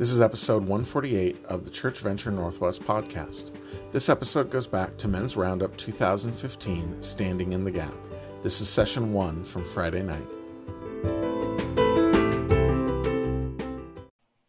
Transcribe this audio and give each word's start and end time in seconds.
This 0.00 0.12
is 0.12 0.22
episode 0.22 0.62
148 0.62 1.44
of 1.44 1.66
the 1.66 1.70
Church 1.70 2.00
Venture 2.00 2.30
Northwest 2.30 2.82
podcast. 2.84 3.54
This 3.92 4.08
episode 4.08 4.50
goes 4.50 4.66
back 4.66 4.96
to 4.96 5.08
Men's 5.08 5.36
Roundup 5.36 5.76
2015 5.76 7.02
Standing 7.02 7.52
in 7.52 7.64
the 7.64 7.70
Gap. 7.70 7.92
This 8.40 8.62
is 8.62 8.68
session 8.70 9.12
one 9.12 9.44
from 9.44 9.62
Friday 9.66 10.02
night. 10.02 10.26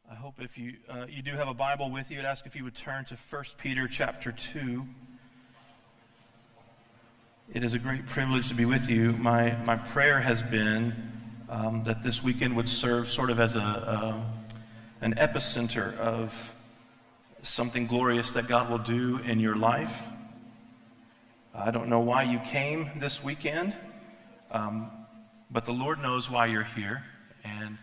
I 0.09 0.15
hope 0.15 0.35
if 0.39 0.57
you, 0.57 0.75
uh, 0.89 1.07
you 1.09 1.21
do 1.21 1.31
have 1.31 1.49
a 1.49 1.53
Bible 1.53 1.91
with 1.91 2.09
you, 2.09 2.19
I'd 2.19 2.25
ask 2.25 2.45
if 2.45 2.55
you 2.55 2.63
would 2.63 2.75
turn 2.75 3.03
to 3.03 3.17
1 3.17 3.43
Peter 3.57 3.89
chapter 3.89 4.31
2. 4.31 4.85
It 7.53 7.65
is 7.65 7.73
a 7.73 7.79
great 7.79 8.07
privilege 8.07 8.47
to 8.47 8.55
be 8.55 8.63
with 8.63 8.87
you. 8.87 9.11
My, 9.17 9.57
my 9.65 9.75
prayer 9.75 10.21
has 10.21 10.41
been 10.41 10.95
um, 11.49 11.83
that 11.83 12.01
this 12.01 12.23
weekend 12.23 12.55
would 12.55 12.69
serve 12.69 13.09
sort 13.09 13.29
of 13.29 13.41
as 13.41 13.57
a, 13.57 13.59
a, 13.59 14.25
an 15.01 15.15
epicenter 15.15 15.97
of 15.97 16.53
something 17.41 17.87
glorious 17.87 18.31
that 18.33 18.47
God 18.47 18.69
will 18.69 18.77
do 18.77 19.17
in 19.17 19.39
your 19.39 19.55
life. 19.55 20.07
I 21.55 21.71
don't 21.71 21.89
know 21.89 21.99
why 21.99 22.23
you 22.23 22.39
came 22.39 22.89
this 22.97 23.23
weekend, 23.23 23.75
um, 24.51 24.91
but 25.49 25.65
the 25.65 25.73
Lord 25.73 26.01
knows 26.01 26.29
why 26.29 26.45
you're 26.45 26.63
here. 26.63 27.03
And 27.43 27.77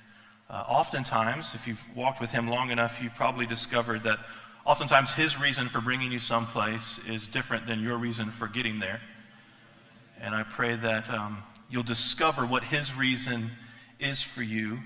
uh, 0.48 0.64
oftentimes, 0.68 1.54
if 1.54 1.66
you've 1.66 1.84
walked 1.94 2.20
with 2.20 2.30
Him 2.30 2.48
long 2.48 2.70
enough, 2.70 3.02
you've 3.02 3.16
probably 3.16 3.46
discovered 3.46 4.04
that 4.04 4.20
oftentimes 4.64 5.12
His 5.12 5.38
reason 5.40 5.68
for 5.68 5.80
bringing 5.80 6.12
you 6.12 6.20
someplace 6.20 7.00
is 7.08 7.26
different 7.26 7.66
than 7.66 7.82
your 7.82 7.98
reason 7.98 8.30
for 8.30 8.46
getting 8.46 8.78
there. 8.78 9.00
And 10.20 10.34
I 10.34 10.44
pray 10.44 10.76
that 10.76 11.10
um, 11.10 11.42
you'll 11.68 11.82
discover 11.82 12.46
what 12.46 12.62
His 12.62 12.94
reason 12.94 13.50
is 13.98 14.22
for 14.22 14.42
you. 14.42 14.78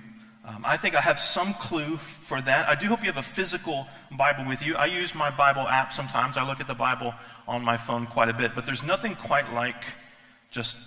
Um, 0.44 0.62
I 0.64 0.76
think 0.76 0.96
I 0.96 1.00
have 1.00 1.20
some 1.20 1.54
clue 1.54 1.96
for 1.96 2.40
that. 2.40 2.68
I 2.68 2.74
do 2.74 2.86
hope 2.86 3.00
you 3.00 3.06
have 3.06 3.16
a 3.16 3.22
physical 3.22 3.86
Bible 4.10 4.44
with 4.44 4.60
you. 4.60 4.74
I 4.74 4.86
use 4.86 5.14
my 5.14 5.30
Bible 5.30 5.62
app 5.62 5.92
sometimes. 5.92 6.36
I 6.36 6.44
look 6.44 6.60
at 6.60 6.66
the 6.66 6.74
Bible 6.74 7.14
on 7.46 7.64
my 7.64 7.76
phone 7.76 8.06
quite 8.06 8.28
a 8.28 8.34
bit, 8.34 8.52
but 8.54 8.66
there's 8.66 8.82
nothing 8.82 9.14
quite 9.14 9.52
like 9.54 9.84
just 10.50 10.78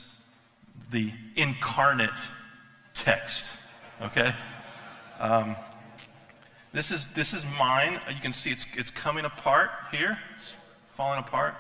the 0.92 1.10
incarnate 1.38 2.10
text. 2.94 3.46
Okay? 4.02 4.34
Um, 5.22 5.56
this 6.74 6.92
is 6.92 7.08
this 7.14 7.34
is 7.34 7.46
mine. 7.58 8.02
You 8.10 8.20
can 8.22 8.34
see 8.34 8.52
it's 8.52 8.66
it's 8.76 8.92
coming 8.92 9.24
apart 9.24 9.70
here. 9.90 10.20
It's 10.36 10.54
falling 10.88 11.20
apart. 11.20 11.56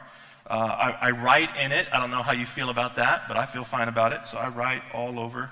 Uh, 0.47 0.53
I, 0.53 1.07
I, 1.07 1.11
write 1.11 1.55
in 1.57 1.71
it. 1.71 1.87
I 1.91 1.99
don't 1.99 2.11
know 2.11 2.21
how 2.21 2.33
you 2.33 2.45
feel 2.45 2.69
about 2.69 2.97
that, 2.97 3.23
but 3.27 3.35
I 3.35 3.45
feel 3.45 3.63
fine 3.63 3.87
about 3.87 4.13
it. 4.13 4.27
So 4.27 4.37
I 4.37 4.49
write 4.49 4.83
all 4.93 5.19
over 5.19 5.49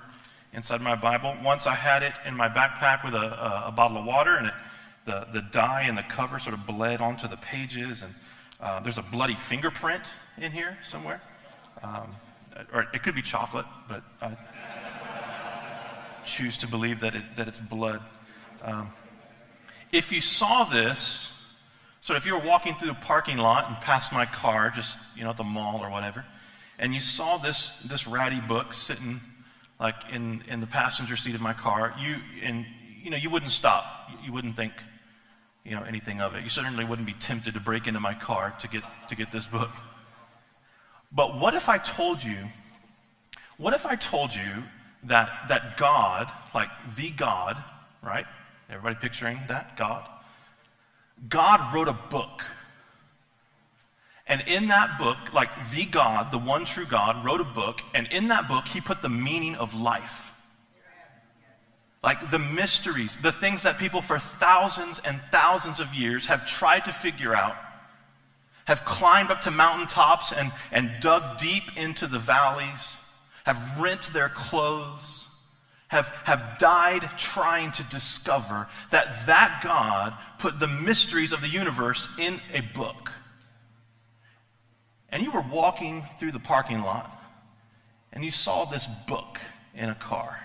inside 0.54 0.82
my 0.82 0.96
Bible. 0.96 1.36
Once 1.44 1.68
I 1.68 1.76
had 1.76 2.04
it 2.04 2.14
in 2.26 2.36
my 2.36 2.48
backpack 2.48 3.04
with 3.04 3.14
a, 3.14 3.18
a, 3.18 3.64
a 3.68 3.72
bottle 3.72 3.98
of 3.98 4.06
water, 4.06 4.36
and 4.36 4.48
it, 4.48 4.54
the, 5.06 5.28
the 5.34 5.42
dye 5.42 5.84
and 5.84 5.98
the 5.98 6.04
cover 6.04 6.40
sort 6.40 6.54
of 6.54 6.66
bled 6.66 7.02
onto 7.02 7.28
the 7.28 7.38
pages. 7.38 8.02
And 8.02 8.14
uh, 8.62 8.80
there's 8.80 8.98
a 8.98 9.04
bloody 9.04 9.36
fingerprint 9.36 10.04
in 10.38 10.52
here 10.52 10.78
somewhere. 10.84 11.22
Um, 11.82 12.16
or 12.72 12.88
it 12.94 13.04
could 13.04 13.16
be 13.16 13.22
chocolate, 13.22 13.66
but 13.90 14.04
I 14.22 14.38
choose 16.24 16.58
to 16.60 16.68
believe 16.68 17.00
that, 17.02 17.16
it, 17.16 17.24
that 17.36 17.48
it's 17.48 17.60
blood. 17.60 18.02
Um, 18.62 18.90
if 19.92 20.12
you 20.12 20.22
saw 20.22 20.64
this, 20.64 21.32
so 22.02 22.16
if 22.16 22.26
you 22.26 22.34
were 22.34 22.46
walking 22.46 22.76
through 22.76 22.90
the 22.90 22.96
parking 22.96 23.38
lot 23.38 23.68
and 23.68 23.78
passed 23.78 24.12
my 24.12 24.26
car, 24.26 24.70
just 24.70 24.98
you 25.16 25.24
know 25.24 25.32
at 25.32 25.38
the 25.38 25.44
mall 25.44 25.84
or 25.84 25.90
whatever, 25.90 26.26
and 26.80 26.94
you 26.94 27.00
saw 27.00 27.38
this 27.38 27.72
this 27.86 28.08
ratty 28.08 28.40
book 28.42 28.74
sitting 28.74 29.22
like 29.84 29.96
in, 30.12 30.44
in 30.48 30.62
the 30.62 30.68
passenger 30.68 31.16
seat 31.16 31.36
of 31.36 31.42
my 31.42 31.54
car, 31.54 31.94
you 32.00 32.16
and 32.42 32.66
you 33.04 33.12
know 33.12 33.18
you 33.18 33.30
wouldn't 33.30 33.52
stop. 33.52 34.10
You 34.24 34.34
wouldn't 34.34 34.56
think 34.56 34.74
you 35.64 35.76
know 35.76 35.84
anything 35.84 36.22
of 36.22 36.34
it. 36.36 36.44
You 36.44 36.50
certainly 36.50 36.86
wouldn't 36.86 37.06
be 37.06 37.14
tempted 37.14 37.54
to 37.54 37.60
break 37.60 37.86
into 37.86 38.00
my 38.00 38.16
car 38.16 38.56
to 38.62 38.68
get 38.68 38.84
to 39.10 39.16
get 39.16 39.32
this 39.32 39.46
book. 39.46 39.70
But 41.12 41.38
what 41.38 41.54
if 41.54 41.70
I 41.70 41.78
told 41.78 42.24
you? 42.24 42.38
What 43.58 43.74
if 43.74 43.86
I 43.86 43.96
told 43.96 44.34
you 44.34 44.64
that 45.04 45.30
that 45.50 45.78
God, 45.78 46.32
like 46.56 46.70
the 46.96 47.12
God, 47.12 47.62
right? 48.02 48.26
Everybody 48.70 48.96
picturing 49.00 49.40
that 49.50 49.78
God 49.78 50.08
God 51.30 51.74
wrote 51.74 51.88
a 51.88 51.94
book. 51.94 52.44
And 54.26 54.42
in 54.48 54.70
that 54.70 54.98
book, 54.98 55.18
like 55.34 55.50
the 55.72 55.86
God, 55.86 56.32
the 56.32 56.38
one 56.38 56.66
true 56.66 56.86
God, 56.86 57.26
wrote 57.26 57.42
a 57.42 57.46
book, 57.46 57.82
and 57.94 58.08
in 58.08 58.30
that 58.30 58.48
book, 58.48 58.68
he 58.68 58.80
put 58.80 59.02
the 59.02 59.10
meaning 59.10 59.56
of 59.56 59.80
life. 59.80 60.34
Like 62.02 62.32
the 62.32 62.40
mysteries, 62.40 63.18
the 63.22 63.32
things 63.32 63.64
that 63.64 63.78
people 63.78 64.02
for 64.02 64.20
thousands 64.20 65.00
and 65.00 65.22
thousands 65.32 65.80
of 65.80 65.94
years 65.94 66.26
have 66.28 66.46
tried 66.46 66.86
to 66.86 66.92
figure 66.92 67.36
out, 67.36 67.56
have 68.66 68.86
climbed 68.86 69.30
up 69.30 69.42
to 69.42 69.52
mountaintops 69.52 70.32
and, 70.32 70.52
and 70.72 70.92
dug 71.02 71.38
deep 71.38 71.78
into 71.78 72.08
the 72.08 72.20
valleys, 72.20 72.98
have 73.46 73.80
rent 73.80 74.12
their 74.14 74.30
clothes, 74.30 75.28
have, 75.90 76.08
have 76.24 76.58
died 76.60 77.10
trying 77.18 77.72
to 77.74 77.84
discover 77.84 78.68
that 78.92 79.26
that 79.28 79.62
God 79.64 80.14
put 80.40 80.60
the 80.60 80.68
mysteries 80.68 81.34
of 81.34 81.42
the 81.42 81.50
universe 81.50 82.10
in 82.18 82.42
a 82.54 82.62
book. 82.62 83.12
And 85.14 85.22
you 85.22 85.30
were 85.30 85.42
walking 85.42 86.04
through 86.18 86.32
the 86.32 86.40
parking 86.40 86.82
lot 86.82 87.24
and 88.12 88.26
you 88.26 88.32
saw 88.32 88.66
this 88.66 88.88
book 89.08 89.40
in 89.76 89.90
a 89.90 89.96
car 89.96 90.40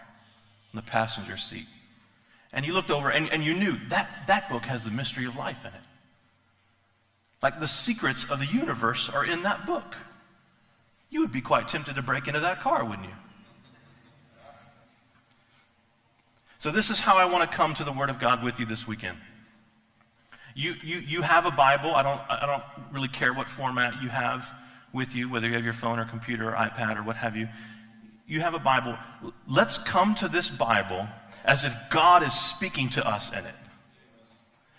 in 0.72 0.76
the 0.76 0.82
passenger 0.82 1.38
seat. 1.38 1.64
And 2.52 2.66
you 2.66 2.74
looked 2.74 2.90
over 2.90 3.08
and, 3.08 3.30
and 3.32 3.42
you 3.42 3.54
knew 3.54 3.78
that 3.88 4.10
that 4.26 4.50
book 4.50 4.64
has 4.66 4.84
the 4.84 4.90
mystery 4.90 5.24
of 5.24 5.36
life 5.36 5.64
in 5.64 5.72
it. 5.72 5.80
Like 7.42 7.60
the 7.60 7.66
secrets 7.66 8.26
of 8.28 8.40
the 8.40 8.46
universe 8.46 9.08
are 9.08 9.24
in 9.24 9.42
that 9.44 9.64
book. 9.64 9.96
You 11.08 11.20
would 11.20 11.32
be 11.32 11.40
quite 11.40 11.66
tempted 11.66 11.94
to 11.94 12.02
break 12.02 12.26
into 12.28 12.40
that 12.40 12.60
car, 12.60 12.84
wouldn't 12.84 13.08
you? 13.08 13.14
So, 16.58 16.70
this 16.70 16.90
is 16.90 16.98
how 16.98 17.16
I 17.16 17.24
want 17.24 17.48
to 17.48 17.56
come 17.56 17.72
to 17.74 17.84
the 17.84 17.92
Word 17.92 18.10
of 18.10 18.18
God 18.18 18.42
with 18.42 18.58
you 18.58 18.66
this 18.66 18.86
weekend. 18.86 19.16
You, 20.54 20.74
you, 20.82 20.98
you 20.98 21.22
have 21.22 21.46
a 21.46 21.50
Bible. 21.50 21.94
I 21.94 22.02
don't, 22.02 22.20
I 22.28 22.46
don't 22.46 22.92
really 22.92 23.08
care 23.08 23.32
what 23.32 23.48
format 23.48 24.02
you 24.02 24.08
have 24.08 24.50
with 24.92 25.14
you, 25.14 25.28
whether 25.28 25.46
you 25.46 25.54
have 25.54 25.64
your 25.64 25.72
phone 25.72 25.98
or 25.98 26.04
computer 26.04 26.50
or 26.50 26.52
iPad 26.52 26.98
or 26.98 27.02
what 27.02 27.16
have 27.16 27.36
you. 27.36 27.48
You 28.26 28.40
have 28.40 28.54
a 28.54 28.58
Bible. 28.58 28.96
Let's 29.46 29.78
come 29.78 30.14
to 30.16 30.28
this 30.28 30.50
Bible 30.50 31.08
as 31.44 31.64
if 31.64 31.74
God 31.90 32.22
is 32.22 32.34
speaking 32.34 32.90
to 32.90 33.06
us 33.06 33.30
in 33.30 33.38
it. 33.38 33.54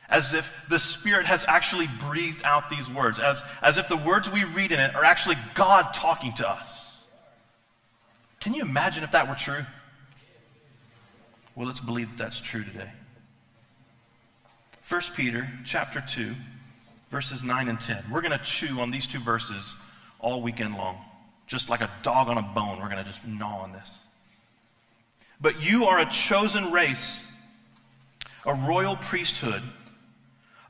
As 0.10 0.34
if 0.34 0.52
the 0.70 0.80
Spirit 0.80 1.28
has 1.28 1.46
actually 1.48 1.88
breathed 2.10 2.44
out 2.44 2.70
these 2.70 2.90
words. 2.90 3.20
As, 3.20 3.44
as 3.62 3.78
if 3.78 3.88
the 3.88 3.98
words 3.98 4.30
we 4.30 4.44
read 4.44 4.72
in 4.72 4.80
it 4.80 4.96
are 4.96 5.04
actually 5.04 5.38
God 5.54 5.94
talking 5.94 6.34
to 6.34 6.50
us. 6.50 7.04
Can 8.40 8.54
you 8.54 8.62
imagine 8.62 9.04
if 9.04 9.12
that 9.12 9.28
were 9.28 9.36
true? 9.36 9.66
Well, 11.56 11.68
let's 11.68 11.80
believe 11.80 12.10
that 12.10 12.18
that's 12.18 12.40
true 12.40 12.64
today. 12.64 12.90
1 14.90 15.02
Peter 15.16 15.48
chapter 15.66 16.02
2, 16.02 16.34
verses 17.12 17.44
9 17.44 17.70
and 17.70 17.80
10. 17.80 18.06
We're 18.12 18.22
going 18.22 18.32
to 18.32 18.44
chew 18.44 18.80
on 18.80 18.90
these 18.90 19.06
two 19.06 19.20
verses 19.20 19.76
all 20.20 20.42
weekend 20.42 20.76
long. 20.78 20.98
Just 21.46 21.70
like 21.70 21.82
a 21.82 21.92
dog 22.02 22.28
on 22.28 22.40
a 22.40 22.42
bone, 22.42 22.80
we're 22.80 22.90
going 22.90 22.98
to 22.98 23.04
just 23.04 23.24
gnaw 23.24 23.60
on 23.60 23.72
this. 23.72 24.02
But 25.40 25.62
you 25.62 25.86
are 25.86 26.00
a 26.00 26.10
chosen 26.10 26.72
race, 26.72 27.24
a 28.48 28.54
royal 28.56 28.96
priesthood, 28.96 29.62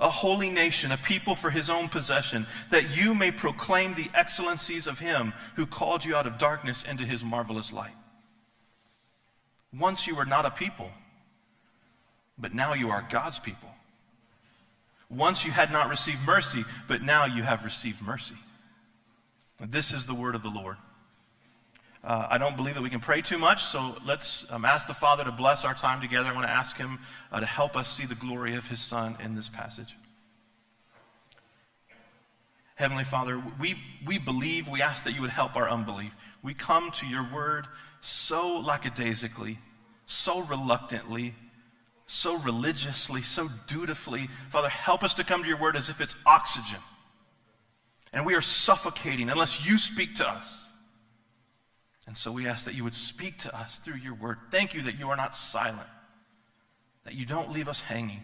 a 0.01 0.09
holy 0.09 0.49
nation, 0.49 0.91
a 0.91 0.97
people 0.97 1.33
for 1.33 1.49
his 1.49 1.69
own 1.69 1.87
possession, 1.87 2.45
that 2.71 2.97
you 2.97 3.15
may 3.15 3.31
proclaim 3.31 3.93
the 3.93 4.09
excellencies 4.13 4.85
of 4.85 4.99
him 4.99 5.31
who 5.55 5.65
called 5.65 6.03
you 6.03 6.17
out 6.17 6.27
of 6.27 6.37
darkness 6.37 6.83
into 6.83 7.05
his 7.05 7.23
marvelous 7.23 7.71
light. 7.71 7.95
Once 9.73 10.07
you 10.07 10.13
were 10.13 10.25
not 10.25 10.45
a 10.45 10.51
people, 10.51 10.89
but 12.37 12.53
now 12.53 12.73
you 12.73 12.89
are 12.89 13.07
God's 13.09 13.39
people. 13.39 13.68
Once 15.09 15.43
you 15.43 15.51
had 15.51 15.71
not 15.71 15.89
received 15.89 16.19
mercy, 16.25 16.63
but 16.87 17.01
now 17.01 17.25
you 17.25 17.41
have 17.41 17.63
received 17.63 18.01
mercy. 18.01 18.35
This 19.59 19.91
is 19.91 20.05
the 20.05 20.13
word 20.13 20.35
of 20.35 20.43
the 20.43 20.49
Lord. 20.49 20.77
Uh, 22.03 22.27
I 22.29 22.37
don't 22.37 22.55
believe 22.55 22.75
that 22.75 22.81
we 22.81 22.89
can 22.89 23.01
pray 23.01 23.21
too 23.21 23.37
much, 23.37 23.63
so 23.63 23.97
let's 24.05 24.45
um, 24.49 24.63
ask 24.63 24.87
the 24.87 24.93
Father 24.93 25.25
to 25.25 25.31
bless 25.31 25.65
our 25.65 25.73
time 25.73 25.99
together. 25.99 26.29
I 26.29 26.33
want 26.33 26.47
to 26.47 26.51
ask 26.51 26.77
Him 26.77 26.99
uh, 27.31 27.41
to 27.41 27.45
help 27.45 27.75
us 27.75 27.89
see 27.89 28.05
the 28.05 28.15
glory 28.15 28.55
of 28.55 28.67
His 28.67 28.79
Son 28.79 29.17
in 29.21 29.35
this 29.35 29.49
passage. 29.49 29.95
Heavenly 32.75 33.03
Father, 33.03 33.43
we, 33.59 33.75
we 34.05 34.17
believe, 34.17 34.69
we 34.69 34.81
ask 34.81 35.03
that 35.03 35.13
you 35.13 35.19
would 35.19 35.29
help 35.29 35.57
our 35.57 35.69
unbelief. 35.69 36.15
We 36.41 36.53
come 36.53 36.91
to 36.91 37.05
your 37.05 37.27
word 37.33 37.67
so 37.99 38.59
lackadaisically, 38.59 39.59
so 40.05 40.39
reluctantly, 40.43 41.35
so 42.11 42.37
religiously, 42.39 43.21
so 43.21 43.47
dutifully. 43.67 44.29
Father, 44.49 44.69
help 44.69 45.03
us 45.03 45.13
to 45.15 45.23
come 45.23 45.43
to 45.43 45.47
your 45.47 45.59
word 45.59 45.75
as 45.75 45.89
if 45.89 46.01
it's 46.01 46.15
oxygen. 46.25 46.79
And 48.11 48.25
we 48.25 48.33
are 48.33 48.41
suffocating 48.41 49.29
unless 49.29 49.67
you 49.67 49.77
speak 49.77 50.15
to 50.15 50.27
us. 50.27 50.67
And 52.07 52.17
so 52.17 52.31
we 52.31 52.47
ask 52.47 52.65
that 52.65 52.73
you 52.73 52.83
would 52.83 52.95
speak 52.95 53.37
to 53.39 53.55
us 53.55 53.77
through 53.77 53.97
your 53.97 54.15
word. 54.15 54.37
Thank 54.49 54.73
you 54.73 54.81
that 54.83 54.97
you 54.97 55.09
are 55.09 55.15
not 55.15 55.35
silent, 55.35 55.87
that 57.03 57.13
you 57.13 57.25
don't 57.25 57.51
leave 57.51 57.67
us 57.67 57.79
hanging, 57.79 58.23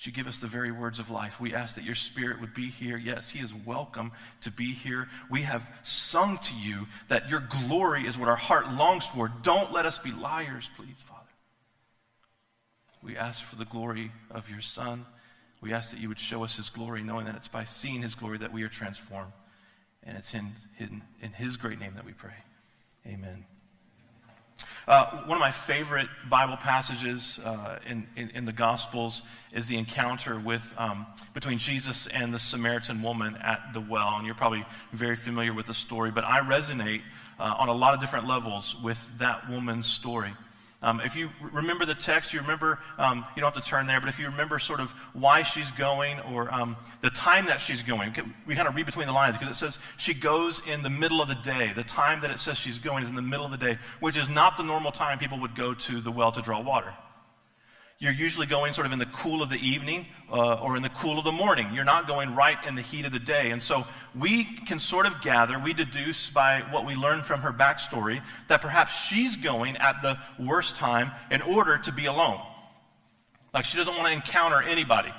Would 0.00 0.06
you 0.06 0.12
give 0.12 0.26
us 0.26 0.38
the 0.38 0.46
very 0.46 0.72
words 0.72 0.98
of 0.98 1.10
life? 1.10 1.40
We 1.40 1.54
ask 1.54 1.74
that 1.76 1.84
your 1.84 1.94
spirit 1.94 2.40
would 2.40 2.54
be 2.54 2.68
here. 2.68 2.96
Yes, 2.96 3.30
he 3.30 3.38
is 3.38 3.54
welcome 3.54 4.12
to 4.40 4.50
be 4.50 4.72
here. 4.72 5.08
We 5.30 5.42
have 5.42 5.62
sung 5.82 6.38
to 6.38 6.54
you 6.54 6.86
that 7.08 7.28
your 7.28 7.40
glory 7.40 8.06
is 8.06 8.18
what 8.18 8.28
our 8.28 8.36
heart 8.36 8.70
longs 8.72 9.06
for. 9.06 9.30
Don't 9.42 9.72
let 9.72 9.84
us 9.84 9.98
be 9.98 10.10
liars, 10.10 10.70
please, 10.76 11.02
Father. 11.06 11.19
We 13.02 13.16
ask 13.16 13.44
for 13.44 13.56
the 13.56 13.64
glory 13.64 14.12
of 14.30 14.50
your 14.50 14.60
Son. 14.60 15.06
We 15.60 15.72
ask 15.72 15.90
that 15.90 16.00
you 16.00 16.08
would 16.08 16.18
show 16.18 16.44
us 16.44 16.56
his 16.56 16.70
glory, 16.70 17.02
knowing 17.02 17.26
that 17.26 17.34
it's 17.34 17.48
by 17.48 17.64
seeing 17.64 18.02
his 18.02 18.14
glory 18.14 18.38
that 18.38 18.52
we 18.52 18.62
are 18.62 18.68
transformed. 18.68 19.32
And 20.02 20.16
it's 20.16 20.34
in, 20.34 20.52
in, 20.78 21.02
in 21.20 21.32
his 21.32 21.56
great 21.56 21.78
name 21.78 21.94
that 21.94 22.04
we 22.04 22.12
pray. 22.12 22.34
Amen. 23.06 23.44
Uh, 24.88 25.22
one 25.24 25.36
of 25.36 25.40
my 25.40 25.50
favorite 25.50 26.08
Bible 26.28 26.56
passages 26.56 27.38
uh, 27.44 27.78
in, 27.86 28.06
in, 28.16 28.30
in, 28.30 28.44
the 28.44 28.52
Gospels 28.52 29.22
is 29.52 29.66
the 29.66 29.76
encounter 29.76 30.38
with, 30.38 30.74
um, 30.76 31.06
between 31.32 31.58
Jesus 31.58 32.06
and 32.08 32.32
the 32.34 32.38
Samaritan 32.38 33.02
woman 33.02 33.36
at 33.36 33.72
the 33.72 33.80
well. 33.80 34.16
And 34.16 34.26
you're 34.26 34.34
probably 34.34 34.64
very 34.92 35.16
familiar 35.16 35.52
with 35.54 35.66
the 35.66 35.74
story, 35.74 36.10
but 36.10 36.24
I 36.24 36.40
resonate 36.40 37.02
uh, 37.38 37.54
on 37.58 37.68
a 37.68 37.72
lot 37.72 37.94
of 37.94 38.00
different 38.00 38.26
levels 38.26 38.76
with 38.82 39.10
that 39.18 39.48
woman's 39.48 39.86
story. 39.86 40.32
Um, 40.82 41.00
if 41.00 41.14
you 41.14 41.28
remember 41.52 41.84
the 41.84 41.94
text, 41.94 42.32
you 42.32 42.40
remember, 42.40 42.78
um, 42.96 43.26
you 43.36 43.42
don't 43.42 43.54
have 43.54 43.62
to 43.62 43.68
turn 43.68 43.86
there, 43.86 44.00
but 44.00 44.08
if 44.08 44.18
you 44.18 44.26
remember 44.26 44.58
sort 44.58 44.80
of 44.80 44.90
why 45.12 45.42
she's 45.42 45.70
going 45.72 46.20
or 46.20 46.52
um, 46.54 46.74
the 47.02 47.10
time 47.10 47.46
that 47.46 47.60
she's 47.60 47.82
going, 47.82 48.14
we 48.46 48.54
kind 48.54 48.66
of 48.66 48.74
read 48.74 48.86
between 48.86 49.06
the 49.06 49.12
lines 49.12 49.36
because 49.36 49.54
it 49.54 49.58
says 49.58 49.78
she 49.98 50.14
goes 50.14 50.62
in 50.66 50.82
the 50.82 50.88
middle 50.88 51.20
of 51.20 51.28
the 51.28 51.34
day. 51.34 51.72
The 51.74 51.84
time 51.84 52.22
that 52.22 52.30
it 52.30 52.40
says 52.40 52.56
she's 52.56 52.78
going 52.78 53.02
is 53.04 53.10
in 53.10 53.14
the 53.14 53.20
middle 53.20 53.44
of 53.44 53.50
the 53.50 53.58
day, 53.58 53.78
which 54.00 54.16
is 54.16 54.30
not 54.30 54.56
the 54.56 54.62
normal 54.62 54.90
time 54.90 55.18
people 55.18 55.38
would 55.40 55.54
go 55.54 55.74
to 55.74 56.00
the 56.00 56.10
well 56.10 56.32
to 56.32 56.40
draw 56.40 56.60
water 56.60 56.94
you're 58.00 58.12
usually 58.12 58.46
going 58.46 58.72
sort 58.72 58.86
of 58.86 58.94
in 58.94 58.98
the 58.98 59.06
cool 59.06 59.42
of 59.42 59.50
the 59.50 59.58
evening 59.58 60.06
uh, 60.32 60.54
or 60.54 60.74
in 60.74 60.82
the 60.82 60.88
cool 60.88 61.18
of 61.18 61.24
the 61.24 61.32
morning. 61.32 61.68
You're 61.74 61.84
not 61.84 62.08
going 62.08 62.34
right 62.34 62.56
in 62.66 62.74
the 62.74 62.80
heat 62.80 63.04
of 63.04 63.12
the 63.12 63.18
day. 63.18 63.50
And 63.50 63.62
so 63.62 63.84
we 64.18 64.44
can 64.44 64.78
sort 64.78 65.04
of 65.04 65.20
gather, 65.20 65.58
we 65.58 65.74
deduce 65.74 66.30
by 66.30 66.62
what 66.70 66.86
we 66.86 66.94
learn 66.94 67.22
from 67.22 67.40
her 67.40 67.52
backstory, 67.52 68.22
that 68.48 68.62
perhaps 68.62 68.94
she's 68.94 69.36
going 69.36 69.76
at 69.76 70.00
the 70.00 70.18
worst 70.38 70.76
time 70.76 71.10
in 71.30 71.42
order 71.42 71.76
to 71.76 71.92
be 71.92 72.06
alone. 72.06 72.40
Like 73.52 73.66
she 73.66 73.76
doesn't 73.76 73.94
want 73.94 74.06
to 74.06 74.12
encounter 74.12 74.62
anybody. 74.62 75.12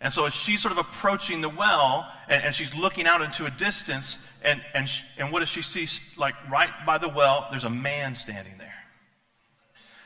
And 0.00 0.12
so 0.12 0.26
as 0.26 0.34
she's 0.34 0.62
sort 0.62 0.70
of 0.70 0.78
approaching 0.78 1.40
the 1.40 1.48
well 1.48 2.12
and, 2.28 2.44
and 2.44 2.54
she's 2.54 2.76
looking 2.76 3.08
out 3.08 3.22
into 3.22 3.44
a 3.46 3.50
distance, 3.50 4.18
and, 4.42 4.60
and, 4.72 4.88
and 5.18 5.32
what 5.32 5.40
does 5.40 5.48
she 5.48 5.62
see? 5.62 5.88
Like 6.16 6.34
right 6.48 6.70
by 6.86 6.98
the 6.98 7.08
well, 7.08 7.48
there's 7.50 7.64
a 7.64 7.70
man 7.70 8.14
standing 8.14 8.56
there. 8.56 8.83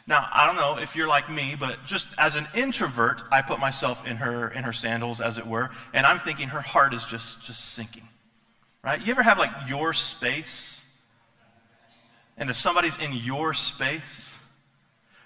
Now, 0.08 0.26
I 0.32 0.46
don't 0.46 0.56
know 0.56 0.78
if 0.78 0.96
you're 0.96 1.06
like 1.06 1.30
me, 1.30 1.54
but 1.54 1.84
just 1.84 2.08
as 2.16 2.34
an 2.34 2.48
introvert, 2.54 3.22
I 3.30 3.42
put 3.42 3.60
myself 3.60 4.06
in 4.06 4.16
her 4.16 4.48
in 4.48 4.64
her 4.64 4.72
sandals, 4.72 5.20
as 5.20 5.36
it 5.36 5.46
were, 5.46 5.68
and 5.92 6.06
I'm 6.06 6.18
thinking 6.18 6.48
her 6.48 6.62
heart 6.62 6.94
is 6.94 7.04
just 7.04 7.42
just 7.42 7.74
sinking. 7.74 8.08
Right? 8.82 9.04
You 9.04 9.10
ever 9.10 9.22
have 9.22 9.36
like 9.38 9.50
your 9.68 9.92
space? 9.92 10.80
And 12.38 12.48
if 12.48 12.56
somebody's 12.56 12.96
in 12.96 13.12
your 13.12 13.52
space, 13.52 14.34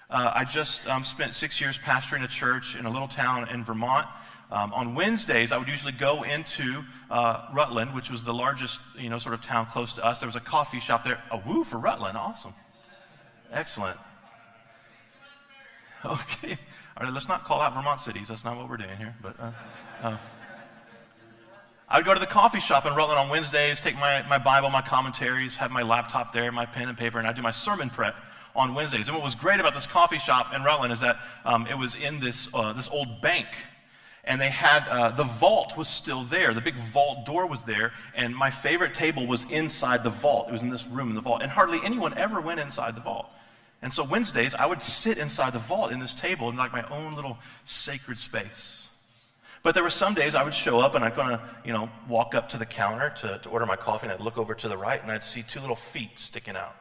uh, 0.09 0.31
I 0.35 0.43
just 0.43 0.85
um, 0.87 1.05
spent 1.05 1.33
six 1.33 1.61
years 1.61 1.77
pastoring 1.77 2.25
a 2.25 2.27
church 2.27 2.75
in 2.75 2.85
a 2.85 2.91
little 2.91 3.07
town 3.07 3.47
in 3.49 3.63
Vermont. 3.63 4.07
Um, 4.51 4.73
on 4.73 4.95
Wednesdays, 4.95 5.53
I 5.53 5.57
would 5.57 5.69
usually 5.69 5.93
go 5.93 6.23
into 6.23 6.83
uh, 7.09 7.47
Rutland, 7.53 7.95
which 7.95 8.11
was 8.11 8.25
the 8.25 8.33
largest, 8.33 8.81
you 8.99 9.09
know, 9.09 9.17
sort 9.17 9.33
of 9.33 9.41
town 9.41 9.65
close 9.67 9.93
to 9.93 10.05
us. 10.05 10.19
There 10.19 10.27
was 10.27 10.35
a 10.35 10.41
coffee 10.41 10.81
shop 10.81 11.05
there. 11.05 11.23
A 11.31 11.37
woo 11.37 11.63
for 11.63 11.77
Rutland, 11.77 12.17
awesome, 12.17 12.53
excellent. 13.49 13.97
Okay. 16.05 16.57
All 16.97 17.05
right, 17.05 17.13
let's 17.13 17.27
not 17.27 17.43
call 17.45 17.61
out 17.61 17.73
Vermont 17.73 17.99
cities. 17.99 18.27
That's 18.27 18.43
not 18.43 18.57
what 18.57 18.69
we're 18.69 18.77
doing 18.77 18.97
here. 18.97 19.15
But 19.21 19.39
uh, 19.39 19.51
uh, 20.03 20.17
I 21.89 21.97
would 21.97 22.05
go 22.05 22.13
to 22.13 22.19
the 22.19 22.27
coffee 22.27 22.59
shop 22.59 22.85
in 22.85 22.93
Rutland 22.93 23.19
on 23.19 23.29
Wednesdays, 23.29 23.79
take 23.79 23.95
my, 23.95 24.21
my 24.27 24.37
Bible, 24.37 24.69
my 24.69 24.81
commentaries, 24.81 25.55
have 25.55 25.71
my 25.71 25.81
laptop 25.81 26.33
there, 26.33 26.51
my 26.51 26.65
pen 26.65 26.89
and 26.89 26.97
paper, 26.97 27.19
and 27.19 27.27
I 27.27 27.33
do 27.33 27.41
my 27.41 27.51
sermon 27.51 27.89
prep 27.89 28.15
on 28.55 28.73
Wednesdays. 28.75 29.07
And 29.07 29.15
what 29.15 29.23
was 29.23 29.33
great 29.33 29.59
about 29.59 29.73
this 29.73 29.87
coffee 29.87 30.19
shop 30.19 30.53
in 30.53 30.63
Rutland 30.63 30.93
is 30.93 30.99
that 30.99 31.17
um, 31.45 31.65
it 31.67 31.77
was 31.77 31.95
in 31.95 32.19
this, 32.19 32.49
uh, 32.53 32.73
this 32.73 32.89
old 32.89 33.21
bank. 33.21 33.47
And 34.25 34.39
they 34.39 34.49
had, 34.49 34.87
uh, 34.87 35.11
the 35.11 35.23
vault 35.23 35.75
was 35.75 35.87
still 35.87 36.23
there. 36.23 36.53
The 36.53 36.61
big 36.61 36.75
vault 36.75 37.25
door 37.25 37.45
was 37.45 37.63
there. 37.63 37.91
And 38.15 38.35
my 38.35 38.49
favorite 38.49 38.93
table 38.93 39.25
was 39.27 39.45
inside 39.49 40.03
the 40.03 40.09
vault. 40.09 40.47
It 40.49 40.51
was 40.51 40.61
in 40.61 40.69
this 40.69 40.85
room 40.87 41.09
in 41.09 41.15
the 41.15 41.21
vault. 41.21 41.41
And 41.41 41.51
hardly 41.51 41.79
anyone 41.83 42.17
ever 42.17 42.39
went 42.39 42.59
inside 42.59 42.95
the 42.95 43.01
vault. 43.01 43.29
And 43.83 43.91
so 43.91 44.05
Wednesdays, 44.05 44.55
I 44.55 44.65
would 44.65 44.81
sit 44.81 45.17
inside 45.17 45.51
the 45.51 45.59
vault 45.59 45.91
in 45.91 45.99
this 45.99 46.15
table 46.15 46.49
in 46.49 46.55
like 46.55 46.71
my 46.71 46.87
own 46.87 47.15
little 47.15 47.37
sacred 47.65 48.17
space. 48.17 48.87
But 49.61 49.73
there 49.75 49.83
were 49.83 49.89
some 49.89 50.13
days 50.13 50.35
I 50.35 50.43
would 50.43 50.53
show 50.53 50.79
up 50.79 50.95
and 50.95 51.03
I'd 51.03 51.15
gonna, 51.17 51.41
you 51.65 51.73
know, 51.73 51.89
walk 52.07 52.33
up 52.33 52.47
to 52.49 52.57
the 52.57 52.65
counter 52.65 53.09
to, 53.17 53.39
to 53.39 53.49
order 53.49 53.65
my 53.65 53.75
coffee 53.75 54.07
and 54.07 54.13
I'd 54.13 54.21
look 54.21 54.37
over 54.37 54.55
to 54.55 54.69
the 54.69 54.77
right 54.77 55.03
and 55.03 55.11
I'd 55.11 55.21
see 55.21 55.43
two 55.43 55.59
little 55.59 55.75
feet 55.75 56.11
sticking 56.15 56.55
out. 56.55 56.75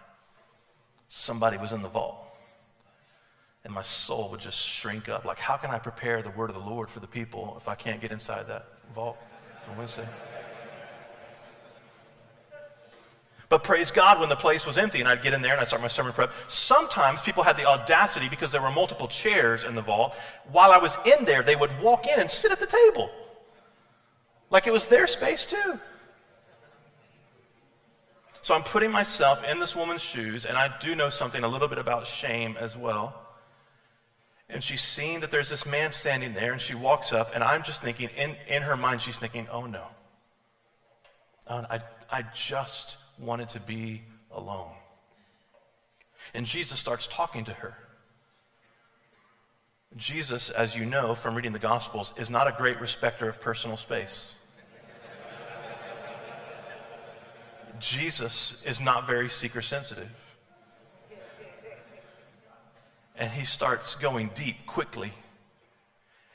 Somebody 1.08 1.56
was 1.56 1.72
in 1.72 1.82
the 1.82 1.88
vault. 1.88 2.18
And 3.64 3.74
my 3.74 3.82
soul 3.82 4.30
would 4.30 4.40
just 4.40 4.64
shrink 4.64 5.08
up. 5.08 5.24
Like, 5.24 5.38
how 5.38 5.56
can 5.56 5.70
I 5.70 5.80
prepare 5.80 6.22
the 6.22 6.30
word 6.30 6.50
of 6.50 6.56
the 6.56 6.62
Lord 6.62 6.88
for 6.88 7.00
the 7.00 7.06
people 7.08 7.56
if 7.60 7.68
I 7.68 7.74
can't 7.74 8.00
get 8.00 8.12
inside 8.12 8.46
that 8.46 8.66
vault 8.94 9.16
on 9.68 9.76
Wednesday? 9.76 10.06
But 13.52 13.64
praise 13.64 13.90
God, 13.90 14.18
when 14.18 14.30
the 14.30 14.34
place 14.34 14.64
was 14.64 14.78
empty 14.78 15.00
and 15.00 15.06
I'd 15.06 15.20
get 15.20 15.34
in 15.34 15.42
there 15.42 15.52
and 15.52 15.60
I'd 15.60 15.66
start 15.66 15.82
my 15.82 15.88
sermon 15.88 16.14
prep, 16.14 16.32
sometimes 16.48 17.20
people 17.20 17.42
had 17.42 17.58
the 17.58 17.66
audacity, 17.66 18.30
because 18.30 18.50
there 18.50 18.62
were 18.62 18.70
multiple 18.70 19.08
chairs 19.08 19.64
in 19.64 19.74
the 19.74 19.82
vault, 19.82 20.14
while 20.50 20.70
I 20.70 20.78
was 20.78 20.96
in 21.04 21.26
there, 21.26 21.42
they 21.42 21.54
would 21.54 21.70
walk 21.82 22.06
in 22.06 22.18
and 22.18 22.30
sit 22.30 22.50
at 22.50 22.60
the 22.60 22.66
table. 22.66 23.10
Like 24.48 24.66
it 24.66 24.72
was 24.72 24.86
their 24.86 25.06
space 25.06 25.44
too. 25.44 25.78
So 28.40 28.54
I'm 28.54 28.62
putting 28.62 28.90
myself 28.90 29.44
in 29.44 29.60
this 29.60 29.76
woman's 29.76 30.00
shoes, 30.00 30.46
and 30.46 30.56
I 30.56 30.74
do 30.78 30.94
know 30.94 31.10
something 31.10 31.44
a 31.44 31.48
little 31.48 31.68
bit 31.68 31.76
about 31.76 32.06
shame 32.06 32.56
as 32.58 32.74
well. 32.74 33.14
And 34.48 34.64
she's 34.64 34.80
seeing 34.80 35.20
that 35.20 35.30
there's 35.30 35.50
this 35.50 35.66
man 35.66 35.92
standing 35.92 36.32
there, 36.32 36.52
and 36.52 36.60
she 36.60 36.74
walks 36.74 37.12
up, 37.12 37.32
and 37.34 37.44
I'm 37.44 37.62
just 37.62 37.82
thinking, 37.82 38.08
in, 38.16 38.34
in 38.48 38.62
her 38.62 38.78
mind, 38.78 39.02
she's 39.02 39.18
thinking, 39.18 39.46
oh 39.52 39.66
no. 39.66 39.84
Oh, 41.48 41.66
I, 41.68 41.82
I 42.10 42.22
just 42.34 42.96
wanted 43.18 43.48
to 43.50 43.60
be 43.60 44.02
alone. 44.30 44.72
And 46.34 46.46
Jesus 46.46 46.78
starts 46.78 47.06
talking 47.06 47.44
to 47.44 47.52
her. 47.52 47.76
Jesus, 49.96 50.50
as 50.50 50.76
you 50.76 50.86
know 50.86 51.14
from 51.14 51.34
reading 51.34 51.52
the 51.52 51.58
Gospels, 51.58 52.14
is 52.16 52.30
not 52.30 52.48
a 52.48 52.54
great 52.56 52.80
respecter 52.80 53.28
of 53.28 53.40
personal 53.40 53.76
space. 53.76 54.34
Jesus 57.78 58.54
is 58.64 58.80
not 58.80 59.06
very 59.06 59.28
seeker 59.28 59.60
sensitive. 59.60 60.08
And 63.16 63.30
he 63.30 63.44
starts 63.44 63.96
going 63.96 64.30
deep 64.34 64.66
quickly. 64.66 65.12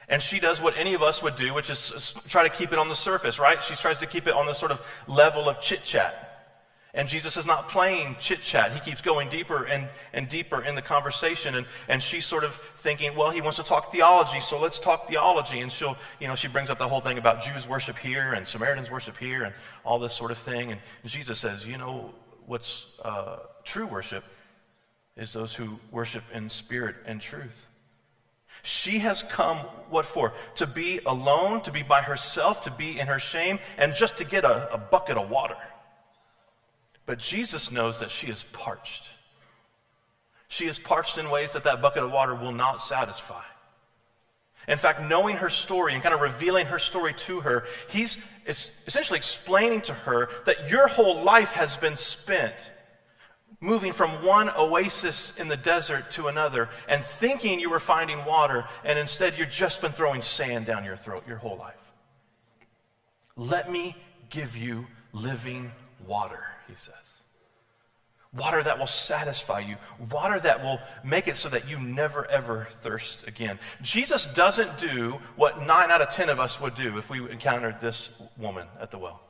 And 0.10 0.22
she 0.22 0.39
does 0.39 0.62
what 0.62 0.77
any 0.77 0.93
of 0.93 1.01
us 1.01 1.24
would 1.24 1.36
do, 1.36 1.53
which 1.53 1.69
is 1.69 2.13
try 2.27 2.43
to 2.43 2.50
keep 2.50 2.72
it 2.72 2.79
on 2.79 2.88
the 2.88 2.96
surface, 2.96 3.39
right? 3.39 3.62
She 3.63 3.75
tries 3.75 3.98
to 3.98 4.05
keep 4.05 4.27
it 4.27 4.34
on 4.34 4.46
the 4.46 4.53
sort 4.53 4.72
of 4.72 4.81
level 5.07 5.50
of 5.50 5.60
chit 5.60 5.84
chat. 5.84 6.26
And 6.97 7.07
Jesus 7.07 7.37
is 7.37 7.45
not 7.45 7.69
playing 7.69 8.15
chit 8.19 8.41
chat. 8.41 8.71
He 8.71 8.79
keeps 8.79 9.01
going 9.01 9.29
deeper 9.29 9.65
and, 9.65 9.87
and 10.13 10.27
deeper 10.27 10.63
in 10.63 10.73
the 10.73 10.81
conversation. 10.81 11.53
And, 11.53 11.67
and 11.87 12.01
she's 12.01 12.25
sort 12.25 12.43
of 12.43 12.55
thinking, 12.55 13.15
well, 13.15 13.29
he 13.29 13.39
wants 13.39 13.57
to 13.57 13.63
talk 13.63 13.91
theology, 13.91 14.39
so 14.39 14.59
let's 14.59 14.79
talk 14.79 15.07
theology. 15.07 15.59
And 15.59 15.71
she'll, 15.71 15.95
you 16.19 16.27
know, 16.27 16.33
she 16.33 16.47
brings 16.47 16.71
up 16.71 16.79
the 16.79 16.87
whole 16.87 16.99
thing 16.99 17.19
about 17.19 17.43
Jews 17.43 17.67
worship 17.67 17.99
here 17.99 18.33
and 18.33 18.47
Samaritans 18.47 18.89
worship 18.89 19.15
here 19.15 19.43
and 19.43 19.53
all 19.85 19.99
this 19.99 20.15
sort 20.15 20.31
of 20.31 20.39
thing. 20.39 20.71
And 20.71 20.81
Jesus 21.05 21.37
says, 21.37 21.67
you 21.67 21.77
know, 21.77 22.15
what's 22.47 22.87
uh, 23.05 23.37
true 23.63 23.85
worship 23.85 24.23
is 25.15 25.31
those 25.33 25.53
who 25.53 25.79
worship 25.91 26.23
in 26.33 26.49
spirit 26.49 26.95
and 27.05 27.21
truth. 27.21 27.67
She 28.63 28.97
has 28.99 29.21
come, 29.21 29.57
what 29.91 30.07
for? 30.07 30.33
To 30.55 30.65
be 30.65 30.99
alone, 31.05 31.61
to 31.61 31.71
be 31.71 31.83
by 31.83 32.01
herself, 32.01 32.63
to 32.63 32.71
be 32.71 32.99
in 32.99 33.05
her 33.05 33.19
shame, 33.19 33.59
and 33.77 33.93
just 33.93 34.17
to 34.17 34.23
get 34.23 34.45
a, 34.45 34.73
a 34.73 34.79
bucket 34.79 35.15
of 35.15 35.29
water. 35.29 35.57
But 37.07 37.19
Jesus 37.19 37.71
knows 37.71 37.99
that 37.99 38.11
she 38.11 38.27
is 38.27 38.43
parched. 38.51 39.09
She 40.49 40.67
is 40.67 40.77
parched 40.77 41.17
in 41.17 41.31
ways 41.31 41.53
that 41.53 41.63
that 41.63 41.81
bucket 41.81 42.03
of 42.03 42.11
water 42.11 42.35
will 42.35 42.51
not 42.51 42.81
satisfy. 42.81 43.41
In 44.67 44.77
fact, 44.77 45.01
knowing 45.01 45.37
her 45.37 45.49
story 45.49 45.93
and 45.93 46.03
kind 46.03 46.13
of 46.13 46.19
revealing 46.19 46.65
her 46.65 46.77
story 46.77 47.13
to 47.13 47.39
her, 47.39 47.65
he's 47.89 48.17
essentially 48.45 49.17
explaining 49.17 49.79
to 49.81 49.93
her 49.93 50.29
that 50.45 50.69
your 50.69 50.87
whole 50.87 51.23
life 51.23 51.53
has 51.53 51.77
been 51.77 51.95
spent 51.95 52.53
moving 53.61 53.93
from 53.93 54.23
one 54.23 54.49
oasis 54.57 55.31
in 55.37 55.47
the 55.47 55.55
desert 55.55 56.11
to 56.11 56.27
another 56.27 56.69
and 56.89 57.03
thinking 57.03 57.59
you 57.59 57.69
were 57.69 57.79
finding 57.79 58.23
water, 58.25 58.65
and 58.83 58.99
instead 58.99 59.37
you've 59.37 59.49
just 59.49 59.79
been 59.79 59.93
throwing 59.93 60.21
sand 60.21 60.65
down 60.65 60.83
your 60.83 60.97
throat 60.97 61.23
your 61.25 61.37
whole 61.37 61.57
life. 61.57 61.73
Let 63.37 63.71
me 63.71 63.95
give 64.29 64.57
you 64.57 64.85
living 65.13 65.71
water 66.05 66.43
he 66.67 66.75
says. 66.75 66.93
Water 68.33 68.62
that 68.62 68.77
will 68.77 68.88
satisfy 68.88 69.59
you. 69.59 69.77
Water 70.12 70.39
that 70.39 70.62
will 70.62 70.79
make 71.03 71.27
it 71.27 71.38
so 71.38 71.50
that 71.50 71.67
you 71.69 71.79
never 71.79 72.29
ever 72.29 72.67
thirst 72.81 73.25
again. 73.27 73.57
Jesus 73.81 74.25
doesn't 74.27 74.77
do 74.77 75.17
what 75.38 75.65
nine 75.65 75.91
out 75.91 76.01
of 76.01 76.09
ten 76.09 76.29
of 76.29 76.39
us 76.39 76.59
would 76.59 76.75
do 76.75 76.97
if 76.97 77.09
we 77.09 77.19
encountered 77.31 77.79
this 77.79 78.09
woman 78.38 78.67
at 78.79 78.91
the 78.91 78.97
well. 78.97 79.21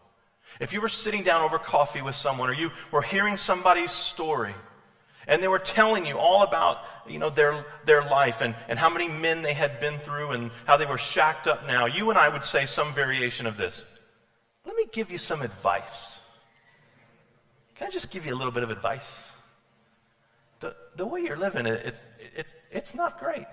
If 0.60 0.74
you 0.74 0.82
were 0.82 0.88
sitting 0.88 1.24
down 1.24 1.44
over 1.44 1.60
coffee 1.60 2.02
with 2.02 2.16
someone 2.16 2.50
or 2.50 2.54
you 2.54 2.72
were 2.92 3.02
hearing 3.04 3.38
somebody's 3.38 3.92
story 3.92 4.56
and 5.28 5.44
they 5.44 5.48
were 5.48 5.60
telling 5.60 6.06
you 6.06 6.18
all 6.18 6.44
about 6.44 6.80
you 7.08 7.20
know, 7.20 7.30
their, 7.30 7.66
their 7.86 8.02
life 8.02 8.42
and, 8.42 8.56
and 8.68 8.80
how 8.80 8.90
many 8.90 9.08
men 9.08 9.42
they 9.42 9.54
had 9.54 9.80
been 9.80 10.00
through 10.00 10.32
and 10.32 10.52
how 10.66 10.78
they 10.78 10.86
were 10.86 10.98
shacked 10.98 11.48
up 11.48 11.68
now, 11.68 11.86
you 11.86 12.10
and 12.10 12.18
I 12.18 12.30
would 12.30 12.44
say 12.44 12.66
some 12.66 12.94
variation 12.94 13.46
of 13.46 13.58
this. 13.58 13.86
Let 14.66 14.76
me 14.76 14.86
give 14.92 15.12
you 15.12 15.18
some 15.18 15.42
advice. 15.42 16.17
Can 17.78 17.88
I 17.88 17.90
just 17.92 18.10
give 18.10 18.26
you 18.26 18.34
a 18.34 18.38
little 18.38 18.52
bit 18.52 18.64
of 18.64 18.72
advice? 18.72 19.32
The, 20.60 20.76
the 20.96 21.06
way 21.06 21.22
you're 21.22 21.38
living, 21.38 21.68
it, 21.68 21.86
it's, 21.86 22.02
it's, 22.36 22.54
it's 22.72 22.96
not 22.96 23.20
great. 23.20 23.46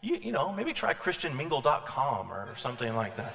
You, 0.00 0.16
you 0.16 0.32
know, 0.32 0.52
maybe 0.52 0.72
try 0.72 0.94
ChristianMingle.com 0.94 2.32
or 2.32 2.56
something 2.56 2.94
like 2.94 3.16
that. 3.16 3.34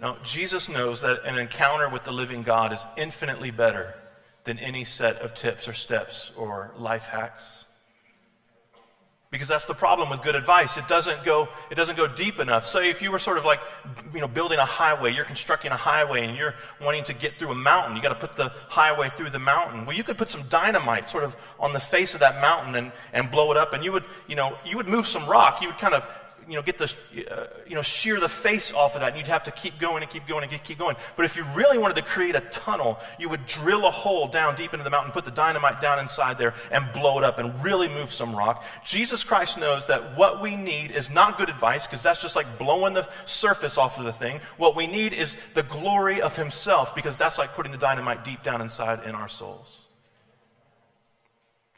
Now, 0.00 0.16
Jesus 0.24 0.68
knows 0.68 1.02
that 1.02 1.24
an 1.24 1.38
encounter 1.38 1.88
with 1.88 2.04
the 2.04 2.12
living 2.12 2.42
God 2.42 2.72
is 2.72 2.84
infinitely 2.96 3.50
better 3.50 3.94
than 4.44 4.58
any 4.58 4.84
set 4.84 5.16
of 5.18 5.34
tips 5.34 5.68
or 5.68 5.72
steps 5.72 6.32
or 6.36 6.72
life 6.76 7.06
hacks 7.06 7.64
because 9.34 9.48
that's 9.48 9.64
the 9.64 9.74
problem 9.74 10.10
with 10.10 10.22
good 10.22 10.36
advice. 10.36 10.76
It 10.76 10.86
doesn't 10.86 11.24
go 11.24 11.48
it 11.68 11.74
doesn't 11.74 11.96
go 11.96 12.06
deep 12.06 12.38
enough. 12.38 12.64
So 12.64 12.80
if 12.80 13.02
you 13.02 13.10
were 13.10 13.18
sort 13.18 13.36
of 13.36 13.44
like 13.44 13.58
you 14.14 14.20
know 14.20 14.28
building 14.28 14.60
a 14.60 14.64
highway 14.64 15.12
you're 15.12 15.24
constructing 15.24 15.72
a 15.72 15.76
highway 15.76 16.24
and 16.24 16.36
you're 16.36 16.54
wanting 16.80 17.02
to 17.02 17.12
get 17.12 17.36
through 17.36 17.50
a 17.50 17.54
mountain 17.56 17.96
you 17.96 18.02
got 18.02 18.10
to 18.10 18.26
put 18.26 18.36
the 18.36 18.52
highway 18.68 19.10
through 19.16 19.30
the 19.30 19.40
mountain. 19.40 19.86
Well 19.86 19.96
you 19.96 20.04
could 20.04 20.16
put 20.16 20.30
some 20.30 20.44
dynamite 20.48 21.08
sort 21.08 21.24
of 21.24 21.34
on 21.58 21.72
the 21.72 21.80
face 21.80 22.14
of 22.14 22.20
that 22.20 22.40
mountain 22.40 22.76
and, 22.76 22.92
and 23.12 23.28
blow 23.28 23.50
it 23.50 23.56
up 23.56 23.72
and 23.72 23.82
you 23.82 23.90
would 23.90 24.04
you 24.28 24.36
know 24.36 24.56
you 24.64 24.76
would 24.76 24.86
move 24.86 25.08
some 25.08 25.26
rock. 25.26 25.60
You 25.60 25.66
would 25.66 25.78
kind 25.78 25.94
of 25.94 26.06
you 26.48 26.54
know, 26.54 26.62
get 26.62 26.78
the, 26.78 26.94
uh, 27.30 27.46
you 27.66 27.74
know, 27.74 27.82
shear 27.82 28.20
the 28.20 28.28
face 28.28 28.72
off 28.72 28.94
of 28.94 29.00
that, 29.00 29.10
and 29.10 29.18
you'd 29.18 29.26
have 29.26 29.44
to 29.44 29.50
keep 29.50 29.78
going 29.78 30.02
and 30.02 30.10
keep 30.10 30.26
going 30.26 30.48
and 30.48 30.64
keep 30.64 30.78
going. 30.78 30.96
But 31.16 31.24
if 31.24 31.36
you 31.36 31.44
really 31.54 31.78
wanted 31.78 31.96
to 31.96 32.02
create 32.02 32.34
a 32.34 32.40
tunnel, 32.40 32.98
you 33.18 33.28
would 33.28 33.46
drill 33.46 33.86
a 33.86 33.90
hole 33.90 34.28
down 34.28 34.56
deep 34.56 34.72
into 34.72 34.84
the 34.84 34.90
mountain, 34.90 35.12
put 35.12 35.24
the 35.24 35.30
dynamite 35.30 35.80
down 35.80 35.98
inside 35.98 36.38
there, 36.38 36.54
and 36.70 36.92
blow 36.92 37.18
it 37.18 37.24
up 37.24 37.38
and 37.38 37.62
really 37.64 37.88
move 37.88 38.12
some 38.12 38.34
rock. 38.34 38.64
Jesus 38.84 39.24
Christ 39.24 39.58
knows 39.58 39.86
that 39.86 40.16
what 40.16 40.42
we 40.42 40.56
need 40.56 40.90
is 40.90 41.10
not 41.10 41.38
good 41.38 41.48
advice, 41.48 41.86
because 41.86 42.02
that's 42.02 42.20
just 42.20 42.36
like 42.36 42.58
blowing 42.58 42.94
the 42.94 43.08
surface 43.26 43.78
off 43.78 43.98
of 43.98 44.04
the 44.04 44.12
thing. 44.12 44.40
What 44.56 44.76
we 44.76 44.86
need 44.86 45.12
is 45.12 45.36
the 45.54 45.62
glory 45.64 46.20
of 46.20 46.36
Himself, 46.36 46.94
because 46.94 47.16
that's 47.16 47.38
like 47.38 47.54
putting 47.54 47.72
the 47.72 47.78
dynamite 47.78 48.24
deep 48.24 48.42
down 48.42 48.60
inside 48.60 49.04
in 49.04 49.14
our 49.14 49.28
souls. 49.28 49.78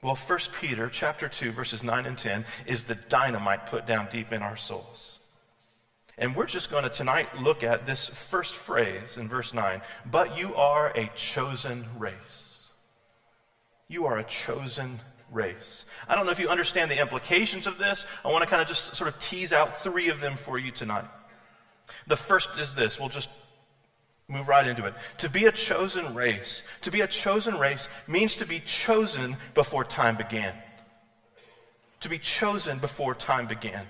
Well, 0.06 0.14
1 0.14 0.38
Peter 0.60 0.88
chapter 0.88 1.28
2 1.28 1.50
verses 1.50 1.82
9 1.82 2.06
and 2.06 2.16
10 2.16 2.44
is 2.64 2.84
the 2.84 2.94
dynamite 2.94 3.66
put 3.66 3.88
down 3.88 4.06
deep 4.08 4.32
in 4.32 4.40
our 4.40 4.56
souls. 4.56 5.18
And 6.16 6.36
we're 6.36 6.46
just 6.46 6.70
going 6.70 6.84
to 6.84 6.88
tonight 6.88 7.26
look 7.40 7.64
at 7.64 7.86
this 7.86 8.08
first 8.10 8.54
phrase 8.54 9.16
in 9.16 9.28
verse 9.28 9.52
9, 9.52 9.82
but 10.12 10.38
you 10.38 10.54
are 10.54 10.96
a 10.96 11.10
chosen 11.16 11.84
race. 11.98 12.68
You 13.88 14.06
are 14.06 14.18
a 14.18 14.22
chosen 14.22 15.00
race. 15.32 15.86
I 16.06 16.14
don't 16.14 16.24
know 16.24 16.30
if 16.30 16.38
you 16.38 16.50
understand 16.50 16.88
the 16.88 17.00
implications 17.00 17.66
of 17.66 17.76
this. 17.76 18.06
I 18.24 18.28
want 18.28 18.44
to 18.44 18.48
kind 18.48 18.62
of 18.62 18.68
just 18.68 18.94
sort 18.94 19.08
of 19.08 19.18
tease 19.18 19.52
out 19.52 19.82
three 19.82 20.08
of 20.08 20.20
them 20.20 20.36
for 20.36 20.56
you 20.56 20.70
tonight. 20.70 21.06
The 22.06 22.16
first 22.16 22.50
is 22.60 22.74
this. 22.74 23.00
We'll 23.00 23.08
just 23.08 23.28
Move 24.28 24.48
right 24.48 24.66
into 24.66 24.84
it. 24.84 24.94
To 25.18 25.28
be 25.28 25.46
a 25.46 25.52
chosen 25.52 26.14
race, 26.14 26.62
to 26.82 26.90
be 26.90 27.02
a 27.02 27.06
chosen 27.06 27.58
race 27.58 27.88
means 28.08 28.34
to 28.36 28.46
be 28.46 28.60
chosen 28.60 29.36
before 29.54 29.84
time 29.84 30.16
began. 30.16 30.52
To 32.00 32.08
be 32.08 32.18
chosen 32.18 32.78
before 32.78 33.14
time 33.14 33.46
began. 33.46 33.86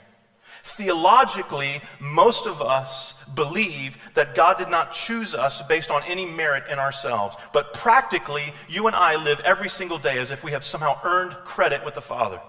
Theologically, 0.63 1.81
most 2.01 2.47
of 2.47 2.61
us 2.61 3.15
believe 3.35 3.97
that 4.15 4.35
God 4.35 4.59
did 4.59 4.69
not 4.69 4.93
choose 4.93 5.35
us 5.35 5.63
based 5.63 5.91
on 5.91 6.03
any 6.05 6.27
merit 6.27 6.65
in 6.71 6.79
ourselves. 6.79 7.37
But 7.53 7.73
practically, 7.73 8.53
you 8.69 8.87
and 8.87 8.97
I 8.97 9.17
live 9.17 9.41
every 9.41 9.69
single 9.69 9.99
day 9.99 10.19
as 10.19 10.31
if 10.31 10.45
we 10.45 10.53
have 10.53 10.65
somehow 10.65 10.99
earned 11.03 11.33
credit 11.45 11.85
with 11.85 11.95
the 11.95 12.01
Father. 12.01 12.41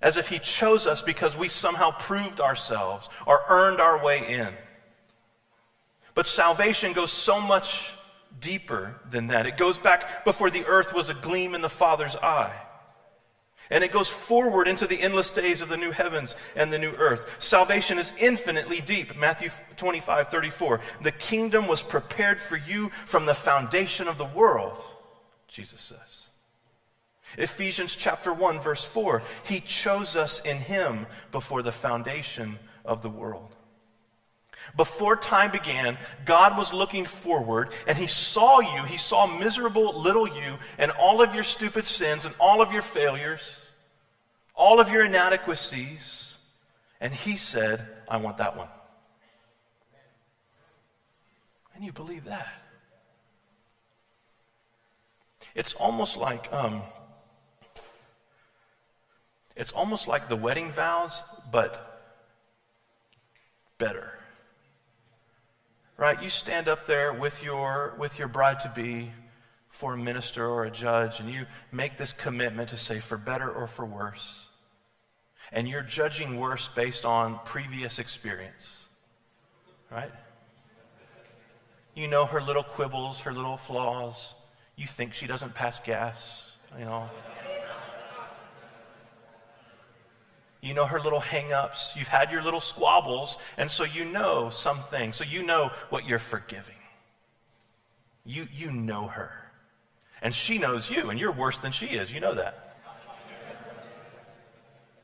As 0.00 0.16
if 0.16 0.28
He 0.28 0.38
chose 0.38 0.86
us 0.86 1.02
because 1.02 1.36
we 1.36 1.48
somehow 1.48 1.90
proved 1.90 2.40
ourselves 2.40 3.08
or 3.26 3.42
earned 3.48 3.80
our 3.80 4.02
way 4.02 4.26
in. 4.26 4.54
But 6.20 6.26
salvation 6.26 6.92
goes 6.92 7.12
so 7.12 7.40
much 7.40 7.94
deeper 8.40 9.00
than 9.10 9.28
that. 9.28 9.46
It 9.46 9.56
goes 9.56 9.78
back 9.78 10.22
before 10.22 10.50
the 10.50 10.66
earth 10.66 10.92
was 10.92 11.08
a 11.08 11.14
gleam 11.14 11.54
in 11.54 11.62
the 11.62 11.68
Father's 11.70 12.14
eye. 12.14 12.54
And 13.70 13.82
it 13.82 13.90
goes 13.90 14.10
forward 14.10 14.68
into 14.68 14.86
the 14.86 15.00
endless 15.00 15.30
days 15.30 15.62
of 15.62 15.70
the 15.70 15.78
new 15.78 15.92
heavens 15.92 16.34
and 16.56 16.70
the 16.70 16.78
new 16.78 16.92
earth. 16.98 17.36
Salvation 17.38 17.98
is 17.98 18.12
infinitely 18.18 18.82
deep. 18.82 19.16
Matthew 19.16 19.48
25, 19.78 20.28
34. 20.28 20.82
The 21.00 21.12
kingdom 21.12 21.66
was 21.66 21.82
prepared 21.82 22.38
for 22.38 22.58
you 22.58 22.90
from 23.06 23.24
the 23.24 23.32
foundation 23.32 24.06
of 24.06 24.18
the 24.18 24.26
world, 24.26 24.76
Jesus 25.48 25.80
says. 25.80 26.26
Ephesians 27.38 27.96
chapter 27.96 28.34
1, 28.34 28.60
verse 28.60 28.84
4. 28.84 29.22
He 29.44 29.60
chose 29.60 30.16
us 30.16 30.38
in 30.40 30.58
him 30.58 31.06
before 31.32 31.62
the 31.62 31.72
foundation 31.72 32.58
of 32.84 33.00
the 33.00 33.08
world. 33.08 33.56
Before 34.76 35.16
time 35.16 35.50
began, 35.50 35.98
God 36.24 36.56
was 36.56 36.72
looking 36.72 37.04
forward 37.04 37.72
and 37.86 37.96
He 37.96 38.06
saw 38.06 38.60
you. 38.60 38.82
He 38.84 38.96
saw 38.96 39.26
miserable 39.26 39.98
little 39.98 40.28
you 40.28 40.58
and 40.78 40.90
all 40.92 41.22
of 41.22 41.34
your 41.34 41.42
stupid 41.42 41.84
sins 41.84 42.24
and 42.24 42.34
all 42.38 42.62
of 42.62 42.72
your 42.72 42.82
failures, 42.82 43.40
all 44.54 44.80
of 44.80 44.90
your 44.90 45.04
inadequacies. 45.04 46.36
And 47.00 47.12
He 47.12 47.36
said, 47.36 47.86
I 48.08 48.18
want 48.18 48.36
that 48.38 48.56
one. 48.56 48.68
And 51.74 51.84
you 51.84 51.92
believe 51.92 52.24
that? 52.24 52.48
It's 55.54 55.72
almost 55.74 56.16
like 56.16 56.52
um, 56.52 56.82
it's 59.56 59.72
almost 59.72 60.06
like 60.06 60.28
the 60.28 60.36
wedding 60.36 60.70
vows, 60.70 61.20
but 61.50 62.12
better 63.78 64.19
right? 66.00 66.20
You 66.22 66.30
stand 66.30 66.66
up 66.66 66.86
there 66.86 67.12
with 67.12 67.42
your, 67.42 67.94
with 67.98 68.18
your 68.18 68.26
bride 68.26 68.58
to 68.60 68.72
be 68.74 69.12
for 69.68 69.92
a 69.92 69.98
minister 69.98 70.46
or 70.46 70.64
a 70.64 70.70
judge, 70.70 71.20
and 71.20 71.30
you 71.30 71.44
make 71.70 71.98
this 71.98 72.12
commitment 72.12 72.70
to 72.70 72.78
say, 72.78 72.98
for 72.98 73.18
better 73.18 73.48
or 73.50 73.66
for 73.66 73.84
worse. 73.84 74.46
And 75.52 75.68
you're 75.68 75.82
judging 75.82 76.38
worse 76.38 76.70
based 76.74 77.04
on 77.04 77.38
previous 77.44 77.98
experience, 77.98 78.78
right? 79.92 80.10
You 81.94 82.08
know 82.08 82.24
her 82.24 82.40
little 82.40 82.62
quibbles, 82.62 83.20
her 83.20 83.32
little 83.34 83.58
flaws. 83.58 84.34
You 84.76 84.86
think 84.86 85.12
she 85.12 85.26
doesn't 85.26 85.54
pass 85.54 85.80
gas, 85.80 86.52
you 86.78 86.86
know. 86.86 87.10
You 90.60 90.74
know 90.74 90.86
her 90.86 91.00
little 91.00 91.20
hang 91.20 91.52
ups. 91.52 91.94
You've 91.96 92.08
had 92.08 92.30
your 92.30 92.42
little 92.42 92.60
squabbles, 92.60 93.38
and 93.56 93.70
so 93.70 93.84
you 93.84 94.04
know 94.04 94.50
something. 94.50 95.12
So 95.12 95.24
you 95.24 95.42
know 95.42 95.70
what 95.88 96.06
you're 96.06 96.18
forgiving. 96.18 96.74
You, 98.24 98.46
you 98.52 98.70
know 98.70 99.06
her. 99.06 99.32
And 100.22 100.34
she 100.34 100.58
knows 100.58 100.90
you, 100.90 101.08
and 101.08 101.18
you're 101.18 101.32
worse 101.32 101.58
than 101.58 101.72
she 101.72 101.86
is. 101.86 102.12
You 102.12 102.20
know 102.20 102.34
that. 102.34 102.76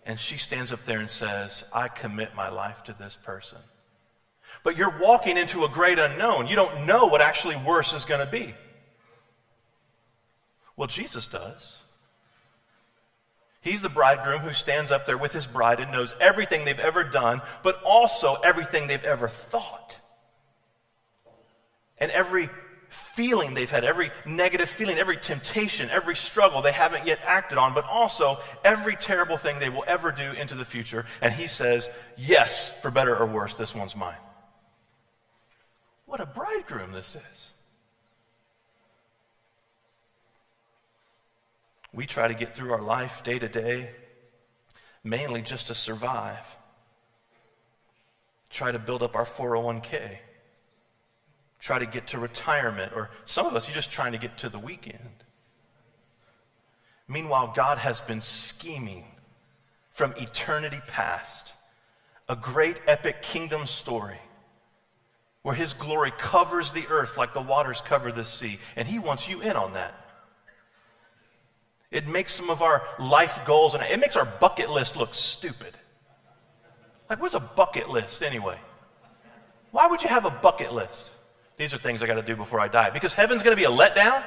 And 0.05 0.21
she 0.21 0.37
stands 0.37 0.73
up 0.73 0.85
there 0.85 1.01
and 1.01 1.11
says, 1.11 1.65
I 1.73 1.89
commit 1.89 2.35
my 2.37 2.49
life 2.49 2.85
to 2.85 2.93
this 2.93 3.17
person. 3.17 3.59
But 4.63 4.77
you're 4.77 4.97
walking 5.01 5.37
into 5.37 5.65
a 5.65 5.69
great 5.69 5.99
unknown. 5.99 6.47
You 6.47 6.55
don't 6.55 6.87
know 6.87 7.07
what 7.07 7.21
actually 7.21 7.57
worse 7.57 7.93
is 7.93 8.05
going 8.05 8.21
to 8.21 8.31
be. 8.31 8.55
Well, 10.77 10.87
Jesus 10.87 11.27
does. 11.27 11.81
He's 13.67 13.83
the 13.83 13.89
bridegroom 13.89 14.43
who 14.43 14.53
stands 14.53 14.93
up 14.93 15.07
there 15.07 15.19
with 15.19 15.33
his 15.33 15.45
bride 15.45 15.81
and 15.81 15.91
knows 15.91 16.15
everything 16.21 16.65
they've 16.65 16.79
ever 16.79 17.03
done, 17.03 17.43
but 17.65 17.83
also 17.83 18.35
everything 18.45 18.87
they've 18.87 19.03
ever 19.03 19.27
thought. 19.27 19.97
And 21.99 22.13
every 22.13 22.49
feeling 22.89 23.55
they've 23.55 23.69
had, 23.69 23.83
every 23.83 24.13
negative 24.25 24.69
feeling, 24.69 24.99
every 24.99 25.17
temptation, 25.17 25.91
every 25.91 26.15
struggle 26.15 26.63
they 26.63 26.71
haven't 26.71 27.09
yet 27.09 27.19
acted 27.27 27.59
on, 27.59 27.75
but 27.75 27.85
also 27.87 28.39
every 28.65 28.95
terrible 28.95 29.37
thing 29.37 29.59
they 29.59 29.69
will 29.69 29.85
ever 29.89 30.13
do 30.13 30.31
into 30.31 30.55
the 30.55 30.65
future. 30.65 31.05
And 31.21 31.35
he 31.35 31.49
says, 31.49 31.89
Yes, 32.17 32.73
for 32.83 32.93
better 32.93 33.17
or 33.17 33.27
worse, 33.27 33.57
this 33.57 33.75
one's 33.75 33.97
mine. 33.97 34.15
What 36.05 36.21
a 36.21 36.27
bridegroom 36.27 36.93
this 36.93 37.17
is. 37.17 37.51
We 41.97 42.05
try 42.05 42.29
to 42.29 42.35
get 42.35 42.55
through 42.55 42.75
our 42.75 42.83
life 42.83 43.25
day 43.25 43.39
to 43.39 43.49
day, 43.49 43.91
mainly 45.03 45.41
just 45.41 45.69
to 45.69 45.75
survive. 45.75 46.47
Try 48.51 48.71
to 48.71 48.79
build 48.79 49.03
up 49.03 49.17
our 49.17 49.25
401k. 49.25 50.19
try 51.59 51.79
to 51.79 51.87
get 51.87 52.09
to 52.09 52.19
retirement, 52.19 52.93
or 52.95 53.11
some 53.25 53.47
of 53.47 53.57
us, 53.57 53.67
you're 53.67 53.75
just 53.75 53.91
trying 53.91 54.13
to 54.13 54.19
get 54.19 54.37
to 54.39 54.51
the 54.51 54.59
weekend. 54.59 55.25
Meanwhile, 57.09 57.55
God 57.57 57.79
has 57.79 58.03
been 58.03 58.21
scheming 58.21 59.07
from 59.91 60.13
eternity 60.19 60.81
past 60.87 61.55
a 62.29 62.37
great 62.37 62.79
epic 62.87 63.23
kingdom 63.23 63.67
story 63.67 64.19
where 65.43 65.55
his 65.55 65.73
glory 65.73 66.13
covers 66.19 66.73
the 66.73 66.87
earth 66.89 67.17
like 67.17 67.33
the 67.33 67.41
waters 67.41 67.81
cover 67.81 68.13
the 68.13 68.25
sea. 68.25 68.59
And 68.75 68.87
he 68.87 68.99
wants 68.99 69.29
you 69.29 69.41
in 69.41 69.57
on 69.57 69.73
that. 69.73 70.06
It 71.91 72.07
makes 72.07 72.35
some 72.35 72.51
of 72.51 72.63
our 72.63 72.83
life 72.99 73.41
goals 73.45 73.75
and 73.75 73.83
it 73.83 74.01
makes 74.01 74.17
our 74.17 74.25
bucket 74.25 74.71
list 74.71 74.97
look 74.97 75.15
stupid. 75.15 75.77
Like, 77.09 77.21
what's 77.21 77.35
a 77.35 77.41
bucket 77.41 77.89
list 77.89 78.23
anyway? 78.23 78.59
Why 79.71 79.87
would 79.87 80.03
you 80.03 80.09
have 80.09 80.25
a 80.25 80.31
bucket 80.31 80.73
list? 80.73 81.11
These 81.57 81.73
are 81.73 81.79
things 81.79 82.03
I 82.03 82.07
got 82.07 82.15
to 82.15 82.23
do 82.23 82.37
before 82.37 82.61
I 82.61 82.69
die. 82.69 82.91
Because 82.91 83.15
heaven's 83.15 83.43
going 83.43 83.57
to 83.57 83.61
be 83.61 83.65
a 83.65 83.71
letdown? 83.71 84.23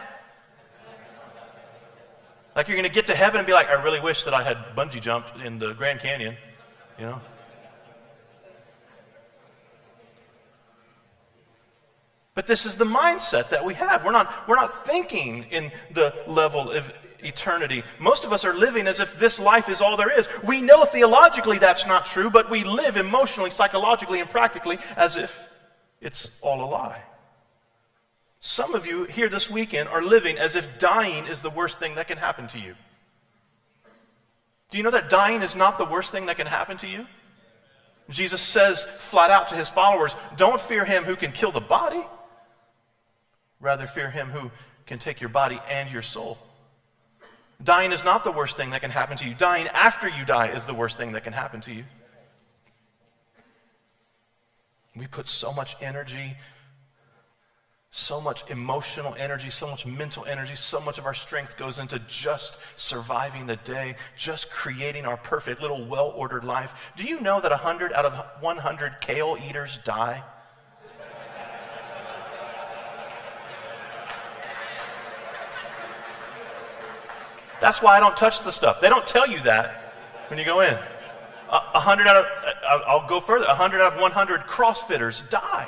Like 2.56 2.68
you're 2.68 2.76
going 2.76 2.90
to 2.90 2.94
get 2.94 3.08
to 3.08 3.16
heaven 3.16 3.40
and 3.40 3.48
be 3.48 3.54
like, 3.54 3.68
I 3.68 3.82
really 3.84 4.00
wish 4.00 4.24
that 4.24 4.34
I 4.34 4.44
had 4.44 4.58
bungee 4.76 5.02
jumped 5.02 5.36
in 5.44 5.60
the 5.60 5.74
Grand 5.74 6.00
Canyon, 6.00 6.36
you 6.98 7.06
know? 7.06 7.22
But 12.34 12.48
this 12.48 12.66
is 12.66 12.76
the 12.76 12.86
mindset 12.86 13.50
that 13.50 13.64
we 13.66 13.74
have. 13.74 14.06
We're 14.06 14.12
not, 14.12 14.48
we're 14.48 14.56
not 14.56 14.86
thinking 14.86 15.44
in 15.52 15.72
the 15.92 16.14
level 16.26 16.72
of 16.72 16.92
eternity. 17.24 17.84
Most 18.00 18.24
of 18.24 18.34
us 18.34 18.46
are 18.46 18.54
living 18.54 18.88
as 18.88 19.00
if 19.00 19.20
this 19.20 19.40
life 19.40 19.70
is 19.70 19.82
all 19.82 19.98
there 19.98 20.18
is. 20.18 20.28
We 20.44 20.62
know 20.62 20.86
theologically 20.86 21.60
that's 21.60 21.86
not 21.86 22.06
true, 22.06 22.30
but 22.30 22.50
we 22.50 22.64
live 22.64 22.98
emotionally, 22.98 23.50
psychologically, 23.52 24.20
and 24.20 24.30
practically 24.30 24.80
as 24.96 25.16
if 25.16 25.48
it's 26.02 26.40
all 26.42 26.64
a 26.64 26.70
lie. 26.70 27.04
Some 28.40 28.74
of 28.74 28.88
you 28.88 29.04
here 29.04 29.28
this 29.28 29.50
weekend 29.50 29.90
are 29.90 30.02
living 30.02 30.38
as 30.38 30.56
if 30.56 30.80
dying 30.80 31.28
is 31.28 31.42
the 31.42 31.50
worst 31.50 31.80
thing 31.80 31.96
that 31.96 32.08
can 32.08 32.18
happen 32.18 32.48
to 32.50 32.60
you. 32.60 32.76
Do 34.72 34.78
you 34.78 34.84
know 34.84 34.92
that 34.92 35.10
dying 35.10 35.42
is 35.42 35.56
not 35.56 35.78
the 35.78 35.86
worst 35.86 36.12
thing 36.12 36.28
that 36.28 36.38
can 36.38 36.48
happen 36.48 36.78
to 36.78 36.88
you? 36.88 37.06
Jesus 38.10 38.42
says 38.42 38.84
flat 38.98 39.30
out 39.30 39.50
to 39.50 39.56
his 39.56 39.70
followers, 39.70 40.16
Don't 40.38 40.60
fear 40.60 40.86
him 40.86 41.04
who 41.04 41.16
can 41.16 41.32
kill 41.32 41.52
the 41.52 41.60
body, 41.60 42.02
rather, 43.60 43.86
fear 43.86 44.10
him 44.10 44.30
who 44.30 44.50
can 44.86 45.00
take 45.00 45.22
your 45.22 45.30
body 45.30 45.60
and 45.70 45.92
your 45.92 46.02
soul. 46.02 46.38
Dying 47.62 47.92
is 47.92 48.04
not 48.04 48.24
the 48.24 48.32
worst 48.32 48.56
thing 48.56 48.70
that 48.72 48.82
can 48.82 48.92
happen 48.92 49.18
to 49.18 49.26
you. 49.26 49.34
Dying 49.34 49.68
after 49.68 50.08
you 50.08 50.26
die 50.26 50.48
is 50.48 50.66
the 50.66 50.74
worst 50.74 50.98
thing 50.98 51.12
that 51.12 51.24
can 51.24 51.34
happen 51.34 51.62
to 51.62 51.74
you. 51.74 51.84
We 54.96 55.08
put 55.08 55.28
so 55.28 55.52
much 55.54 55.76
energy 55.82 56.36
so 57.92 58.22
much 58.22 58.48
emotional 58.50 59.16
energy, 59.18 59.50
so 59.50 59.68
much 59.68 59.86
mental 59.86 60.26
energy, 60.26 60.54
so 60.54 60.80
much 60.80 61.00
of 61.00 61.06
our 61.06 61.14
strength 61.14 61.58
goes 61.58 61.80
into 61.80 61.98
just 62.08 62.60
surviving 62.76 63.48
the 63.48 63.56
day, 63.58 63.96
just 64.16 64.52
creating 64.52 65.06
our 65.06 65.18
perfect 65.18 65.62
little 65.62 65.86
well 65.86 66.14
ordered 66.16 66.44
life. 66.44 66.92
Do 66.96 67.04
you 67.04 67.20
know 67.20 67.42
that 67.42 67.52
100 67.52 67.92
out 67.94 68.06
of 68.06 68.14
100 68.42 69.02
kale 69.02 69.38
eaters 69.48 69.80
die? 69.84 70.24
That's 77.62 77.82
why 77.82 77.98
I 77.98 78.00
don't 78.00 78.16
touch 78.16 78.42
the 78.42 78.52
stuff. 78.52 78.82
They 78.82 78.90
don't 78.90 79.06
tell 79.08 79.28
you 79.28 79.40
that 79.42 79.94
when 80.28 80.40
you 80.40 80.46
go 80.46 80.62
in. 80.62 80.78
A 81.50 81.80
hundred 81.80 82.08
out 82.08 82.18
of, 82.18 82.26
I'll 82.88 83.08
go 83.08 83.20
further. 83.20 83.46
A 83.46 83.56
hundred 83.56 83.82
out 83.82 83.94
of 83.94 84.00
100 84.00 84.42
CrossFitters 84.42 85.28
die. 85.30 85.68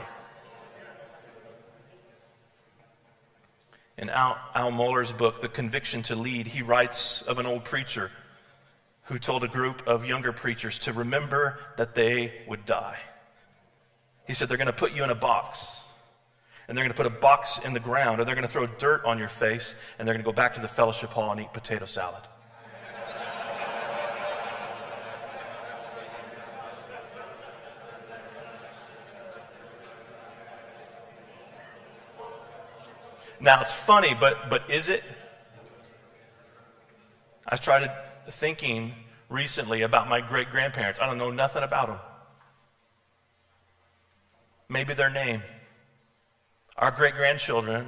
In 3.97 4.09
Al, 4.09 4.37
Al 4.55 4.71
Mohler's 4.71 5.11
book, 5.11 5.41
The 5.41 5.49
Conviction 5.49 6.03
to 6.03 6.15
Lead, 6.15 6.47
he 6.47 6.61
writes 6.61 7.23
of 7.23 7.39
an 7.39 7.45
old 7.45 7.63
preacher 7.63 8.11
who 9.03 9.19
told 9.19 9.43
a 9.43 9.47
group 9.47 9.87
of 9.87 10.05
younger 10.05 10.31
preachers 10.31 10.79
to 10.79 10.93
remember 10.93 11.59
that 11.77 11.95
they 11.95 12.41
would 12.47 12.65
die. 12.65 12.97
He 14.27 14.33
said, 14.33 14.49
They're 14.49 14.57
going 14.57 14.67
to 14.67 14.73
put 14.73 14.93
you 14.93 15.03
in 15.03 15.09
a 15.09 15.15
box, 15.15 15.83
and 16.71 16.77
they're 16.77 16.85
going 16.85 16.93
to 16.93 16.95
put 16.95 17.05
a 17.05 17.19
box 17.19 17.59
in 17.65 17.73
the 17.73 17.81
ground, 17.81 18.21
or 18.21 18.23
they're 18.23 18.33
going 18.33 18.47
to 18.47 18.53
throw 18.53 18.65
dirt 18.65 19.03
on 19.03 19.17
your 19.17 19.27
face, 19.27 19.75
and 19.99 20.07
they're 20.07 20.13
going 20.13 20.23
to 20.23 20.25
go 20.25 20.33
back 20.33 20.55
to 20.55 20.61
the 20.61 20.69
fellowship 20.69 21.09
hall 21.11 21.29
and 21.29 21.41
eat 21.41 21.51
potato 21.51 21.85
salad. 21.85 22.21
Now 33.41 33.59
it's 33.59 33.73
funny, 33.73 34.13
but 34.17 34.49
but 34.49 34.69
is 34.69 34.87
it? 34.87 35.03
I 37.45 37.57
started 37.57 37.91
thinking 38.29 38.93
recently 39.27 39.81
about 39.81 40.07
my 40.07 40.21
great 40.21 40.49
grandparents. 40.51 41.01
I 41.01 41.05
don't 41.05 41.17
know 41.17 41.31
nothing 41.31 41.63
about 41.63 41.87
them. 41.87 41.99
Maybe 44.69 44.93
their 44.93 45.09
name. 45.09 45.43
Our 46.77 46.91
great 46.91 47.15
grandchildren 47.15 47.87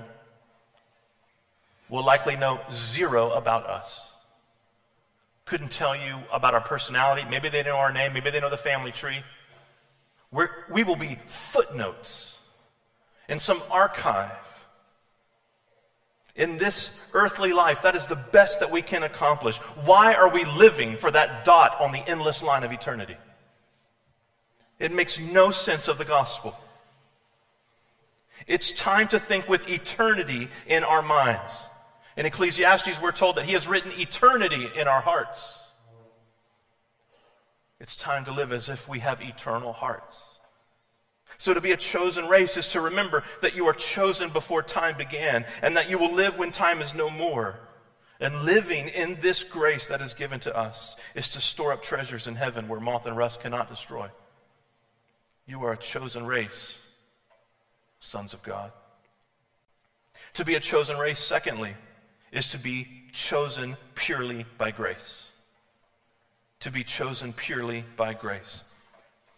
will 1.90 2.06
likely 2.06 2.36
know 2.36 2.60
zero 2.72 3.32
about 3.32 3.66
us. 3.68 4.12
Couldn't 5.46 5.72
tell 5.72 5.96
you 5.96 6.20
about 6.32 6.54
our 6.54 6.62
personality. 6.62 7.28
Maybe 7.30 7.50
they 7.50 7.64
know 7.64 7.76
our 7.76 7.92
name. 7.92 8.14
Maybe 8.14 8.30
they 8.32 8.40
know 8.40 8.50
the 8.50 8.58
family 8.58 8.92
tree. 8.92 9.24
We're, 10.32 10.50
we 10.72 10.84
will 10.84 10.96
be 10.96 11.20
footnotes 11.28 12.40
in 13.30 13.40
some 13.40 13.62
archive 13.70 14.32
in 16.36 16.58
this 16.58 16.90
earthly 17.14 17.54
life, 17.54 17.84
that 17.84 17.96
is 17.96 18.08
the 18.08 18.16
best 18.16 18.60
that 18.60 18.72
we 18.72 18.82
can 18.82 19.04
accomplish. 19.04 19.58
Why 19.86 20.16
are 20.16 20.30
we 20.30 20.46
living 20.46 20.98
for 20.98 21.12
that 21.12 21.46
dot 21.46 21.80
on 21.80 21.92
the 21.92 22.00
endless 22.08 22.42
line 22.42 22.64
of 22.64 22.72
eternity? 22.72 23.18
It 24.80 24.92
makes 24.92 25.20
no 25.20 25.52
sense 25.52 25.88
of 25.88 26.00
the 26.00 26.06
gospel. 26.06 26.58
It's 28.48 28.72
time 28.72 29.08
to 29.10 29.20
think 29.20 29.48
with 29.48 29.70
eternity 29.70 30.50
in 30.68 30.84
our 30.84 31.02
minds. 31.02 31.66
In 32.18 32.26
Ecclesiastes, 32.26 33.02
we're 33.02 33.12
told 33.12 33.38
that 33.38 33.46
He 33.46 33.54
has 33.54 33.68
written 33.68 33.92
eternity 33.94 34.70
in 34.76 34.88
our 34.88 35.02
hearts. 35.02 35.60
It's 37.80 37.96
time 37.96 38.26
to 38.26 38.32
live 38.32 38.52
as 38.52 38.70
if 38.70 38.88
we 38.88 39.00
have 39.00 39.22
eternal 39.22 39.74
hearts. 39.74 40.24
So, 41.38 41.54
to 41.54 41.62
be 41.62 41.72
a 41.72 41.78
chosen 41.78 42.28
race 42.28 42.56
is 42.58 42.68
to 42.70 42.82
remember 42.82 43.24
that 43.42 43.56
you 43.56 43.66
are 43.68 43.74
chosen 43.74 44.30
before 44.30 44.62
time 44.62 44.96
began 44.98 45.46
and 45.62 45.76
that 45.76 45.90
you 45.90 45.98
will 45.98 46.14
live 46.14 46.38
when 46.38 46.52
time 46.52 46.82
is 46.82 46.94
no 46.94 47.10
more. 47.10 47.60
And 48.20 48.44
living 48.44 48.90
in 48.90 49.18
this 49.20 49.44
grace 49.44 49.88
that 49.88 50.02
is 50.02 50.14
given 50.14 50.40
to 50.42 50.56
us 50.56 50.96
is 51.16 51.28
to 51.30 51.42
store 51.42 51.74
up 51.74 51.82
treasures 51.82 52.28
in 52.28 52.36
heaven 52.36 52.68
where 52.68 52.80
moth 52.80 53.06
and 53.06 53.18
rust 53.18 53.42
cannot 53.42 53.70
destroy. 53.70 54.08
You 55.46 55.64
are 55.66 55.74
a 55.74 55.78
chosen 55.78 56.26
race, 56.26 56.78
sons 58.04 58.34
of 58.34 58.44
God. 58.44 58.72
To 60.34 60.46
be 60.46 60.56
a 60.56 60.60
chosen 60.60 60.98
race, 60.98 61.20
secondly, 61.20 61.74
is 62.32 62.50
to 62.50 62.60
be 62.60 63.04
chosen 63.14 63.78
purely 63.96 64.46
by 64.58 64.72
grace. 64.72 65.28
To 66.62 66.72
be 66.72 66.84
chosen 66.84 67.34
purely 67.34 67.86
by 67.96 68.14
grace. 68.14 68.64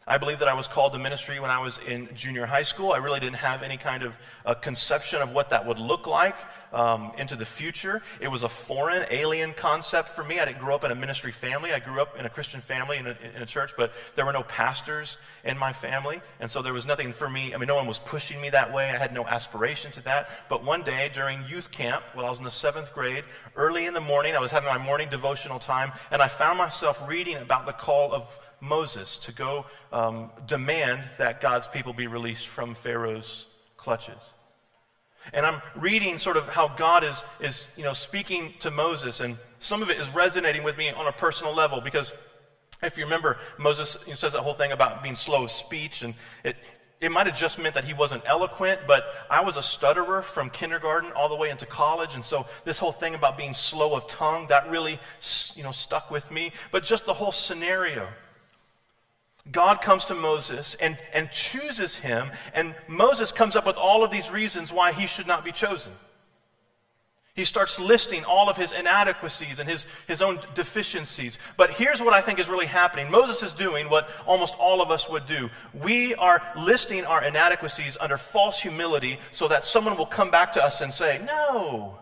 I 0.07 0.19
believe 0.19 0.37
that 0.37 0.47
I 0.47 0.53
was 0.53 0.67
called 0.67 0.93
to 0.93 0.99
ministry 0.99 1.39
when 1.39 1.49
I 1.49 1.59
was 1.59 1.79
in 1.87 2.07
junior 2.13 2.45
high 2.45 2.61
school. 2.61 2.91
I 2.91 2.97
really 2.97 3.19
didn't 3.19 3.37
have 3.37 3.63
any 3.63 3.75
kind 3.75 4.03
of 4.03 4.15
uh, 4.45 4.53
conception 4.53 5.19
of 5.19 5.31
what 5.31 5.49
that 5.49 5.65
would 5.65 5.79
look 5.79 6.05
like 6.05 6.35
um, 6.71 7.11
into 7.17 7.35
the 7.35 7.45
future. 7.45 8.03
It 8.19 8.27
was 8.27 8.43
a 8.43 8.49
foreign, 8.49 9.07
alien 9.09 9.53
concept 9.53 10.09
for 10.09 10.23
me. 10.23 10.39
I 10.39 10.45
didn't 10.45 10.59
grow 10.59 10.75
up 10.75 10.83
in 10.83 10.91
a 10.91 10.95
ministry 10.95 11.31
family. 11.31 11.73
I 11.73 11.79
grew 11.79 11.99
up 11.99 12.19
in 12.19 12.27
a 12.27 12.29
Christian 12.29 12.61
family 12.61 12.99
in 12.99 13.07
a, 13.07 13.17
in 13.35 13.41
a 13.41 13.47
church, 13.47 13.71
but 13.75 13.93
there 14.13 14.25
were 14.25 14.31
no 14.31 14.43
pastors 14.43 15.17
in 15.43 15.57
my 15.57 15.73
family. 15.73 16.21
And 16.39 16.51
so 16.51 16.61
there 16.61 16.73
was 16.73 16.85
nothing 16.85 17.11
for 17.11 17.27
me. 17.27 17.55
I 17.55 17.57
mean, 17.57 17.67
no 17.67 17.75
one 17.75 17.87
was 17.87 17.97
pushing 17.97 18.39
me 18.39 18.51
that 18.51 18.71
way. 18.71 18.91
I 18.91 18.99
had 18.99 19.11
no 19.11 19.25
aspiration 19.25 19.91
to 19.93 20.03
that. 20.03 20.29
But 20.49 20.63
one 20.63 20.83
day 20.83 21.09
during 21.15 21.43
youth 21.47 21.71
camp, 21.71 22.03
while 22.13 22.27
I 22.27 22.29
was 22.29 22.37
in 22.37 22.45
the 22.45 22.51
seventh 22.51 22.93
grade, 22.93 23.23
early 23.55 23.87
in 23.87 23.95
the 23.95 24.01
morning, 24.01 24.35
I 24.35 24.39
was 24.39 24.51
having 24.51 24.69
my 24.69 24.77
morning 24.77 25.09
devotional 25.09 25.57
time, 25.57 25.91
and 26.11 26.21
I 26.21 26.27
found 26.27 26.59
myself 26.59 27.01
reading 27.07 27.37
about 27.37 27.65
the 27.65 27.73
call 27.73 28.13
of 28.13 28.39
Moses 28.61 29.17
to 29.19 29.31
go 29.31 29.65
um, 29.91 30.31
demand 30.47 31.01
that 31.17 31.41
God's 31.41 31.67
people 31.67 31.93
be 31.93 32.07
released 32.07 32.47
from 32.47 32.75
Pharaoh's 32.75 33.45
clutches. 33.77 34.21
And 35.33 35.45
I'm 35.45 35.61
reading 35.75 36.17
sort 36.17 36.37
of 36.37 36.47
how 36.47 36.67
God 36.67 37.03
is, 37.03 37.23
is 37.39 37.67
you 37.75 37.83
know, 37.83 37.93
speaking 37.93 38.53
to 38.59 38.69
Moses, 38.69 39.21
and 39.21 39.37
some 39.59 39.81
of 39.81 39.89
it 39.89 39.99
is 39.99 40.07
resonating 40.09 40.63
with 40.63 40.77
me 40.77 40.91
on 40.91 41.07
a 41.07 41.11
personal 41.11 41.53
level 41.55 41.81
because 41.81 42.13
if 42.83 42.97
you 42.97 43.05
remember, 43.05 43.37
Moses 43.57 43.97
says 44.15 44.33
that 44.33 44.41
whole 44.41 44.53
thing 44.53 44.71
about 44.71 45.01
being 45.01 45.15
slow 45.15 45.45
of 45.45 45.51
speech, 45.51 46.03
and 46.03 46.13
it, 46.43 46.55
it 47.01 47.11
might 47.11 47.25
have 47.25 47.37
just 47.37 47.57
meant 47.57 47.75
that 47.75 47.85
he 47.85 47.93
wasn't 47.93 48.23
eloquent, 48.25 48.81
but 48.87 49.05
I 49.29 49.41
was 49.41 49.57
a 49.57 49.63
stutterer 49.63 50.21
from 50.21 50.49
kindergarten 50.49 51.11
all 51.13 51.29
the 51.29 51.35
way 51.35 51.49
into 51.49 51.65
college, 51.65 52.15
and 52.15 52.23
so 52.23 52.45
this 52.63 52.77
whole 52.77 52.91
thing 52.91 53.15
about 53.15 53.37
being 53.37 53.53
slow 53.53 53.95
of 53.95 54.07
tongue, 54.07 54.47
that 54.47 54.69
really 54.69 54.99
you 55.55 55.63
know, 55.63 55.71
stuck 55.71 56.11
with 56.11 56.29
me. 56.31 56.51
But 56.71 56.83
just 56.83 57.05
the 57.05 57.13
whole 57.13 57.31
scenario 57.31 58.07
God 59.51 59.81
comes 59.81 60.05
to 60.05 60.15
Moses 60.15 60.75
and, 60.79 60.97
and 61.13 61.29
chooses 61.31 61.95
him, 61.95 62.31
and 62.53 62.73
Moses 62.87 63.31
comes 63.31 63.55
up 63.55 63.65
with 63.65 63.77
all 63.77 64.03
of 64.03 64.11
these 64.11 64.31
reasons 64.31 64.73
why 64.73 64.91
he 64.91 65.05
should 65.05 65.27
not 65.27 65.45
be 65.45 65.51
chosen. 65.51 65.91
He 67.35 67.43
starts 67.43 67.79
listing 67.79 68.23
all 68.23 68.49
of 68.49 68.55
his 68.55 68.71
inadequacies 68.71 69.59
and 69.59 69.69
his, 69.69 69.85
his 70.07 70.21
own 70.21 70.39
deficiencies. 70.53 71.37
But 71.57 71.71
here's 71.71 72.01
what 72.01 72.13
I 72.13 72.21
think 72.21 72.39
is 72.39 72.47
really 72.47 72.65
happening 72.65 73.11
Moses 73.11 73.43
is 73.43 73.53
doing 73.53 73.89
what 73.89 74.09
almost 74.25 74.55
all 74.57 74.81
of 74.81 74.89
us 74.89 75.09
would 75.09 75.25
do. 75.25 75.49
We 75.73 76.15
are 76.15 76.41
listing 76.57 77.03
our 77.03 77.21
inadequacies 77.23 77.97
under 77.99 78.15
false 78.15 78.57
humility 78.57 79.19
so 79.31 79.49
that 79.49 79.65
someone 79.65 79.97
will 79.97 80.05
come 80.05 80.31
back 80.31 80.53
to 80.53 80.63
us 80.63 80.79
and 80.79 80.93
say, 80.93 81.21
No. 81.25 81.99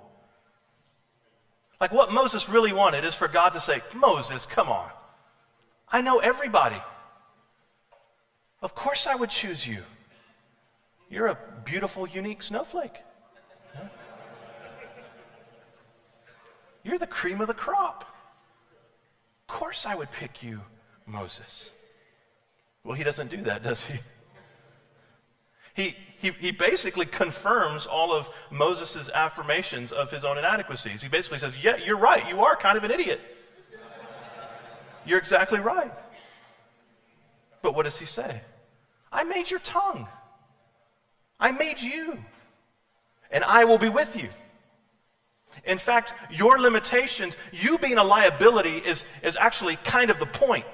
Like 1.82 1.91
what 1.91 2.13
Moses 2.13 2.47
really 2.47 2.71
wanted 2.71 3.03
is 3.03 3.15
for 3.15 3.27
God 3.27 3.49
to 3.49 3.60
say, 3.60 3.82
Moses, 3.95 4.45
come 4.45 4.69
on. 4.69 4.89
I 5.91 6.01
know 6.01 6.19
everybody. 6.19 6.82
Of 8.63 8.73
course 8.73 9.06
I 9.08 9.13
would 9.13 9.30
choose 9.30 9.67
you. 9.67 9.84
You're 11.10 11.28
a 11.28 11.38
beautiful, 11.65 12.08
unique 12.08 12.41
snowflake. 12.41 12.95
You're 16.84 16.97
the 16.97 17.08
cream 17.08 17.41
of 17.41 17.47
the 17.47 17.54
crop. 17.54 18.06
Of 19.41 19.47
course 19.54 19.86
I 19.86 19.95
would 19.95 20.12
pick 20.12 20.41
you, 20.41 20.62
Moses. 21.06 21.71
Well, 22.86 22.95
he 22.95 23.04
doesn't 23.04 23.30
do 23.30 23.41
that, 23.43 23.63
does 23.63 23.84
he? 23.84 23.99
He, 25.76 25.97
he, 26.19 26.32
he 26.39 26.52
basically 26.52 27.06
confirms 27.06 27.86
all 27.86 28.13
of 28.13 28.30
Moses' 28.52 29.10
affirmations 29.10 29.91
of 29.91 30.10
his 30.12 30.23
own 30.23 30.38
inadequacies. 30.38 31.02
He 31.02 31.10
basically 31.10 31.39
says, 31.39 31.58
Yeah, 31.58 31.78
you're 31.78 31.97
right. 31.97 32.28
You 32.30 32.41
are 32.41 32.56
kind 32.56 32.78
of 32.78 32.84
an 32.84 32.91
idiot. 32.91 33.19
You're 35.06 35.19
exactly 35.19 35.60
right. 35.60 35.91
But 37.62 37.76
what 37.76 37.84
does 37.84 37.97
he 37.97 38.06
say? 38.06 38.41
I 39.13 39.23
made 39.23 39.49
your 39.49 39.60
tongue. 39.60 40.08
I 41.39 41.52
made 41.52 41.80
you. 41.80 42.17
And 43.32 43.43
I 43.43 43.65
will 43.65 43.78
be 43.78 43.89
with 43.89 44.21
you. 44.21 44.30
In 45.65 45.78
fact, 45.78 46.13
your 46.32 46.60
limitations, 46.60 47.38
you 47.52 47.78
being 47.78 47.99
a 47.99 48.04
liability, 48.04 48.78
is, 48.78 49.06
is 49.21 49.38
actually 49.39 49.76
kind 49.78 50.10
of 50.10 50.19
the 50.19 50.26
point. 50.26 50.65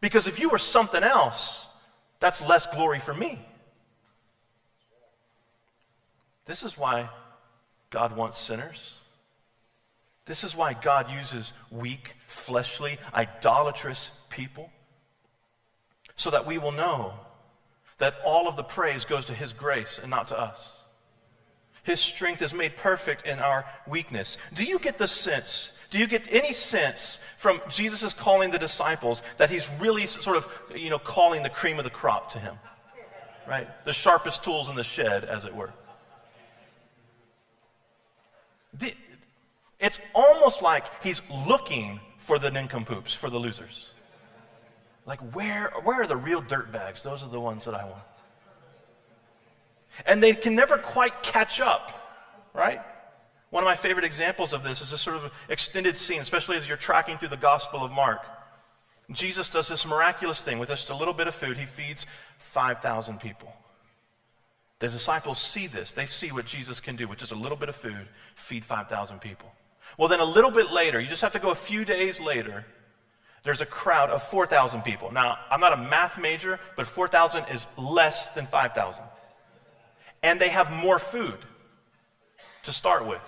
Because 0.00 0.26
if 0.26 0.38
you 0.38 0.48
were 0.48 0.58
something 0.58 1.02
else, 1.02 1.68
that's 2.20 2.40
less 2.40 2.66
glory 2.66 2.98
for 2.98 3.12
me. 3.12 3.38
This 6.46 6.62
is 6.62 6.78
why 6.78 7.10
God 7.90 8.16
wants 8.16 8.38
sinners. 8.38 8.96
This 10.24 10.44
is 10.44 10.56
why 10.56 10.72
God 10.72 11.10
uses 11.10 11.52
weak, 11.70 12.14
fleshly, 12.26 12.98
idolatrous 13.14 14.10
people 14.30 14.70
so 16.18 16.30
that 16.30 16.44
we 16.44 16.58
will 16.58 16.72
know 16.72 17.14
that 17.96 18.16
all 18.24 18.48
of 18.48 18.56
the 18.56 18.62
praise 18.62 19.06
goes 19.06 19.24
to 19.26 19.32
His 19.32 19.52
grace 19.54 19.98
and 19.98 20.10
not 20.10 20.28
to 20.28 20.38
us. 20.38 20.78
His 21.84 22.00
strength 22.00 22.42
is 22.42 22.52
made 22.52 22.76
perfect 22.76 23.24
in 23.24 23.38
our 23.38 23.64
weakness. 23.86 24.36
Do 24.52 24.64
you 24.64 24.78
get 24.78 24.98
the 24.98 25.06
sense? 25.06 25.72
Do 25.90 25.98
you 25.98 26.06
get 26.06 26.26
any 26.30 26.52
sense 26.52 27.18
from 27.38 27.62
Jesus' 27.70 28.12
calling 28.12 28.50
the 28.50 28.58
disciples 28.58 29.22
that 29.38 29.48
he's 29.48 29.66
really 29.80 30.06
sort 30.06 30.36
of, 30.36 30.48
you 30.74 30.90
know, 30.90 30.98
calling 30.98 31.42
the 31.42 31.48
cream 31.48 31.78
of 31.78 31.84
the 31.84 31.90
crop 31.90 32.30
to 32.32 32.38
him? 32.38 32.56
Right? 33.48 33.66
The 33.86 33.94
sharpest 33.94 34.44
tools 34.44 34.68
in 34.68 34.74
the 34.74 34.84
shed, 34.84 35.24
as 35.24 35.46
it 35.46 35.54
were. 35.54 35.72
It's 39.80 39.98
almost 40.14 40.60
like 40.60 41.02
he's 41.02 41.22
looking 41.46 42.00
for 42.18 42.38
the 42.38 42.50
nincompoops, 42.50 43.14
for 43.14 43.30
the 43.30 43.38
losers. 43.38 43.86
Like, 45.08 45.20
where, 45.34 45.72
where 45.84 46.02
are 46.02 46.06
the 46.06 46.16
real 46.16 46.42
dirt 46.42 46.70
bags? 46.70 47.02
Those 47.02 47.22
are 47.22 47.30
the 47.30 47.40
ones 47.40 47.64
that 47.64 47.74
I 47.74 47.82
want. 47.82 48.02
And 50.04 50.22
they 50.22 50.34
can 50.34 50.54
never 50.54 50.76
quite 50.76 51.22
catch 51.22 51.62
up, 51.62 51.98
right? 52.52 52.82
One 53.48 53.62
of 53.62 53.66
my 53.66 53.74
favorite 53.74 54.04
examples 54.04 54.52
of 54.52 54.62
this 54.62 54.82
is 54.82 54.92
a 54.92 54.98
sort 54.98 55.16
of 55.16 55.32
extended 55.48 55.96
scene, 55.96 56.20
especially 56.20 56.58
as 56.58 56.68
you're 56.68 56.76
tracking 56.76 57.16
through 57.16 57.30
the 57.30 57.38
Gospel 57.38 57.82
of 57.82 57.90
Mark. 57.90 58.20
Jesus 59.10 59.48
does 59.48 59.66
this 59.66 59.86
miraculous 59.86 60.42
thing 60.42 60.58
with 60.58 60.68
just 60.68 60.90
a 60.90 60.94
little 60.94 61.14
bit 61.14 61.26
of 61.26 61.34
food. 61.34 61.56
He 61.56 61.64
feeds 61.64 62.04
5,000 62.36 63.18
people. 63.18 63.50
The 64.78 64.88
disciples 64.88 65.40
see 65.40 65.68
this. 65.68 65.92
They 65.92 66.04
see 66.04 66.32
what 66.32 66.44
Jesus 66.44 66.80
can 66.80 66.96
do 66.96 67.08
with 67.08 67.18
just 67.18 67.32
a 67.32 67.34
little 67.34 67.56
bit 67.56 67.70
of 67.70 67.76
food, 67.76 68.08
feed 68.34 68.62
5,000 68.62 69.22
people. 69.22 69.50
Well, 69.96 70.10
then 70.10 70.20
a 70.20 70.24
little 70.24 70.50
bit 70.50 70.70
later, 70.70 71.00
you 71.00 71.08
just 71.08 71.22
have 71.22 71.32
to 71.32 71.38
go 71.38 71.48
a 71.48 71.54
few 71.54 71.86
days 71.86 72.20
later, 72.20 72.66
there's 73.42 73.60
a 73.60 73.66
crowd 73.66 74.10
of 74.10 74.22
4,000 74.22 74.82
people. 74.82 75.12
Now, 75.12 75.38
I'm 75.50 75.60
not 75.60 75.72
a 75.72 75.76
math 75.76 76.18
major, 76.18 76.58
but 76.76 76.86
4,000 76.86 77.44
is 77.52 77.66
less 77.76 78.28
than 78.28 78.46
5,000. 78.46 79.04
And 80.22 80.40
they 80.40 80.48
have 80.48 80.72
more 80.72 80.98
food 80.98 81.38
to 82.64 82.72
start 82.72 83.06
with. 83.06 83.22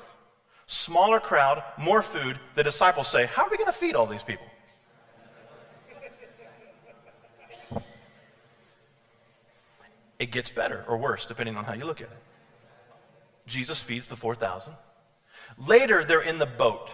Smaller 0.66 1.20
crowd, 1.20 1.62
more 1.78 2.02
food. 2.02 2.38
The 2.54 2.64
disciples 2.64 3.08
say, 3.08 3.26
How 3.26 3.44
are 3.44 3.50
we 3.50 3.56
going 3.56 3.66
to 3.66 3.72
feed 3.72 3.94
all 3.94 4.06
these 4.06 4.22
people? 4.22 4.46
It 10.18 10.30
gets 10.30 10.50
better 10.50 10.84
or 10.86 10.98
worse, 10.98 11.24
depending 11.24 11.56
on 11.56 11.64
how 11.64 11.72
you 11.72 11.86
look 11.86 12.02
at 12.02 12.08
it. 12.08 12.22
Jesus 13.46 13.82
feeds 13.82 14.06
the 14.06 14.16
4,000. 14.16 14.74
Later, 15.66 16.04
they're 16.04 16.20
in 16.20 16.38
the 16.38 16.46
boat. 16.46 16.90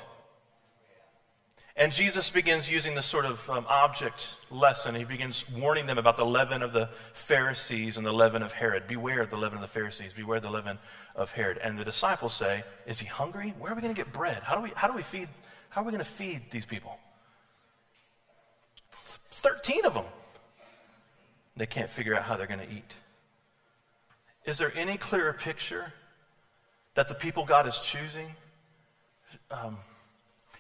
And 1.79 1.93
Jesus 1.93 2.31
begins 2.31 2.71
using 2.71 2.95
this 2.95 3.05
sort 3.05 3.27
of 3.27 3.51
um, 3.51 3.67
object 3.69 4.31
lesson. 4.51 4.95
He 4.95 5.05
begins 5.05 5.45
warning 5.51 5.85
them 5.85 5.99
about 5.99 6.17
the 6.17 6.25
leaven 6.25 6.63
of 6.63 6.73
the 6.73 6.89
Pharisees 7.13 7.99
and 7.99 8.07
the 8.07 8.13
leaven 8.13 8.43
of 8.43 8.53
Herod. 8.53 8.89
Beware 8.89 9.21
of 9.21 9.29
the 9.29 9.37
leaven 9.37 9.59
of 9.59 9.61
the 9.61 9.69
Pharisees. 9.69 10.15
Beware 10.15 10.41
the 10.41 10.49
leaven 10.49 10.79
of 11.15 11.33
Herod. 11.33 11.59
And 11.59 11.79
the 11.79 11.85
disciples 11.85 12.33
say, 12.33 12.65
Is 12.87 12.99
he 12.99 13.07
hungry? 13.07 13.55
Where 13.59 13.73
are 13.73 13.75
we 13.75 13.83
going 13.83 13.95
to 13.95 14.03
get 14.03 14.11
bread? 14.11 14.43
How 14.43 14.55
do 14.55 14.63
we, 14.63 14.71
how 14.75 14.89
do 14.89 14.95
we 14.95 15.03
feed? 15.03 15.29
How 15.69 15.83
are 15.83 15.85
we 15.85 15.91
going 15.91 16.03
to 16.03 16.11
feed 16.11 16.51
these 16.51 16.65
people? 16.65 16.99
13 19.33 19.85
of 19.85 19.93
them. 19.93 20.07
They 21.59 21.67
can't 21.67 21.91
figure 21.91 22.17
out 22.17 22.23
how 22.23 22.39
they're 22.39 22.47
going 22.47 22.61
to 22.61 22.73
eat. 22.73 22.93
Is 24.47 24.57
there 24.57 24.73
any 24.75 24.97
clearer 24.97 25.35
picture 25.35 25.93
that 26.95 27.09
the 27.09 27.15
people 27.15 27.45
God 27.45 27.67
is 27.67 27.79
choosing? 27.81 28.29
Um, 29.51 29.77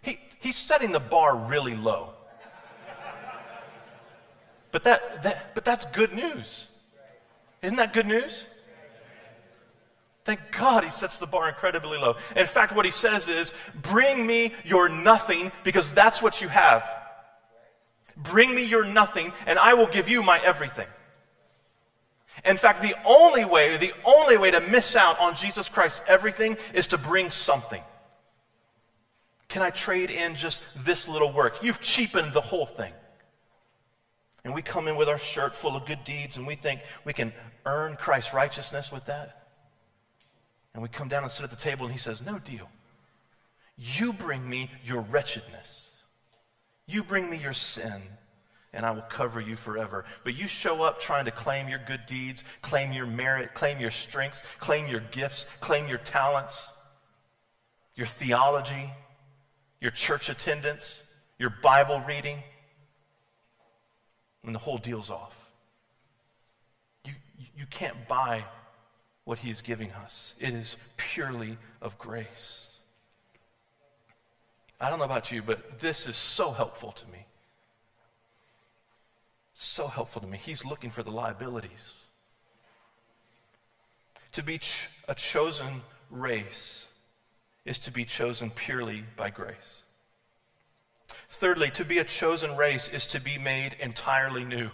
he, 0.06 0.18
he's 0.40 0.56
setting 0.56 0.92
the 0.92 1.00
bar 1.00 1.36
really 1.36 1.76
low. 1.76 2.10
But, 4.70 4.84
that, 4.84 5.22
that, 5.22 5.54
but 5.54 5.64
that's 5.64 5.84
good 5.86 6.12
news. 6.12 6.68
Isn't 7.62 7.76
that 7.76 7.92
good 7.92 8.06
news? 8.06 8.46
Thank 10.24 10.40
God 10.50 10.84
he 10.84 10.90
sets 10.90 11.18
the 11.18 11.26
bar 11.26 11.48
incredibly 11.48 11.98
low. 11.98 12.16
In 12.34 12.46
fact, 12.46 12.74
what 12.74 12.84
he 12.84 12.90
says 12.90 13.28
is, 13.28 13.52
Bring 13.74 14.26
me 14.26 14.52
your 14.64 14.88
nothing 14.88 15.52
because 15.64 15.92
that's 15.92 16.20
what 16.20 16.42
you 16.42 16.48
have. 16.48 16.84
Bring 18.16 18.54
me 18.54 18.64
your 18.64 18.84
nothing 18.84 19.32
and 19.46 19.58
I 19.58 19.74
will 19.74 19.86
give 19.86 20.08
you 20.08 20.22
my 20.22 20.40
everything. 20.40 20.88
In 22.44 22.56
fact, 22.56 22.82
the 22.82 22.94
only 23.04 23.44
way, 23.44 23.76
the 23.76 23.94
only 24.04 24.36
way 24.36 24.50
to 24.50 24.60
miss 24.60 24.94
out 24.94 25.18
on 25.18 25.34
Jesus 25.36 25.68
Christ's 25.68 26.02
everything 26.06 26.56
is 26.74 26.86
to 26.88 26.98
bring 26.98 27.30
something. 27.30 27.82
Can 29.48 29.62
I 29.62 29.70
trade 29.70 30.10
in 30.10 30.34
just 30.34 30.60
this 30.76 31.08
little 31.08 31.32
work? 31.32 31.62
You've 31.62 31.80
cheapened 31.80 32.32
the 32.32 32.40
whole 32.40 32.66
thing. 32.66 32.92
And 34.44 34.54
we 34.54 34.62
come 34.62 34.86
in 34.88 34.96
with 34.96 35.08
our 35.08 35.18
shirt 35.18 35.54
full 35.54 35.76
of 35.76 35.86
good 35.86 36.04
deeds 36.04 36.36
and 36.36 36.46
we 36.46 36.54
think 36.54 36.80
we 37.04 37.12
can 37.12 37.32
earn 37.64 37.96
Christ's 37.96 38.32
righteousness 38.32 38.92
with 38.92 39.06
that. 39.06 39.48
And 40.74 40.82
we 40.82 40.88
come 40.88 41.08
down 41.08 41.22
and 41.22 41.32
sit 41.32 41.42
at 41.42 41.50
the 41.50 41.56
table 41.56 41.86
and 41.86 41.92
he 41.92 41.98
says, 41.98 42.22
No 42.22 42.38
deal. 42.38 42.68
You 43.76 44.12
bring 44.12 44.48
me 44.48 44.70
your 44.84 45.02
wretchedness. 45.02 45.90
You 46.86 47.02
bring 47.02 47.28
me 47.28 47.36
your 47.36 47.52
sin, 47.52 48.00
and 48.72 48.86
I 48.86 48.92
will 48.92 49.02
cover 49.02 49.40
you 49.40 49.56
forever. 49.56 50.04
But 50.22 50.36
you 50.36 50.46
show 50.46 50.82
up 50.82 51.00
trying 51.00 51.24
to 51.24 51.30
claim 51.30 51.68
your 51.68 51.80
good 51.80 52.06
deeds, 52.06 52.44
claim 52.62 52.92
your 52.92 53.06
merit, 53.06 53.54
claim 53.54 53.80
your 53.80 53.90
strengths, 53.90 54.42
claim 54.60 54.88
your 54.88 55.00
gifts, 55.10 55.46
claim 55.60 55.88
your 55.88 55.98
talents, 55.98 56.68
your 57.96 58.06
theology, 58.06 58.92
your 59.80 59.90
church 59.90 60.28
attendance, 60.28 61.02
your 61.38 61.50
Bible 61.62 62.00
reading, 62.06 62.42
and 64.44 64.54
the 64.54 64.58
whole 64.58 64.78
deal's 64.78 65.10
off. 65.10 65.34
You, 67.04 67.12
you 67.56 67.66
can't 67.66 68.08
buy 68.08 68.44
what 69.24 69.38
He's 69.38 69.60
giving 69.60 69.90
us, 69.92 70.34
it 70.38 70.54
is 70.54 70.76
purely 70.96 71.58
of 71.82 71.98
grace. 71.98 72.78
I 74.80 74.90
don't 74.90 74.98
know 74.98 75.04
about 75.06 75.32
you, 75.32 75.42
but 75.42 75.80
this 75.80 76.06
is 76.06 76.16
so 76.16 76.50
helpful 76.50 76.92
to 76.92 77.06
me. 77.08 77.26
So 79.54 79.88
helpful 79.88 80.20
to 80.20 80.28
me. 80.28 80.36
He's 80.36 80.64
looking 80.64 80.90
for 80.90 81.02
the 81.02 81.10
liabilities. 81.10 82.02
To 84.32 84.42
be 84.42 84.58
ch- 84.58 84.90
a 85.08 85.14
chosen 85.14 85.80
race 86.10 86.86
is 87.66 87.78
to 87.80 87.90
be 87.90 88.04
chosen 88.04 88.50
purely 88.50 89.04
by 89.16 89.28
grace. 89.28 89.82
Thirdly, 91.28 91.70
to 91.72 91.84
be 91.84 91.98
a 91.98 92.04
chosen 92.04 92.56
race 92.56 92.88
is 92.88 93.06
to 93.08 93.20
be 93.20 93.36
made 93.36 93.76
entirely 93.80 94.44
new. 94.44 94.70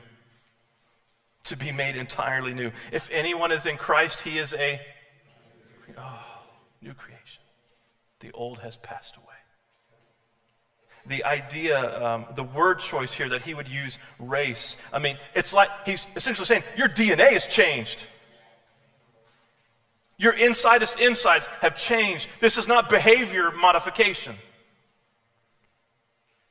To 1.44 1.56
be 1.56 1.72
made 1.72 1.96
entirely 1.96 2.54
new. 2.54 2.70
If 2.92 3.10
anyone 3.10 3.50
is 3.50 3.66
in 3.66 3.76
Christ, 3.76 4.20
he 4.20 4.38
is 4.38 4.52
a 4.52 4.80
oh, 5.98 6.24
new 6.80 6.94
creation. 6.94 7.42
The 8.20 8.30
old 8.32 8.58
has 8.58 8.76
passed 8.76 9.16
away. 9.16 9.26
The 11.06 11.24
idea, 11.24 12.00
um, 12.04 12.26
the 12.36 12.44
word 12.44 12.78
choice 12.78 13.12
here 13.12 13.28
that 13.30 13.42
he 13.42 13.54
would 13.54 13.66
use 13.66 13.98
race, 14.20 14.76
I 14.92 15.00
mean, 15.00 15.18
it's 15.34 15.52
like 15.52 15.68
he's 15.84 16.06
essentially 16.14 16.46
saying 16.46 16.62
your 16.76 16.88
DNA 16.88 17.32
has 17.32 17.46
changed. 17.46 18.04
Your 20.22 20.34
inside 20.34 20.84
insights 21.00 21.46
have 21.62 21.74
changed. 21.74 22.28
This 22.38 22.56
is 22.56 22.68
not 22.68 22.88
behavior 22.88 23.50
modification. 23.50 24.36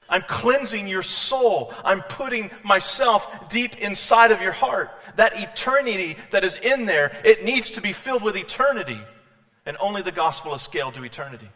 I'm 0.09 0.23
cleansing 0.23 0.89
your 0.89 1.03
soul. 1.03 1.73
I'm 1.85 2.01
putting 2.01 2.51
myself 2.63 3.49
deep 3.49 3.77
inside 3.77 4.31
of 4.31 4.41
your 4.41 4.51
heart. 4.51 4.91
That 5.15 5.39
eternity 5.39 6.17
that 6.31 6.43
is 6.43 6.57
in 6.57 6.85
there, 6.85 7.15
it 7.23 7.45
needs 7.45 7.71
to 7.71 7.81
be 7.81 7.93
filled 7.93 8.23
with 8.23 8.35
eternity. 8.35 8.99
And 9.65 9.77
only 9.79 10.01
the 10.01 10.11
gospel 10.11 10.53
is 10.53 10.61
scaled 10.61 10.95
to 10.95 11.05
eternity. 11.05 11.47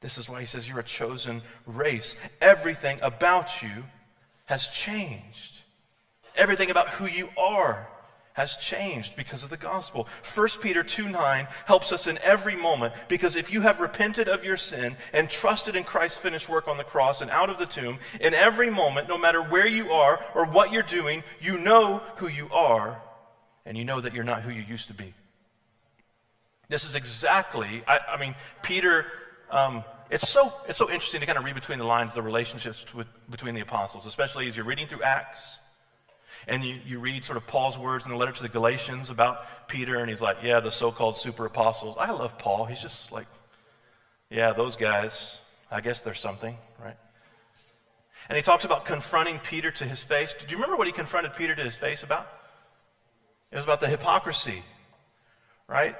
This 0.00 0.16
is 0.16 0.26
why 0.26 0.40
he 0.40 0.46
says 0.46 0.66
you're 0.66 0.78
a 0.78 0.82
chosen 0.82 1.42
race. 1.66 2.16
Everything 2.40 2.98
about 3.02 3.60
you 3.62 3.84
has 4.46 4.68
changed. 4.68 5.58
Everything 6.34 6.70
about 6.70 6.88
who 6.88 7.04
you 7.04 7.28
are 7.36 7.90
has 8.38 8.56
changed 8.56 9.16
because 9.16 9.42
of 9.42 9.50
the 9.50 9.56
gospel. 9.56 10.06
1 10.34 10.48
Peter 10.62 10.84
2 10.84 11.08
9 11.08 11.48
helps 11.66 11.92
us 11.92 12.06
in 12.06 12.18
every 12.18 12.54
moment 12.54 12.94
because 13.08 13.34
if 13.34 13.52
you 13.52 13.62
have 13.62 13.80
repented 13.80 14.28
of 14.28 14.44
your 14.44 14.56
sin 14.56 14.96
and 15.12 15.28
trusted 15.28 15.74
in 15.74 15.82
Christ's 15.82 16.18
finished 16.18 16.48
work 16.48 16.68
on 16.68 16.76
the 16.76 16.84
cross 16.84 17.20
and 17.20 17.32
out 17.32 17.50
of 17.50 17.58
the 17.58 17.66
tomb, 17.66 17.98
in 18.20 18.34
every 18.34 18.70
moment, 18.70 19.08
no 19.08 19.18
matter 19.18 19.42
where 19.42 19.66
you 19.66 19.90
are 19.90 20.24
or 20.36 20.46
what 20.46 20.72
you're 20.72 20.84
doing, 20.84 21.24
you 21.40 21.58
know 21.58 22.00
who 22.16 22.28
you 22.28 22.48
are 22.50 23.02
and 23.66 23.76
you 23.76 23.84
know 23.84 24.00
that 24.00 24.14
you're 24.14 24.22
not 24.22 24.42
who 24.42 24.52
you 24.52 24.62
used 24.62 24.86
to 24.86 24.94
be. 24.94 25.12
This 26.68 26.84
is 26.84 26.94
exactly, 26.94 27.82
I, 27.88 27.98
I 28.14 28.20
mean, 28.20 28.36
Peter. 28.62 29.06
Um, 29.50 29.82
it's 30.10 30.28
so, 30.28 30.52
it's 30.68 30.78
so 30.78 30.88
interesting 30.88 31.20
to 31.20 31.26
kind 31.26 31.38
of 31.38 31.44
read 31.44 31.56
between 31.56 31.78
the 31.78 31.84
lines 31.84 32.14
the 32.14 32.22
relationships 32.22 32.94
with, 32.94 33.08
between 33.28 33.54
the 33.54 33.62
apostles, 33.62 34.06
especially 34.06 34.48
as 34.48 34.56
you're 34.56 34.64
reading 34.64 34.86
through 34.86 35.02
Acts 35.02 35.58
and 36.46 36.64
you, 36.64 36.78
you 36.86 36.98
read 36.98 37.24
sort 37.24 37.36
of 37.36 37.46
Paul's 37.46 37.78
words 37.78 38.04
in 38.04 38.10
the 38.10 38.16
letter 38.16 38.32
to 38.32 38.42
the 38.42 38.48
Galatians 38.48 39.10
about 39.10 39.68
Peter, 39.68 39.98
and 39.98 40.08
he's 40.08 40.20
like, 40.20 40.38
yeah, 40.42 40.60
the 40.60 40.70
so 40.70 40.90
called 40.90 41.16
super 41.16 41.46
apostles. 41.46 41.96
I 41.98 42.10
love 42.12 42.38
Paul. 42.38 42.64
He's 42.64 42.80
just 42.80 43.10
like, 43.10 43.26
yeah, 44.30 44.52
those 44.52 44.76
guys, 44.76 45.38
I 45.70 45.80
guess 45.80 46.00
there's 46.00 46.20
something, 46.20 46.56
right? 46.82 46.96
And 48.28 48.36
he 48.36 48.42
talks 48.42 48.64
about 48.64 48.84
confronting 48.84 49.38
Peter 49.38 49.70
to 49.70 49.84
his 49.84 50.02
face. 50.02 50.34
Do 50.34 50.46
you 50.48 50.56
remember 50.56 50.76
what 50.76 50.86
he 50.86 50.92
confronted 50.92 51.34
Peter 51.34 51.54
to 51.54 51.62
his 51.62 51.76
face 51.76 52.02
about? 52.02 52.28
It 53.50 53.56
was 53.56 53.64
about 53.64 53.80
the 53.80 53.88
hypocrisy, 53.88 54.62
right? 55.66 55.96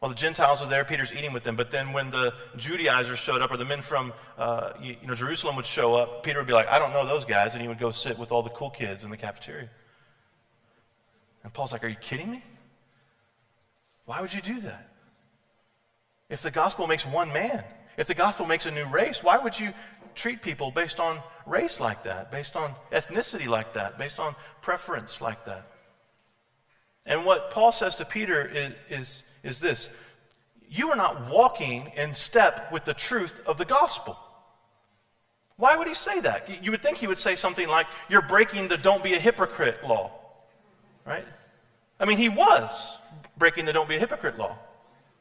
Well, 0.00 0.08
the 0.08 0.16
Gentiles 0.16 0.62
were 0.62 0.66
there, 0.66 0.84
Peter's 0.84 1.12
eating 1.12 1.32
with 1.34 1.42
them. 1.42 1.56
But 1.56 1.70
then 1.70 1.92
when 1.92 2.10
the 2.10 2.32
Judaizers 2.56 3.18
showed 3.18 3.42
up, 3.42 3.50
or 3.50 3.58
the 3.58 3.66
men 3.66 3.82
from 3.82 4.14
uh, 4.38 4.72
you, 4.80 4.96
you 5.00 5.06
know, 5.06 5.14
Jerusalem 5.14 5.56
would 5.56 5.66
show 5.66 5.94
up, 5.94 6.22
Peter 6.22 6.38
would 6.38 6.46
be 6.46 6.54
like, 6.54 6.68
I 6.68 6.78
don't 6.78 6.92
know 6.92 7.06
those 7.06 7.26
guys. 7.26 7.52
And 7.52 7.60
he 7.60 7.68
would 7.68 7.78
go 7.78 7.90
sit 7.90 8.18
with 8.18 8.32
all 8.32 8.42
the 8.42 8.50
cool 8.50 8.70
kids 8.70 9.04
in 9.04 9.10
the 9.10 9.18
cafeteria. 9.18 9.68
And 11.44 11.52
Paul's 11.52 11.72
like, 11.72 11.84
Are 11.84 11.88
you 11.88 11.96
kidding 11.96 12.30
me? 12.30 12.42
Why 14.06 14.22
would 14.22 14.32
you 14.32 14.40
do 14.40 14.60
that? 14.62 14.88
If 16.30 16.42
the 16.42 16.50
gospel 16.50 16.86
makes 16.86 17.04
one 17.04 17.32
man, 17.32 17.62
if 17.96 18.06
the 18.06 18.14
gospel 18.14 18.46
makes 18.46 18.66
a 18.66 18.70
new 18.70 18.86
race, 18.86 19.22
why 19.22 19.36
would 19.36 19.58
you 19.58 19.72
treat 20.14 20.40
people 20.40 20.70
based 20.70 20.98
on 20.98 21.22
race 21.44 21.78
like 21.78 22.04
that, 22.04 22.30
based 22.30 22.56
on 22.56 22.74
ethnicity 22.92 23.46
like 23.46 23.74
that, 23.74 23.98
based 23.98 24.18
on 24.18 24.34
preference 24.62 25.20
like 25.20 25.44
that? 25.44 25.66
And 27.04 27.24
what 27.24 27.50
Paul 27.50 27.72
says 27.72 27.96
to 27.96 28.04
Peter 28.04 28.46
is, 28.46 28.72
is 28.88 29.22
is 29.42 29.60
this 29.60 29.90
you 30.68 30.90
are 30.90 30.96
not 30.96 31.28
walking 31.28 31.90
in 31.96 32.14
step 32.14 32.70
with 32.72 32.84
the 32.84 32.94
truth 32.94 33.40
of 33.44 33.58
the 33.58 33.64
gospel. 33.64 34.16
Why 35.56 35.76
would 35.76 35.88
he 35.88 35.94
say 35.94 36.20
that? 36.20 36.64
You 36.64 36.70
would 36.70 36.82
think 36.82 36.96
he 36.96 37.08
would 37.08 37.18
say 37.18 37.34
something 37.34 37.68
like, 37.68 37.86
You're 38.08 38.22
breaking 38.22 38.68
the 38.68 38.78
don't 38.78 39.02
be 39.02 39.14
a 39.14 39.18
hypocrite 39.18 39.84
law. 39.84 40.12
Right? 41.04 41.26
I 41.98 42.04
mean, 42.06 42.18
he 42.18 42.28
was 42.28 42.96
breaking 43.36 43.64
the 43.64 43.72
don't 43.72 43.88
be 43.88 43.96
a 43.96 43.98
hypocrite 43.98 44.38
law. 44.38 44.56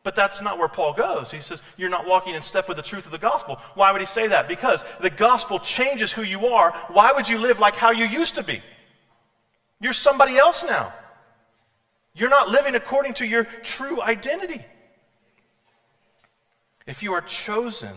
But 0.03 0.15
that's 0.15 0.41
not 0.41 0.58
where 0.58 0.69
Paul 0.69 0.93
goes. 0.93 1.29
He 1.32 1.41
says, 1.41 1.62
You're 1.77 1.89
not 1.89 2.08
walking 2.08 2.36
in 2.36 2.43
step 2.43 2.67
with 2.67 2.77
the 2.77 2.84
truth 2.84 3.05
of 3.05 3.12
the 3.12 3.17
gospel. 3.17 3.55
Why 3.73 3.91
would 3.91 4.01
he 4.01 4.08
say 4.08 4.27
that? 4.27 4.47
Because 4.47 4.84
the 5.01 5.10
gospel 5.10 5.60
changes 5.60 6.12
who 6.12 6.21
you 6.21 6.47
are. 6.47 6.71
Why 6.89 7.12
would 7.12 7.27
you 7.27 7.39
live 7.39 7.60
like 7.60 7.75
how 7.75 7.91
you 7.91 8.05
used 8.05 8.36
to 8.36 8.43
be? 8.43 8.62
You're 9.82 9.93
somebody 9.93 10.38
else 10.38 10.63
now. 10.63 10.93
You're 12.19 12.29
not 12.29 12.49
living 12.49 12.75
according 12.75 13.13
to 13.15 13.25
your 13.25 13.45
true 13.63 14.01
identity. 14.01 14.65
If 16.86 17.01
you 17.01 17.13
are 17.13 17.21
chosen, 17.21 17.93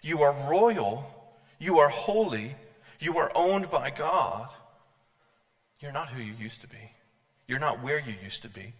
you 0.00 0.22
are 0.22 0.32
royal, 0.48 1.12
you 1.58 1.80
are 1.80 1.88
holy, 1.88 2.54
you 3.00 3.18
are 3.18 3.32
owned 3.34 3.68
by 3.68 3.90
God, 3.90 4.48
you're 5.80 5.90
not 5.90 6.10
who 6.10 6.22
you 6.22 6.34
used 6.34 6.60
to 6.60 6.68
be. 6.68 6.92
You're 7.48 7.58
not 7.58 7.82
where 7.82 7.98
you 7.98 8.14
used 8.22 8.42
to 8.42 8.48
be. 8.48 8.74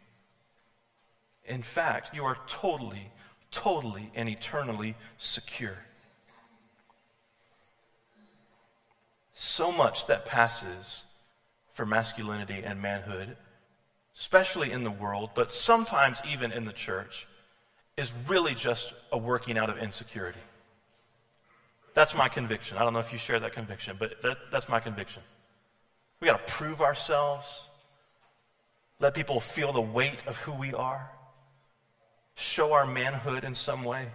In 1.44 1.62
fact, 1.62 2.14
you 2.14 2.22
are 2.24 2.38
totally, 2.46 3.10
totally, 3.50 4.12
and 4.14 4.28
eternally 4.28 4.94
secure. 5.18 5.78
So 9.34 9.72
much 9.72 10.06
that 10.06 10.24
passes 10.24 11.04
for 11.72 11.84
masculinity 11.84 12.62
and 12.64 12.80
manhood 12.80 13.36
especially 14.18 14.70
in 14.70 14.82
the 14.82 14.90
world, 14.90 15.30
but 15.34 15.50
sometimes 15.50 16.20
even 16.30 16.52
in 16.52 16.64
the 16.64 16.72
church, 16.72 17.26
is 17.96 18.12
really 18.28 18.54
just 18.54 18.92
a 19.10 19.18
working 19.18 19.58
out 19.58 19.68
of 19.68 19.78
insecurity. 19.78 20.40
That's 21.94 22.14
my 22.14 22.28
conviction. 22.28 22.78
I 22.78 22.84
don't 22.84 22.94
know 22.94 23.00
if 23.00 23.12
you 23.12 23.18
share 23.18 23.38
that 23.40 23.52
conviction, 23.52 23.96
but 23.98 24.20
that, 24.22 24.38
that's 24.50 24.68
my 24.68 24.80
conviction. 24.80 25.22
We 26.20 26.26
got 26.26 26.46
to 26.46 26.52
prove 26.52 26.80
ourselves, 26.80 27.66
let 28.98 29.14
people 29.14 29.40
feel 29.40 29.72
the 29.72 29.80
weight 29.80 30.26
of 30.26 30.38
who 30.38 30.52
we 30.52 30.72
are, 30.72 31.10
show 32.34 32.72
our 32.72 32.86
manhood 32.86 33.44
in 33.44 33.54
some 33.54 33.84
way. 33.84 34.06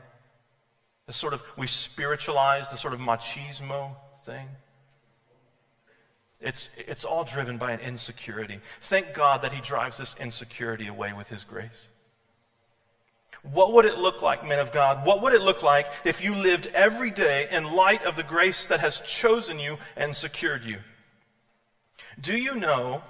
The 1.06 1.14
sort 1.14 1.34
of, 1.34 1.44
we 1.56 1.68
spiritualize 1.68 2.70
the 2.70 2.78
sort 2.78 2.94
of 2.94 3.00
machismo 3.00 3.96
thing. 4.26 4.48
It's, 6.40 6.70
it's 6.78 7.04
all 7.04 7.24
driven 7.24 7.58
by 7.58 7.72
an 7.72 7.80
insecurity. 7.80 8.60
Thank 8.82 9.14
God 9.14 9.42
that 9.42 9.54
He 9.54 9.62
drives 9.62 9.98
this 9.98 10.16
insecurity 10.20 10.88
away 10.88 11.14
with 11.14 11.30
His 11.30 11.44
grace. 11.44 11.90
What 13.44 13.74
would 13.74 13.86
it 13.86 13.98
look 13.98 14.22
like, 14.22 14.48
men 14.48 14.60
of 14.60 14.72
God? 14.72 15.06
What 15.06 15.22
would 15.22 15.34
it 15.34 15.42
look 15.42 15.64
like 15.64 15.88
if 16.04 16.24
you 16.24 16.36
lived 16.36 16.68
every 16.74 17.12
day 17.12 17.48
in 17.50 17.64
light 17.64 18.04
of 18.04 18.16
the 18.16 18.24
grace 18.24 18.66
that 18.66 18.82
has 18.82 19.00
chosen 19.02 19.60
you 19.60 19.78
and 19.96 20.16
secured 20.16 20.64
you? 20.64 20.78
Do 22.20 22.36
you 22.36 22.56
know 22.56 23.02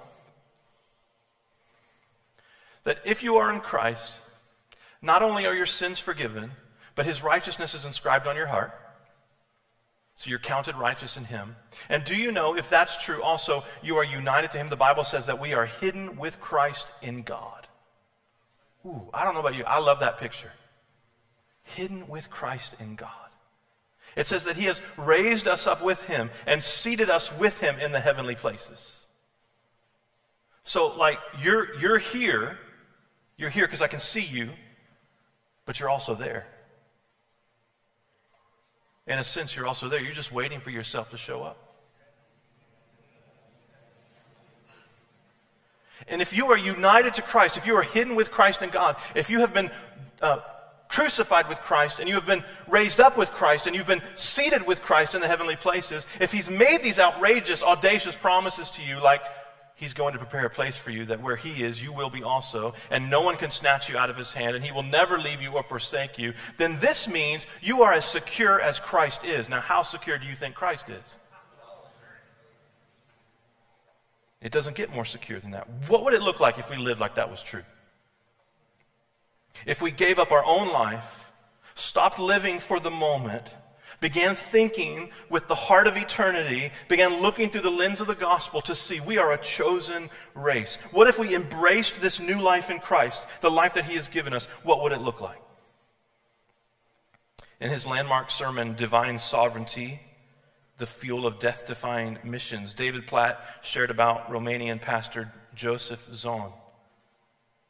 that 2.83 2.99
if 3.03 3.23
you 3.23 3.37
are 3.37 3.53
in 3.53 3.61
Christ, 3.61 4.13
not 5.01 5.23
only 5.23 5.45
are 5.45 5.55
your 5.55 5.65
sins 5.65 5.99
forgiven, 5.99 6.51
but 6.95 7.05
His 7.05 7.23
righteousness 7.23 7.73
is 7.73 7.85
inscribed 7.85 8.27
on 8.27 8.35
your 8.35 8.47
heart? 8.47 8.73
So 10.17 10.31
you're 10.31 10.39
counted 10.39 10.75
righteous 10.75 11.15
in 11.15 11.25
him. 11.25 11.55
And 11.89 12.03
do 12.03 12.15
you 12.15 12.31
know, 12.31 12.57
if 12.57 12.71
that's 12.71 12.97
true, 12.97 13.21
also, 13.21 13.63
you 13.83 13.97
are 13.97 14.03
united 14.03 14.49
to 14.49 14.57
him? 14.57 14.67
The 14.67 14.75
Bible 14.75 15.03
says 15.03 15.27
that 15.27 15.39
we 15.39 15.53
are 15.53 15.67
hidden 15.67 16.17
with 16.17 16.41
Christ 16.41 16.87
in 17.03 17.21
God. 17.21 17.67
Ooh, 18.83 19.11
I 19.13 19.23
don't 19.23 19.35
know 19.35 19.41
about 19.41 19.53
you. 19.53 19.63
I 19.65 19.77
love 19.77 19.99
that 19.99 20.17
picture. 20.17 20.51
Hidden 21.61 22.07
with 22.07 22.31
Christ 22.31 22.73
in 22.79 22.95
God. 22.95 23.11
It 24.15 24.25
says 24.25 24.45
that 24.45 24.55
he 24.55 24.63
has 24.63 24.81
raised 24.97 25.47
us 25.47 25.67
up 25.67 25.83
with 25.83 26.03
him 26.05 26.31
and 26.47 26.63
seated 26.63 27.11
us 27.11 27.31
with 27.37 27.59
him 27.61 27.79
in 27.79 27.91
the 27.91 27.99
heavenly 27.99 28.33
places. 28.33 28.97
So, 30.63 30.97
like, 30.97 31.19
you're, 31.39 31.77
you're 31.77 31.99
here. 31.99 32.57
You're 33.37 33.51
here 33.51 33.67
because 33.67 33.83
I 33.83 33.87
can 33.87 33.99
see 33.99 34.25
you, 34.25 34.49
but 35.67 35.79
you're 35.79 35.89
also 35.89 36.15
there 36.15 36.47
in 39.07 39.19
a 39.19 39.23
sense, 39.23 39.55
you're 39.55 39.67
also 39.67 39.87
there. 39.87 40.01
You're 40.01 40.11
just 40.11 40.31
waiting 40.31 40.59
for 40.59 40.69
yourself 40.69 41.11
to 41.11 41.17
show 41.17 41.43
up. 41.43 41.57
And 46.07 46.21
if 46.21 46.35
you 46.35 46.51
are 46.51 46.57
united 46.57 47.15
to 47.15 47.21
Christ, 47.21 47.57
if 47.57 47.65
you 47.65 47.75
are 47.75 47.83
hidden 47.83 48.15
with 48.15 48.31
Christ 48.31 48.61
in 48.61 48.69
God, 48.69 48.95
if 49.15 49.29
you 49.29 49.39
have 49.39 49.53
been 49.53 49.69
uh, 50.21 50.39
crucified 50.87 51.49
with 51.49 51.59
Christ 51.59 51.99
and 51.99 52.07
you 52.07 52.15
have 52.15 52.25
been 52.25 52.43
raised 52.67 52.99
up 52.99 53.17
with 53.17 53.31
Christ 53.31 53.67
and 53.67 53.75
you've 53.75 53.87
been 53.87 54.01
seated 54.15 54.65
with 54.65 54.81
Christ 54.81 55.15
in 55.15 55.21
the 55.21 55.27
heavenly 55.27 55.55
places, 55.55 56.05
if 56.19 56.31
He's 56.31 56.49
made 56.49 56.81
these 56.81 56.99
outrageous, 56.99 57.61
audacious 57.63 58.15
promises 58.15 58.69
to 58.71 58.83
you, 58.83 59.01
like 59.01 59.21
He's 59.77 59.93
going 59.93 60.13
to 60.13 60.19
prepare 60.19 60.43
a 60.43 60.49
place 60.49 60.75
for 60.75 60.89
you 60.89 61.05
that 61.05 61.21
where 61.21 61.35
He 61.35 61.63
is, 61.63 61.81
you 61.81 61.93
will 61.93 62.09
be 62.09 62.23
also, 62.23 62.73
and 62.89 63.11
no 63.11 63.21
one 63.21 63.37
can 63.37 63.51
snatch 63.51 63.87
you 63.87 63.95
out 63.95 64.09
of 64.09 64.17
His 64.17 64.33
hand, 64.33 64.55
and 64.55 64.65
He 64.65 64.71
will 64.71 64.81
never 64.81 65.19
leave 65.19 65.39
you 65.39 65.51
or 65.51 65.61
forsake 65.61 66.17
you, 66.17 66.33
then 66.57 66.79
this 66.79 67.07
means 67.07 67.45
you 67.61 67.83
are 67.83 67.93
as 67.93 68.03
secure 68.03 68.59
as 68.59 68.79
Christ 68.79 69.23
is. 69.23 69.49
Now, 69.49 69.61
how 69.61 69.83
secure 69.83 70.17
do 70.17 70.25
you 70.25 70.35
think 70.35 70.55
Christ 70.55 70.89
is? 70.89 71.17
It 74.41 74.51
doesn't 74.51 74.75
get 74.75 74.91
more 74.91 75.05
secure 75.05 75.39
than 75.39 75.51
that. 75.51 75.67
What 75.87 76.03
would 76.05 76.15
it 76.15 76.23
look 76.23 76.39
like 76.39 76.57
if 76.57 76.71
we 76.71 76.77
lived 76.77 76.99
like 76.99 77.13
that 77.15 77.29
was 77.29 77.43
true? 77.43 77.63
If 79.63 79.79
we 79.79 79.91
gave 79.91 80.17
up 80.17 80.31
our 80.31 80.43
own 80.43 80.69
life, 80.69 81.31
stopped 81.75 82.17
living 82.17 82.59
for 82.59 82.79
the 82.79 82.89
moment, 82.91 83.45
began 83.99 84.35
thinking 84.35 85.09
with 85.29 85.47
the 85.47 85.55
heart 85.55 85.87
of 85.87 85.97
eternity, 85.97 86.71
began 86.87 87.21
looking 87.21 87.49
through 87.49 87.61
the 87.61 87.69
lens 87.69 87.99
of 87.99 88.07
the 88.07 88.15
gospel 88.15 88.61
to 88.61 88.75
see 88.75 88.99
we 88.99 89.17
are 89.17 89.33
a 89.33 89.37
chosen 89.37 90.09
race. 90.35 90.77
What 90.91 91.07
if 91.07 91.17
we 91.17 91.35
embraced 91.35 91.99
this 91.99 92.19
new 92.19 92.39
life 92.39 92.69
in 92.69 92.79
Christ, 92.79 93.25
the 93.41 93.51
life 93.51 93.73
that 93.73 93.85
He 93.85 93.95
has 93.95 94.07
given 94.07 94.33
us? 94.33 94.45
What 94.63 94.81
would 94.83 94.91
it 94.91 95.01
look 95.01 95.21
like? 95.21 95.41
In 97.59 97.71
his 97.71 97.87
landmark 97.87 98.29
sermon, 98.29 98.75
Divine 98.75 99.17
Sovereignty, 99.17 99.99
the 100.77 100.85
fuel 100.85 101.25
of 101.25 101.39
death 101.39 101.65
defying 101.65 102.19
missions, 102.23 102.75
David 102.75 103.07
Platt 103.07 103.41
shared 103.63 103.89
about 103.89 104.29
Romanian 104.29 104.79
pastor 104.79 105.33
Joseph 105.55 106.07
Tson, 106.11 106.53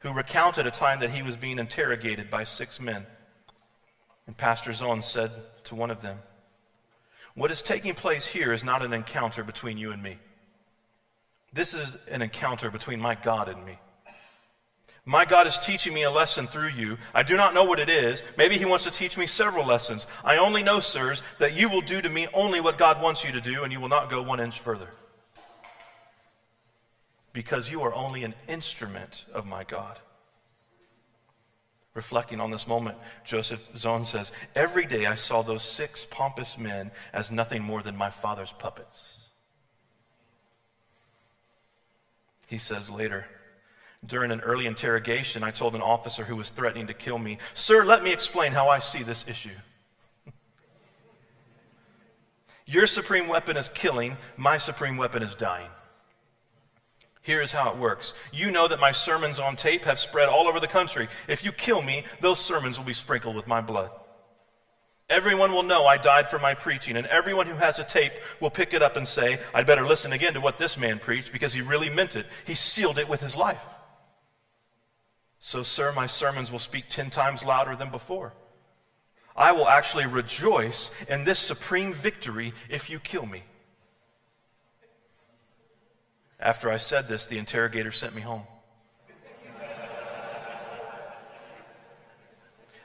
who 0.00 0.12
recounted 0.12 0.66
a 0.66 0.70
time 0.70 1.00
that 1.00 1.10
he 1.10 1.22
was 1.22 1.38
being 1.38 1.58
interrogated 1.58 2.30
by 2.30 2.44
six 2.44 2.78
men. 2.78 3.06
And 4.26 4.36
Pastor 4.36 4.72
Tson 4.72 5.02
said 5.02 5.30
to 5.68 5.74
one 5.74 5.90
of 5.90 6.02
them, 6.02 6.18
What 7.34 7.50
is 7.50 7.62
taking 7.62 7.94
place 7.94 8.26
here 8.26 8.52
is 8.52 8.64
not 8.64 8.84
an 8.84 8.92
encounter 8.92 9.44
between 9.44 9.78
you 9.78 9.92
and 9.92 10.02
me. 10.02 10.18
This 11.52 11.72
is 11.72 11.96
an 12.10 12.20
encounter 12.20 12.70
between 12.70 13.00
my 13.00 13.14
God 13.14 13.48
and 13.48 13.64
me. 13.64 13.78
My 15.04 15.24
God 15.24 15.46
is 15.46 15.56
teaching 15.56 15.94
me 15.94 16.02
a 16.02 16.10
lesson 16.10 16.46
through 16.46 16.68
you. 16.68 16.98
I 17.14 17.22
do 17.22 17.36
not 17.36 17.54
know 17.54 17.64
what 17.64 17.80
it 17.80 17.88
is. 17.88 18.22
Maybe 18.36 18.58
He 18.58 18.66
wants 18.66 18.84
to 18.84 18.90
teach 18.90 19.16
me 19.16 19.26
several 19.26 19.64
lessons. 19.64 20.06
I 20.22 20.36
only 20.36 20.62
know, 20.62 20.80
sirs, 20.80 21.22
that 21.38 21.54
you 21.54 21.68
will 21.68 21.80
do 21.80 22.02
to 22.02 22.08
me 22.08 22.26
only 22.34 22.60
what 22.60 22.76
God 22.76 23.00
wants 23.00 23.24
you 23.24 23.32
to 23.32 23.40
do, 23.40 23.62
and 23.62 23.72
you 23.72 23.80
will 23.80 23.88
not 23.88 24.10
go 24.10 24.20
one 24.20 24.40
inch 24.40 24.60
further. 24.60 24.90
Because 27.32 27.70
you 27.70 27.80
are 27.82 27.94
only 27.94 28.24
an 28.24 28.34
instrument 28.48 29.24
of 29.32 29.46
my 29.46 29.64
God. 29.64 29.98
Reflecting 31.94 32.40
on 32.40 32.50
this 32.50 32.66
moment, 32.66 32.96
Joseph 33.24 33.66
Tson 33.74 34.06
says, 34.06 34.32
Every 34.54 34.86
day 34.86 35.06
I 35.06 35.14
saw 35.14 35.42
those 35.42 35.62
six 35.62 36.06
pompous 36.10 36.58
men 36.58 36.90
as 37.12 37.30
nothing 37.30 37.62
more 37.62 37.82
than 37.82 37.96
my 37.96 38.10
father's 38.10 38.52
puppets. 38.52 39.16
He 42.46 42.58
says 42.58 42.88
later, 42.88 43.26
during 44.06 44.30
an 44.30 44.40
early 44.40 44.66
interrogation, 44.66 45.42
I 45.42 45.50
told 45.50 45.74
an 45.74 45.82
officer 45.82 46.24
who 46.24 46.36
was 46.36 46.50
threatening 46.50 46.86
to 46.86 46.94
kill 46.94 47.18
me, 47.18 47.38
Sir, 47.54 47.84
let 47.84 48.02
me 48.02 48.12
explain 48.12 48.52
how 48.52 48.68
I 48.68 48.78
see 48.78 49.02
this 49.02 49.24
issue. 49.26 49.56
Your 52.64 52.86
supreme 52.86 53.28
weapon 53.28 53.56
is 53.56 53.70
killing, 53.70 54.16
my 54.36 54.58
supreme 54.58 54.96
weapon 54.96 55.22
is 55.22 55.34
dying. 55.34 55.70
Here 57.28 57.42
is 57.42 57.52
how 57.52 57.68
it 57.70 57.76
works. 57.76 58.14
You 58.32 58.50
know 58.50 58.68
that 58.68 58.80
my 58.80 58.90
sermons 58.90 59.38
on 59.38 59.54
tape 59.54 59.84
have 59.84 59.98
spread 59.98 60.30
all 60.30 60.48
over 60.48 60.60
the 60.60 60.66
country. 60.66 61.08
If 61.28 61.44
you 61.44 61.52
kill 61.52 61.82
me, 61.82 62.04
those 62.22 62.38
sermons 62.38 62.78
will 62.78 62.86
be 62.86 62.94
sprinkled 62.94 63.36
with 63.36 63.46
my 63.46 63.60
blood. 63.60 63.90
Everyone 65.10 65.52
will 65.52 65.62
know 65.62 65.84
I 65.84 65.98
died 65.98 66.30
for 66.30 66.38
my 66.38 66.54
preaching, 66.54 66.96
and 66.96 67.06
everyone 67.08 67.46
who 67.46 67.56
has 67.56 67.78
a 67.78 67.84
tape 67.84 68.14
will 68.40 68.48
pick 68.48 68.72
it 68.72 68.82
up 68.82 68.96
and 68.96 69.06
say, 69.06 69.38
I'd 69.52 69.66
better 69.66 69.86
listen 69.86 70.14
again 70.14 70.32
to 70.32 70.40
what 70.40 70.56
this 70.56 70.78
man 70.78 70.98
preached 70.98 71.30
because 71.30 71.52
he 71.52 71.60
really 71.60 71.90
meant 71.90 72.16
it. 72.16 72.24
He 72.46 72.54
sealed 72.54 72.98
it 72.98 73.10
with 73.10 73.20
his 73.20 73.36
life. 73.36 73.62
So, 75.38 75.62
sir, 75.62 75.92
my 75.92 76.06
sermons 76.06 76.50
will 76.50 76.58
speak 76.58 76.86
ten 76.88 77.10
times 77.10 77.44
louder 77.44 77.76
than 77.76 77.90
before. 77.90 78.32
I 79.36 79.52
will 79.52 79.68
actually 79.68 80.06
rejoice 80.06 80.90
in 81.10 81.24
this 81.24 81.38
supreme 81.38 81.92
victory 81.92 82.54
if 82.70 82.88
you 82.88 82.98
kill 82.98 83.26
me. 83.26 83.42
After 86.40 86.70
I 86.70 86.76
said 86.76 87.08
this, 87.08 87.26
the 87.26 87.38
interrogator 87.38 87.90
sent 87.90 88.14
me 88.14 88.22
home. 88.22 88.44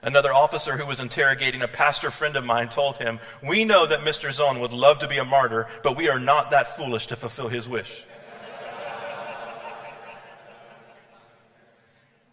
Another 0.01 0.33
officer 0.33 0.75
who 0.75 0.85
was 0.85 0.99
interrogating 0.99 1.61
a 1.61 1.67
pastor 1.67 2.11
friend 2.11 2.35
of 2.35 2.43
mine 2.43 2.67
told 2.67 2.97
him, 2.97 3.19
We 3.41 3.63
know 3.63 3.85
that 3.85 4.01
Mr. 4.01 4.29
Tson 4.29 4.59
would 4.59 4.73
love 4.73 4.99
to 4.99 5.07
be 5.07 5.17
a 5.17 5.23
martyr, 5.23 5.67
but 5.81 5.95
we 5.95 6.09
are 6.09 6.19
not 6.19 6.51
that 6.51 6.75
foolish 6.75 7.07
to 7.07 7.15
fulfill 7.15 7.47
his 7.47 7.69
wish. 7.69 8.03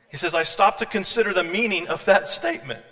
He 0.09 0.16
says, 0.16 0.35
I 0.35 0.42
stopped 0.42 0.80
to 0.80 0.87
consider 0.87 1.33
the 1.33 1.44
meaning 1.44 1.87
of 1.87 2.04
that 2.06 2.28
statement. 2.28 2.85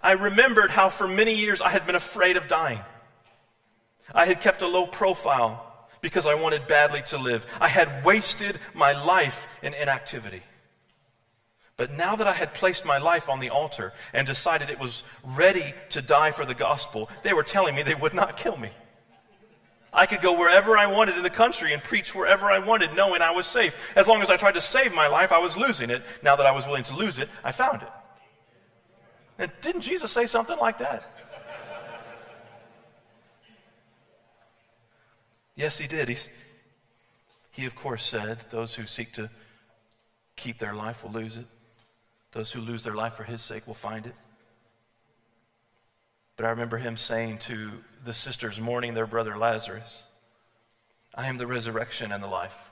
I 0.00 0.12
remembered 0.12 0.70
how 0.70 0.88
for 0.88 1.06
many 1.06 1.34
years 1.34 1.60
I 1.60 1.68
had 1.68 1.84
been 1.84 1.94
afraid 1.94 2.38
of 2.38 2.48
dying. 2.48 2.80
I 4.14 4.24
had 4.24 4.40
kept 4.40 4.62
a 4.62 4.66
low 4.66 4.86
profile 4.86 5.71
because 6.02 6.26
I 6.26 6.34
wanted 6.34 6.66
badly 6.66 7.00
to 7.06 7.16
live. 7.16 7.46
I 7.60 7.68
had 7.68 8.04
wasted 8.04 8.58
my 8.74 8.92
life 8.92 9.46
in 9.62 9.72
inactivity. 9.72 10.42
But 11.78 11.92
now 11.92 12.16
that 12.16 12.26
I 12.26 12.32
had 12.32 12.52
placed 12.52 12.84
my 12.84 12.98
life 12.98 13.30
on 13.30 13.40
the 13.40 13.48
altar 13.48 13.94
and 14.12 14.26
decided 14.26 14.68
it 14.68 14.78
was 14.78 15.04
ready 15.24 15.72
to 15.90 16.02
die 16.02 16.32
for 16.32 16.44
the 16.44 16.54
gospel, 16.54 17.08
they 17.22 17.32
were 17.32 17.42
telling 17.42 17.74
me 17.74 17.82
they 17.82 17.94
would 17.94 18.12
not 18.12 18.36
kill 18.36 18.58
me. 18.58 18.70
I 19.92 20.06
could 20.06 20.22
go 20.22 20.38
wherever 20.38 20.76
I 20.76 20.86
wanted 20.86 21.16
in 21.16 21.22
the 21.22 21.30
country 21.30 21.72
and 21.72 21.82
preach 21.82 22.14
wherever 22.14 22.50
I 22.50 22.58
wanted, 22.58 22.94
knowing 22.94 23.20
I 23.20 23.30
was 23.30 23.46
safe. 23.46 23.76
As 23.94 24.06
long 24.06 24.22
as 24.22 24.30
I 24.30 24.36
tried 24.36 24.54
to 24.54 24.60
save 24.60 24.92
my 24.92 25.06
life, 25.06 25.32
I 25.32 25.38
was 25.38 25.56
losing 25.56 25.90
it. 25.90 26.02
Now 26.22 26.36
that 26.36 26.46
I 26.46 26.50
was 26.50 26.66
willing 26.66 26.84
to 26.84 26.96
lose 26.96 27.18
it, 27.18 27.28
I 27.44 27.52
found 27.52 27.82
it. 27.82 27.88
And 29.38 29.52
didn't 29.60 29.82
Jesus 29.82 30.10
say 30.10 30.26
something 30.26 30.58
like 30.58 30.78
that? 30.78 31.11
Yes, 35.62 35.78
he 35.78 35.86
did. 35.86 36.08
He's, 36.08 36.28
he, 37.52 37.64
of 37.64 37.74
course, 37.76 38.04
said, 38.04 38.38
Those 38.50 38.74
who 38.74 38.84
seek 38.84 39.12
to 39.14 39.30
keep 40.36 40.58
their 40.58 40.74
life 40.74 41.04
will 41.04 41.12
lose 41.12 41.36
it. 41.36 41.46
Those 42.32 42.50
who 42.50 42.60
lose 42.60 42.82
their 42.82 42.94
life 42.94 43.14
for 43.14 43.24
his 43.24 43.40
sake 43.40 43.66
will 43.66 43.74
find 43.74 44.06
it. 44.06 44.14
But 46.36 46.46
I 46.46 46.50
remember 46.50 46.78
him 46.78 46.96
saying 46.96 47.38
to 47.40 47.70
the 48.04 48.12
sisters 48.12 48.58
mourning 48.58 48.94
their 48.94 49.06
brother 49.06 49.38
Lazarus, 49.38 50.02
I 51.14 51.28
am 51.28 51.36
the 51.36 51.46
resurrection 51.46 52.10
and 52.10 52.22
the 52.22 52.28
life. 52.28 52.70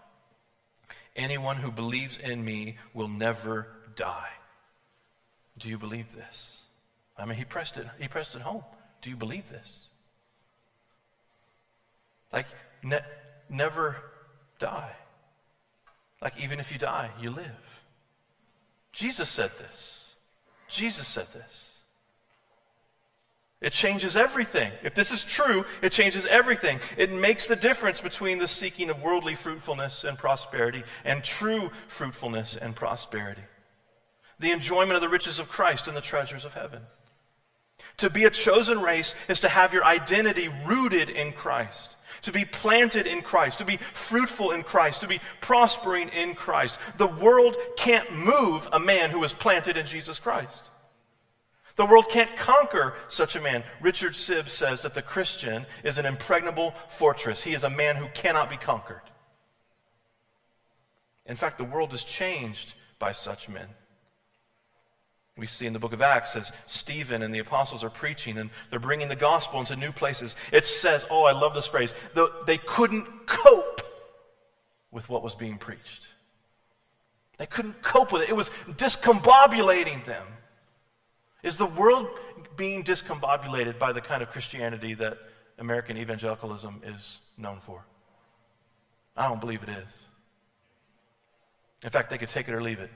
Anyone 1.14 1.56
who 1.56 1.70
believes 1.70 2.16
in 2.16 2.44
me 2.44 2.78
will 2.94 3.08
never 3.08 3.68
die. 3.94 4.30
Do 5.58 5.68
you 5.68 5.78
believe 5.78 6.14
this? 6.14 6.60
I 7.18 7.26
mean, 7.26 7.36
he 7.36 7.44
pressed 7.44 7.76
it, 7.76 7.86
he 8.00 8.08
pressed 8.08 8.34
it 8.34 8.42
home. 8.42 8.64
Do 9.02 9.10
you 9.10 9.16
believe 9.16 9.48
this? 9.50 9.84
Like, 12.32 12.46
ne- 12.82 13.04
never 13.48 13.96
die. 14.58 14.92
Like, 16.22 16.38
even 16.38 16.60
if 16.60 16.70
you 16.70 16.78
die, 16.78 17.10
you 17.20 17.30
live. 17.30 17.84
Jesus 18.92 19.28
said 19.28 19.50
this. 19.58 20.14
Jesus 20.68 21.06
said 21.06 21.26
this. 21.32 21.70
It 23.60 23.72
changes 23.72 24.16
everything. 24.16 24.72
If 24.82 24.94
this 24.94 25.10
is 25.10 25.22
true, 25.22 25.66
it 25.82 25.92
changes 25.92 26.24
everything. 26.26 26.80
It 26.96 27.12
makes 27.12 27.44
the 27.44 27.56
difference 27.56 28.00
between 28.00 28.38
the 28.38 28.48
seeking 28.48 28.88
of 28.88 29.02
worldly 29.02 29.34
fruitfulness 29.34 30.04
and 30.04 30.16
prosperity 30.16 30.82
and 31.04 31.22
true 31.22 31.70
fruitfulness 31.86 32.56
and 32.56 32.74
prosperity. 32.74 33.42
The 34.38 34.52
enjoyment 34.52 34.94
of 34.94 35.02
the 35.02 35.10
riches 35.10 35.38
of 35.38 35.50
Christ 35.50 35.88
and 35.88 35.96
the 35.96 36.00
treasures 36.00 36.46
of 36.46 36.54
heaven. 36.54 36.80
To 37.98 38.08
be 38.08 38.24
a 38.24 38.30
chosen 38.30 38.80
race 38.80 39.14
is 39.28 39.40
to 39.40 39.48
have 39.50 39.74
your 39.74 39.84
identity 39.84 40.48
rooted 40.64 41.10
in 41.10 41.32
Christ, 41.32 41.90
to 42.22 42.32
be 42.32 42.44
planted 42.44 43.06
in 43.06 43.22
Christ, 43.22 43.58
to 43.58 43.64
be 43.64 43.78
fruitful 43.94 44.52
in 44.52 44.62
Christ, 44.62 45.00
to 45.00 45.08
be 45.08 45.20
prospering 45.40 46.08
in 46.10 46.34
Christ. 46.34 46.78
The 46.96 47.06
world 47.06 47.56
can't 47.76 48.12
move 48.12 48.68
a 48.72 48.78
man 48.78 49.10
who 49.10 49.22
is 49.24 49.32
planted 49.32 49.76
in 49.76 49.86
Jesus 49.86 50.18
Christ. 50.18 50.64
The 51.76 51.86
world 51.86 52.08
can't 52.10 52.36
conquer 52.36 52.94
such 53.08 53.36
a 53.36 53.40
man. 53.40 53.64
Richard 53.80 54.12
Sibbes 54.12 54.50
says 54.50 54.82
that 54.82 54.94
the 54.94 55.02
Christian 55.02 55.64
is 55.82 55.98
an 55.98 56.04
impregnable 56.04 56.74
fortress. 56.88 57.42
He 57.42 57.54
is 57.54 57.64
a 57.64 57.70
man 57.70 57.96
who 57.96 58.06
cannot 58.08 58.50
be 58.50 58.56
conquered. 58.56 59.00
In 61.26 61.36
fact, 61.36 61.58
the 61.58 61.64
world 61.64 61.94
is 61.94 62.02
changed 62.02 62.74
by 62.98 63.12
such 63.12 63.48
men. 63.48 63.68
We 65.40 65.46
see 65.46 65.64
in 65.64 65.72
the 65.72 65.78
book 65.78 65.94
of 65.94 66.02
Acts 66.02 66.36
as 66.36 66.52
Stephen 66.66 67.22
and 67.22 67.34
the 67.34 67.38
apostles 67.38 67.82
are 67.82 67.88
preaching 67.88 68.36
and 68.36 68.50
they're 68.68 68.78
bringing 68.78 69.08
the 69.08 69.16
gospel 69.16 69.58
into 69.58 69.74
new 69.74 69.90
places. 69.90 70.36
It 70.52 70.66
says, 70.66 71.06
oh, 71.08 71.24
I 71.24 71.32
love 71.32 71.54
this 71.54 71.66
phrase, 71.66 71.94
they 72.46 72.58
couldn't 72.58 73.06
cope 73.26 73.80
with 74.90 75.08
what 75.08 75.22
was 75.22 75.34
being 75.34 75.56
preached. 75.56 76.02
They 77.38 77.46
couldn't 77.46 77.80
cope 77.80 78.12
with 78.12 78.20
it. 78.20 78.28
It 78.28 78.36
was 78.36 78.50
discombobulating 78.68 80.04
them. 80.04 80.26
Is 81.42 81.56
the 81.56 81.64
world 81.64 82.08
being 82.58 82.84
discombobulated 82.84 83.78
by 83.78 83.92
the 83.92 84.02
kind 84.02 84.22
of 84.22 84.28
Christianity 84.28 84.92
that 84.92 85.16
American 85.58 85.96
evangelicalism 85.96 86.82
is 86.84 87.22
known 87.38 87.60
for? 87.60 87.82
I 89.16 89.26
don't 89.26 89.40
believe 89.40 89.62
it 89.62 89.70
is. 89.70 90.06
In 91.82 91.88
fact, 91.88 92.10
they 92.10 92.18
could 92.18 92.28
take 92.28 92.46
it 92.46 92.52
or 92.52 92.62
leave 92.62 92.80
it. 92.80 92.90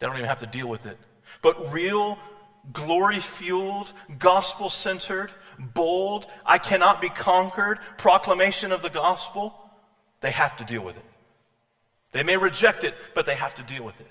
They 0.00 0.08
don't 0.08 0.16
even 0.16 0.28
have 0.28 0.38
to 0.38 0.46
deal 0.46 0.66
with 0.66 0.86
it. 0.86 0.98
But 1.42 1.72
real, 1.72 2.18
glory 2.72 3.20
fueled, 3.20 3.92
gospel 4.18 4.70
centered, 4.70 5.30
bold, 5.58 6.26
I 6.44 6.58
cannot 6.58 7.00
be 7.00 7.08
conquered 7.08 7.78
proclamation 7.98 8.72
of 8.72 8.82
the 8.82 8.90
gospel, 8.90 9.54
they 10.20 10.30
have 10.30 10.56
to 10.56 10.64
deal 10.64 10.82
with 10.82 10.96
it. 10.96 11.04
They 12.12 12.22
may 12.22 12.36
reject 12.36 12.84
it, 12.84 12.94
but 13.14 13.26
they 13.26 13.36
have 13.36 13.54
to 13.56 13.62
deal 13.62 13.84
with 13.84 14.00
it. 14.00 14.10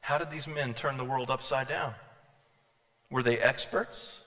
How 0.00 0.18
did 0.18 0.30
these 0.30 0.46
men 0.46 0.74
turn 0.74 0.96
the 0.96 1.04
world 1.04 1.30
upside 1.30 1.68
down? 1.68 1.94
Were 3.10 3.22
they 3.22 3.38
experts? 3.38 4.21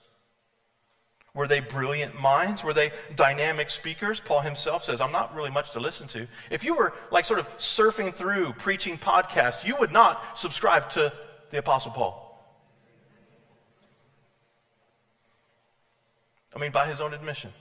Were 1.36 1.46
they 1.46 1.60
brilliant 1.60 2.18
minds? 2.18 2.64
Were 2.64 2.72
they 2.72 2.92
dynamic 3.14 3.68
speakers? 3.68 4.20
Paul 4.20 4.40
himself 4.40 4.82
says, 4.82 5.02
I'm 5.02 5.12
not 5.12 5.34
really 5.34 5.50
much 5.50 5.72
to 5.72 5.80
listen 5.80 6.08
to. 6.08 6.26
If 6.50 6.64
you 6.64 6.74
were 6.74 6.94
like 7.12 7.26
sort 7.26 7.38
of 7.38 7.58
surfing 7.58 8.14
through 8.14 8.54
preaching 8.54 8.96
podcasts, 8.96 9.62
you 9.62 9.76
would 9.78 9.92
not 9.92 10.38
subscribe 10.38 10.88
to 10.90 11.12
the 11.50 11.58
Apostle 11.58 11.90
Paul. 11.90 12.22
I 16.54 16.58
mean, 16.58 16.72
by 16.72 16.86
his 16.86 17.02
own 17.02 17.12
admission. 17.12 17.52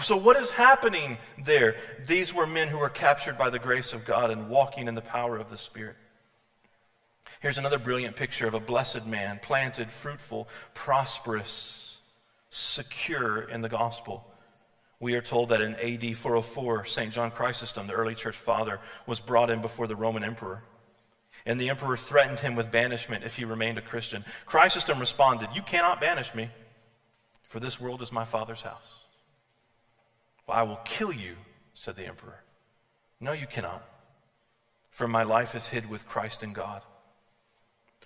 So, 0.00 0.16
what 0.16 0.38
is 0.38 0.50
happening 0.50 1.18
there? 1.44 1.76
These 2.06 2.32
were 2.32 2.46
men 2.46 2.68
who 2.68 2.78
were 2.78 2.88
captured 2.88 3.36
by 3.36 3.50
the 3.50 3.58
grace 3.58 3.92
of 3.92 4.06
God 4.06 4.30
and 4.30 4.48
walking 4.48 4.88
in 4.88 4.94
the 4.94 5.02
power 5.02 5.36
of 5.36 5.50
the 5.50 5.58
Spirit. 5.58 5.96
Here's 7.40 7.58
another 7.58 7.78
brilliant 7.78 8.16
picture 8.16 8.46
of 8.46 8.54
a 8.54 8.60
blessed 8.60 9.04
man, 9.04 9.38
planted, 9.42 9.92
fruitful, 9.92 10.48
prosperous 10.72 11.87
secure 12.50 13.42
in 13.42 13.60
the 13.60 13.68
gospel. 13.68 14.26
We 15.00 15.14
are 15.14 15.22
told 15.22 15.50
that 15.50 15.60
in 15.60 15.74
AD 15.76 16.16
404, 16.16 16.86
St. 16.86 17.12
John 17.12 17.30
Chrysostom, 17.30 17.86
the 17.86 17.92
early 17.92 18.14
church 18.14 18.36
father, 18.36 18.80
was 19.06 19.20
brought 19.20 19.50
in 19.50 19.60
before 19.60 19.86
the 19.86 19.96
Roman 19.96 20.24
emperor. 20.24 20.62
And 21.46 21.60
the 21.60 21.70
emperor 21.70 21.96
threatened 21.96 22.40
him 22.40 22.56
with 22.56 22.72
banishment 22.72 23.24
if 23.24 23.36
he 23.36 23.44
remained 23.44 23.78
a 23.78 23.82
Christian. 23.82 24.24
Chrysostom 24.46 24.98
responded, 24.98 25.50
You 25.54 25.62
cannot 25.62 26.00
banish 26.00 26.34
me, 26.34 26.50
for 27.44 27.60
this 27.60 27.80
world 27.80 28.02
is 28.02 28.10
my 28.10 28.24
father's 28.24 28.62
house. 28.62 29.00
Well, 30.46 30.56
I 30.56 30.62
will 30.62 30.80
kill 30.84 31.12
you, 31.12 31.36
said 31.74 31.94
the 31.94 32.06
emperor. 32.06 32.42
No, 33.20 33.32
you 33.32 33.46
cannot, 33.46 33.86
for 34.90 35.06
my 35.06 35.22
life 35.22 35.54
is 35.54 35.68
hid 35.68 35.88
with 35.88 36.08
Christ 36.08 36.42
in 36.42 36.52
God. 36.52 36.82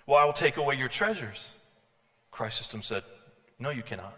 Well, 0.05 0.19
I 0.19 0.25
will 0.25 0.33
take 0.33 0.57
away 0.57 0.75
your 0.75 0.89
treasures. 0.89 1.51
Chrysostom 2.31 2.83
said, 2.83 3.03
No, 3.57 3.71
you 3.71 3.83
cannot 3.83 4.15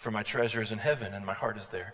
for 0.00 0.10
my 0.10 0.22
treasure 0.22 0.62
is 0.62 0.72
in 0.72 0.78
heaven 0.78 1.12
and 1.12 1.26
my 1.26 1.34
heart 1.34 1.58
is 1.58 1.68
there. 1.68 1.92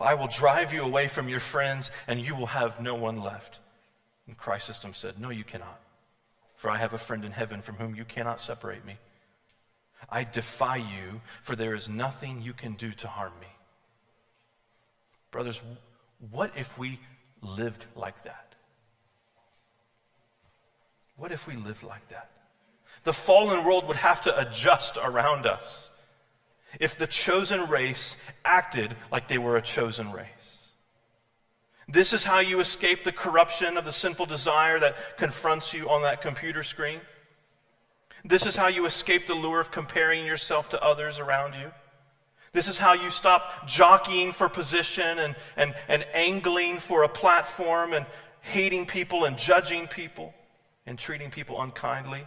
I 0.00 0.14
will 0.14 0.26
drive 0.26 0.72
you 0.72 0.82
away 0.82 1.06
from 1.06 1.28
your 1.28 1.38
friends 1.38 1.90
and 2.08 2.18
you 2.18 2.34
will 2.34 2.46
have 2.46 2.80
no 2.80 2.94
one 2.94 3.20
left. 3.20 3.60
And 4.26 4.38
Chrysostom 4.38 4.94
said, 4.94 5.20
No, 5.20 5.28
you 5.28 5.44
cannot, 5.44 5.82
for 6.56 6.70
I 6.70 6.78
have 6.78 6.94
a 6.94 6.98
friend 6.98 7.26
in 7.26 7.32
heaven 7.32 7.60
from 7.60 7.74
whom 7.74 7.94
you 7.94 8.06
cannot 8.06 8.40
separate 8.40 8.86
me. 8.86 8.96
I 10.08 10.24
defy 10.24 10.76
you, 10.76 11.20
for 11.42 11.54
there 11.54 11.74
is 11.74 11.90
nothing 11.90 12.40
you 12.40 12.54
can 12.54 12.72
do 12.72 12.90
to 12.92 13.06
harm 13.06 13.32
me. 13.38 13.48
Brothers, 15.30 15.60
what 16.30 16.52
if 16.56 16.78
we 16.78 16.98
lived 17.42 17.84
like 17.94 18.24
that? 18.24 18.54
What 21.18 21.32
if 21.32 21.46
we 21.46 21.54
lived 21.54 21.82
like 21.82 22.08
that? 22.08 22.30
The 23.04 23.12
fallen 23.12 23.62
world 23.62 23.86
would 23.88 23.96
have 23.96 24.22
to 24.22 24.38
adjust 24.38 24.96
around 24.96 25.44
us 25.44 25.90
if 26.80 26.96
the 26.96 27.06
chosen 27.06 27.68
race 27.68 28.16
acted 28.44 28.96
like 29.10 29.28
they 29.28 29.38
were 29.38 29.56
a 29.56 29.62
chosen 29.62 30.12
race. 30.12 30.28
This 31.88 32.12
is 32.12 32.24
how 32.24 32.38
you 32.38 32.60
escape 32.60 33.04
the 33.04 33.12
corruption 33.12 33.76
of 33.76 33.84
the 33.84 33.92
sinful 33.92 34.26
desire 34.26 34.78
that 34.80 35.18
confronts 35.18 35.74
you 35.74 35.90
on 35.90 36.02
that 36.02 36.22
computer 36.22 36.62
screen. 36.62 37.00
This 38.24 38.46
is 38.46 38.56
how 38.56 38.68
you 38.68 38.86
escape 38.86 39.26
the 39.26 39.34
lure 39.34 39.60
of 39.60 39.70
comparing 39.70 40.24
yourself 40.24 40.68
to 40.70 40.82
others 40.82 41.18
around 41.18 41.54
you. 41.54 41.70
This 42.52 42.68
is 42.68 42.78
how 42.78 42.92
you 42.92 43.10
stop 43.10 43.66
jockeying 43.66 44.32
for 44.32 44.48
position 44.48 45.18
and, 45.18 45.34
and, 45.56 45.74
and 45.88 46.04
angling 46.12 46.78
for 46.78 47.02
a 47.02 47.08
platform 47.08 47.94
and 47.94 48.06
hating 48.40 48.86
people 48.86 49.24
and 49.24 49.38
judging 49.38 49.86
people 49.86 50.34
and 50.86 50.98
treating 50.98 51.30
people 51.30 51.60
unkindly. 51.60 52.26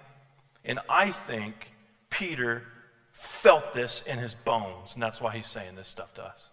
And 0.64 0.80
I 0.90 1.12
think 1.12 1.72
Peter 2.10 2.64
felt 3.26 3.74
this 3.74 4.02
in 4.06 4.18
his 4.18 4.34
bones, 4.34 4.94
and 4.94 5.04
that's 5.04 5.20
why 5.20 5.36
he's 5.36 5.48
saying 5.48 5.76
this 5.76 5.88
stuff 5.88 6.14
to 6.14 6.24
us. 6.24 6.50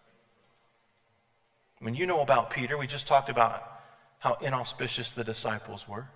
When 1.80 1.94
you 1.94 2.06
know 2.06 2.20
about 2.20 2.50
Peter, 2.50 2.78
we 2.78 2.86
just 2.86 3.06
talked 3.06 3.28
about 3.28 3.62
how 4.18 4.36
inauspicious 4.40 5.10
the 5.10 5.24
disciples 5.24 5.88
were. 5.88 6.06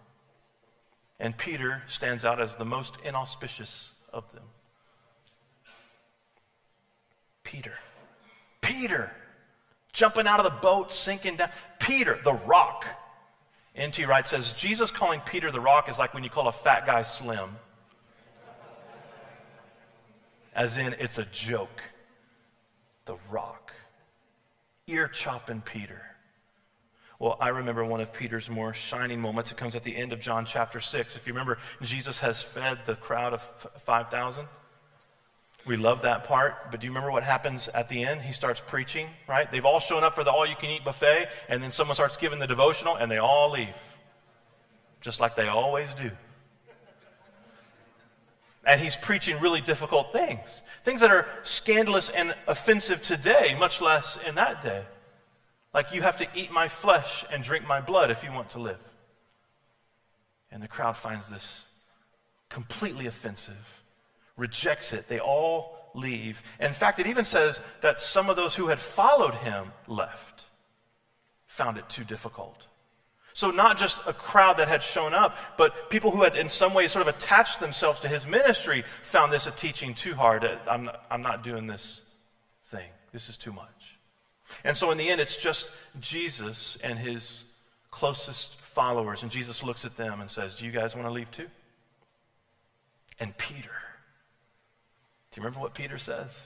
And 1.18 1.36
Peter 1.36 1.82
stands 1.86 2.24
out 2.24 2.40
as 2.40 2.57
the 2.57 2.64
most 2.64 2.94
inauspicious 3.04 3.92
of 4.12 4.30
them. 4.32 4.44
Peter. 7.42 7.74
Peter. 8.61 9.11
Jumping 9.92 10.26
out 10.26 10.38
of 10.38 10.44
the 10.44 10.61
boat, 10.61 10.92
sinking 10.92 11.36
down. 11.36 11.50
Peter, 11.80 12.18
the 12.22 12.34
rock. 12.34 12.84
N.T. 13.74 14.04
Wright 14.04 14.26
says 14.26 14.52
Jesus 14.52 14.90
calling 14.90 15.20
Peter 15.20 15.50
the 15.50 15.61
rock 15.61 15.88
is 15.88 15.98
like 15.98 16.14
when 16.14 16.24
you 16.24 16.30
call 16.30 16.48
a 16.48 16.52
fat 16.52 16.86
guy 16.86 17.02
slim 17.02 17.57
as 20.57 20.78
in 20.78 20.94
it's 20.98 21.18
a 21.18 21.24
joke. 21.26 21.82
The 23.04 23.16
rock. 23.30 23.72
Ear 24.88 25.07
chopping 25.07 25.61
Peter. 25.61 26.02
Well, 27.18 27.36
I 27.40 27.48
remember 27.48 27.84
one 27.84 28.00
of 28.00 28.12
Peter's 28.12 28.50
more 28.50 28.74
shining 28.74 29.20
moments. 29.20 29.50
It 29.50 29.57
comes 29.57 29.74
at 29.74 29.84
the 29.84 29.94
end 29.94 30.12
of 30.12 30.20
John 30.20 30.44
chapter 30.44 30.80
6. 30.80 31.14
If 31.14 31.26
you 31.26 31.32
remember, 31.32 31.59
Jesus 31.82 32.18
has 32.18 32.42
fed 32.42 32.78
the 32.84 32.96
crowd 32.96 33.32
of 33.32 33.42
5,000. 33.84 34.46
We 35.66 35.76
love 35.76 36.02
that 36.02 36.24
part, 36.24 36.70
but 36.70 36.80
do 36.80 36.86
you 36.86 36.90
remember 36.90 37.11
what 37.11 37.22
happens 37.22 37.68
at 37.68 37.88
the 37.88 38.04
end? 38.04 38.22
He 38.22 38.32
starts 38.32 38.62
preaching, 38.64 39.09
right? 39.28 39.50
They've 39.50 39.64
all 39.64 39.80
shown 39.80 40.04
up 40.04 40.14
for 40.14 40.24
the 40.24 40.30
all 40.30 40.46
you 40.46 40.57
can 40.57 40.70
eat 40.70 40.84
buffet, 40.84 41.28
and 41.48 41.62
then 41.62 41.70
someone 41.70 41.96
starts 41.96 42.16
giving 42.16 42.38
the 42.38 42.46
devotional, 42.46 42.96
and 42.96 43.11
they 43.11 43.18
all 43.18 43.50
leave. 43.50 43.76
Just 45.00 45.20
like 45.20 45.34
they 45.34 45.48
always 45.48 45.92
do. 45.94 46.11
And 48.67 48.81
he's 48.81 48.97
preaching 48.97 49.39
really 49.41 49.61
difficult 49.61 50.12
things, 50.12 50.62
things 50.83 51.01
that 51.01 51.12
are 51.12 51.27
scandalous 51.45 52.11
and 52.11 52.35
offensive 52.49 53.01
today, 53.01 53.57
much 53.59 53.81
less 53.81 54.19
in 54.27 54.35
that 54.35 54.61
day. 54.61 54.83
Like, 55.73 55.95
you 55.95 56.03
have 56.03 56.17
to 56.17 56.27
eat 56.35 56.51
my 56.51 56.67
flesh 56.67 57.25
and 57.31 57.43
drink 57.45 57.67
my 57.67 57.81
blood 57.81 58.11
if 58.11 58.25
you 58.25 58.33
want 58.33 58.51
to 58.51 58.59
live. 58.59 58.81
And 60.51 60.62
the 60.62 60.69
crowd 60.69 60.97
finds 60.97 61.29
this 61.29 61.67
completely 62.49 63.07
offensive, 63.07 63.83
rejects 64.37 64.93
it. 64.93 65.07
They 65.07 65.21
all 65.21 65.91
leave. 65.95 66.43
In 66.59 66.73
fact, 66.73 66.99
it 66.99 67.07
even 67.07 67.25
says 67.25 67.61
that 67.83 68.01
some 68.01 68.29
of 68.29 68.37
those 68.37 68.55
who 68.55 68.67
had 68.67 68.81
followed 68.81 69.35
him 69.35 69.73
left, 69.87 70.45
found 71.47 71.79
it 71.79 71.89
too 71.89 72.05
difficult. 72.05 72.67
So, 73.37 73.51
not 73.51 73.76
just 73.76 74.01
a 74.07 74.14
crowd 74.14 74.57
that 74.57 74.68
had 74.68 74.82
shown 74.82 75.12
up, 75.12 75.37
but 75.59 75.91
people 75.91 76.11
who 76.11 76.22
had 76.22 76.37
in 76.37 76.49
some 76.49 76.72
way 76.72 76.89
sort 76.89 77.07
of 77.07 77.14
attached 77.14 77.61
themselves 77.61 78.01
to 78.01 78.09
his 78.09 78.26
ministry 78.26 78.82
found 79.03 79.30
this 79.30 79.47
a 79.47 79.51
teaching 79.51 79.93
too 79.93 80.14
hard. 80.14 80.43
Uh, 80.43 80.57
I'm 80.66 80.84
not, 80.84 81.05
I'm 81.11 81.20
not 81.20 81.45
doing 81.45 81.66
this 81.66 82.01
thing. 82.68 82.89
This 83.12 83.28
is 83.28 83.37
too 83.37 83.53
much. 83.53 83.99
And 84.64 84.74
so, 84.74 84.91
in 84.91 84.97
the 84.97 85.11
end, 85.11 85.20
it's 85.20 85.37
just 85.37 85.68
Jesus 86.01 86.78
and 86.82 86.99
his 86.99 87.45
closest 87.91 88.59
followers. 88.62 89.22
And 89.22 89.30
Jesus 89.30 89.62
looks 89.62 89.84
at 89.84 89.99
them 89.99 90.22
and 90.22 90.30
says, 90.30 90.55
Do 90.55 90.64
you 90.64 90.72
guys 90.72 90.97
want 90.97 91.07
to 91.07 91.12
leave 91.12 91.30
too? 91.30 91.49
And 93.20 93.37
Peter. 93.37 93.68
Do 95.30 95.41
you 95.41 95.43
remember 95.43 95.61
what 95.61 95.74
Peter 95.74 95.99
says? 95.99 96.41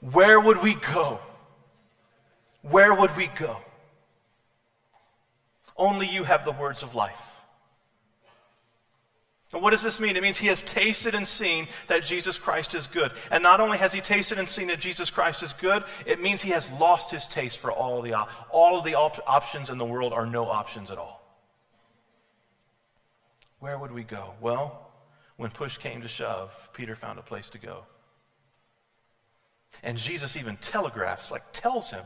Where 0.00 0.40
would 0.40 0.64
we 0.64 0.74
go? 0.74 1.20
Where 2.62 2.92
would 2.92 3.16
we 3.16 3.28
go? 3.28 3.58
Only 5.80 6.06
you 6.06 6.24
have 6.24 6.44
the 6.44 6.52
words 6.52 6.82
of 6.82 6.94
life. 6.94 7.40
And 9.52 9.62
what 9.62 9.70
does 9.70 9.82
this 9.82 9.98
mean? 9.98 10.14
It 10.14 10.22
means 10.22 10.36
he 10.36 10.46
has 10.48 10.62
tasted 10.62 11.14
and 11.14 11.26
seen 11.26 11.66
that 11.88 12.04
Jesus 12.04 12.38
Christ 12.38 12.74
is 12.74 12.86
good. 12.86 13.12
And 13.30 13.42
not 13.42 13.60
only 13.60 13.78
has 13.78 13.92
he 13.92 14.02
tasted 14.02 14.38
and 14.38 14.48
seen 14.48 14.68
that 14.68 14.78
Jesus 14.78 15.08
Christ 15.08 15.42
is 15.42 15.54
good, 15.54 15.82
it 16.06 16.20
means 16.20 16.42
he 16.42 16.50
has 16.50 16.70
lost 16.72 17.10
his 17.10 17.26
taste 17.26 17.58
for 17.58 17.72
all 17.72 18.02
the 18.02 18.14
all 18.50 18.78
of 18.78 18.84
the 18.84 18.94
op- 18.94 19.26
options 19.26 19.70
in 19.70 19.78
the 19.78 19.84
world 19.84 20.12
are 20.12 20.26
no 20.26 20.44
options 20.44 20.90
at 20.90 20.98
all. 20.98 21.20
Where 23.58 23.78
would 23.78 23.90
we 23.90 24.04
go? 24.04 24.34
Well, 24.40 24.92
when 25.36 25.50
push 25.50 25.78
came 25.78 26.02
to 26.02 26.08
shove, 26.08 26.68
Peter 26.74 26.94
found 26.94 27.18
a 27.18 27.22
place 27.22 27.48
to 27.50 27.58
go. 27.58 27.84
And 29.82 29.96
Jesus 29.96 30.36
even 30.36 30.56
telegraphs, 30.58 31.30
like 31.30 31.52
tells 31.52 31.90
him, 31.90 32.04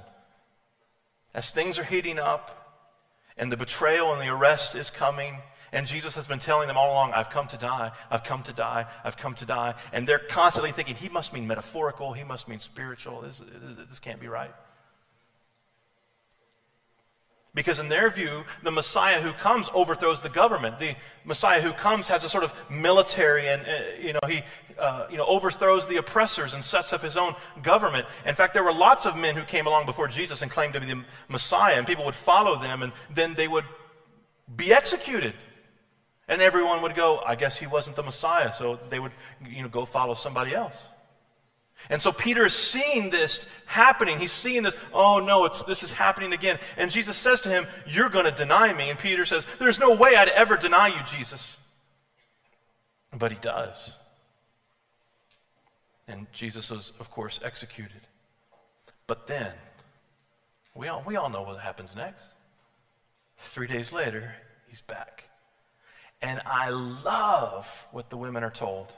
as 1.34 1.50
things 1.50 1.78
are 1.78 1.84
heating 1.84 2.20
up, 2.20 2.63
and 3.36 3.50
the 3.50 3.56
betrayal 3.56 4.12
and 4.12 4.20
the 4.20 4.28
arrest 4.28 4.74
is 4.74 4.90
coming, 4.90 5.36
And 5.74 5.88
Jesus 5.88 6.14
has 6.14 6.28
been 6.28 6.38
telling 6.38 6.68
them 6.68 6.76
all 6.76 6.92
along, 6.92 7.12
I've 7.14 7.30
come 7.30 7.48
to 7.48 7.56
die, 7.56 7.90
I've 8.08 8.22
come 8.22 8.44
to 8.44 8.52
die, 8.52 8.86
I've 9.02 9.16
come 9.16 9.34
to 9.34 9.44
die. 9.44 9.74
And 9.92 10.06
they're 10.06 10.20
constantly 10.20 10.70
thinking, 10.70 10.94
he 10.94 11.08
must 11.08 11.32
mean 11.32 11.48
metaphorical, 11.48 12.12
he 12.12 12.22
must 12.22 12.46
mean 12.46 12.60
spiritual. 12.60 13.22
This, 13.22 13.42
this 13.88 13.98
can't 13.98 14.20
be 14.20 14.28
right. 14.28 14.54
Because 17.54 17.78
in 17.78 17.88
their 17.88 18.10
view, 18.10 18.44
the 18.64 18.70
Messiah 18.72 19.20
who 19.20 19.32
comes 19.32 19.70
overthrows 19.72 20.20
the 20.20 20.28
government. 20.28 20.80
The 20.80 20.96
Messiah 21.24 21.60
who 21.60 21.72
comes 21.72 22.08
has 22.08 22.24
a 22.24 22.28
sort 22.28 22.42
of 22.42 22.52
military, 22.68 23.48
and 23.48 23.62
uh, 23.62 23.72
you 24.00 24.12
know 24.12 24.20
he 24.26 24.42
uh, 24.76 25.06
you 25.08 25.16
know 25.16 25.24
overthrows 25.26 25.86
the 25.86 25.98
oppressors 25.98 26.52
and 26.52 26.64
sets 26.64 26.92
up 26.92 27.00
his 27.00 27.16
own 27.16 27.36
government. 27.62 28.06
In 28.26 28.34
fact, 28.34 28.54
there 28.54 28.64
were 28.64 28.72
lots 28.72 29.06
of 29.06 29.16
men 29.16 29.36
who 29.36 29.44
came 29.44 29.68
along 29.68 29.86
before 29.86 30.08
Jesus 30.08 30.42
and 30.42 30.50
claimed 30.50 30.74
to 30.74 30.80
be 30.80 30.86
the 30.86 31.04
Messiah, 31.28 31.76
and 31.76 31.86
people 31.86 32.04
would 32.06 32.16
follow 32.16 32.58
them, 32.60 32.82
and 32.82 32.92
then 33.08 33.34
they 33.34 33.46
would 33.46 33.64
be 34.56 34.72
executed. 34.72 35.34
And 36.26 36.42
everyone 36.42 36.82
would 36.82 36.96
go, 36.96 37.18
I 37.18 37.34
guess 37.34 37.56
he 37.56 37.66
wasn't 37.66 37.96
the 37.96 38.02
Messiah, 38.02 38.52
so 38.52 38.76
they 38.88 38.98
would 38.98 39.12
you 39.48 39.62
know 39.62 39.68
go 39.68 39.84
follow 39.84 40.14
somebody 40.14 40.54
else. 40.54 40.82
And 41.90 42.00
so 42.00 42.12
Peter 42.12 42.46
is 42.46 42.54
seeing 42.54 43.10
this 43.10 43.46
happening. 43.66 44.18
He's 44.18 44.32
seeing 44.32 44.62
this, 44.62 44.76
oh 44.92 45.18
no, 45.18 45.44
it's, 45.44 45.62
this 45.64 45.82
is 45.82 45.92
happening 45.92 46.32
again. 46.32 46.58
And 46.76 46.90
Jesus 46.90 47.16
says 47.16 47.42
to 47.42 47.48
him, 47.48 47.66
You're 47.86 48.08
going 48.08 48.24
to 48.24 48.30
deny 48.30 48.72
me. 48.72 48.90
And 48.90 48.98
Peter 48.98 49.24
says, 49.24 49.46
There's 49.58 49.78
no 49.78 49.94
way 49.94 50.16
I'd 50.16 50.28
ever 50.28 50.56
deny 50.56 50.88
you, 50.88 51.02
Jesus. 51.04 51.58
But 53.12 53.32
he 53.32 53.38
does. 53.38 53.92
And 56.08 56.26
Jesus 56.32 56.70
was, 56.70 56.92
of 57.00 57.10
course, 57.10 57.40
executed. 57.42 58.00
But 59.06 59.26
then, 59.26 59.52
we 60.74 60.88
all, 60.88 61.02
we 61.06 61.16
all 61.16 61.28
know 61.28 61.42
what 61.42 61.58
happens 61.60 61.94
next. 61.94 62.24
Three 63.38 63.66
days 63.66 63.92
later, 63.92 64.34
he's 64.68 64.80
back. 64.80 65.24
And 66.22 66.40
I 66.46 66.70
love 66.70 67.86
what 67.92 68.10
the 68.10 68.16
women 68.16 68.42
are 68.44 68.50
told. 68.50 68.92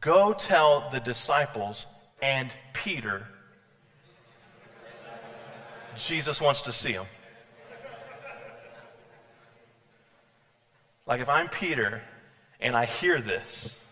Go 0.00 0.32
tell 0.34 0.90
the 0.90 1.00
disciples 1.00 1.86
and 2.20 2.50
Peter 2.72 3.26
Jesus 5.96 6.40
wants 6.40 6.62
to 6.62 6.72
see 6.72 6.92
him. 6.92 7.06
Like 11.06 11.20
if 11.20 11.28
I'm 11.28 11.48
Peter 11.48 12.02
and 12.60 12.76
I 12.76 12.84
hear 12.84 13.20
this, 13.20 13.82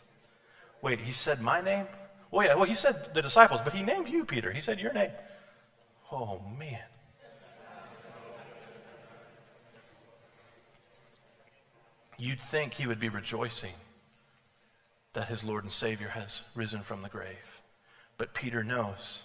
wait, 0.82 1.00
he 1.00 1.12
said 1.12 1.40
my 1.40 1.60
name? 1.60 1.86
Well, 2.30 2.46
yeah, 2.46 2.54
well, 2.54 2.64
he 2.64 2.74
said 2.74 3.14
the 3.14 3.22
disciples, 3.22 3.60
but 3.64 3.72
he 3.72 3.82
named 3.82 4.08
you, 4.08 4.24
Peter. 4.24 4.52
He 4.52 4.60
said 4.60 4.80
your 4.80 4.92
name. 4.92 5.10
Oh, 6.12 6.40
man. 6.58 6.78
You'd 12.18 12.40
think 12.40 12.74
he 12.74 12.86
would 12.86 13.00
be 13.00 13.08
rejoicing 13.08 13.74
that 15.16 15.28
his 15.28 15.42
Lord 15.42 15.64
and 15.64 15.72
Savior 15.72 16.08
has 16.08 16.42
risen 16.54 16.82
from 16.82 17.00
the 17.00 17.08
grave. 17.08 17.62
But 18.18 18.34
Peter 18.34 18.62
knows 18.62 19.22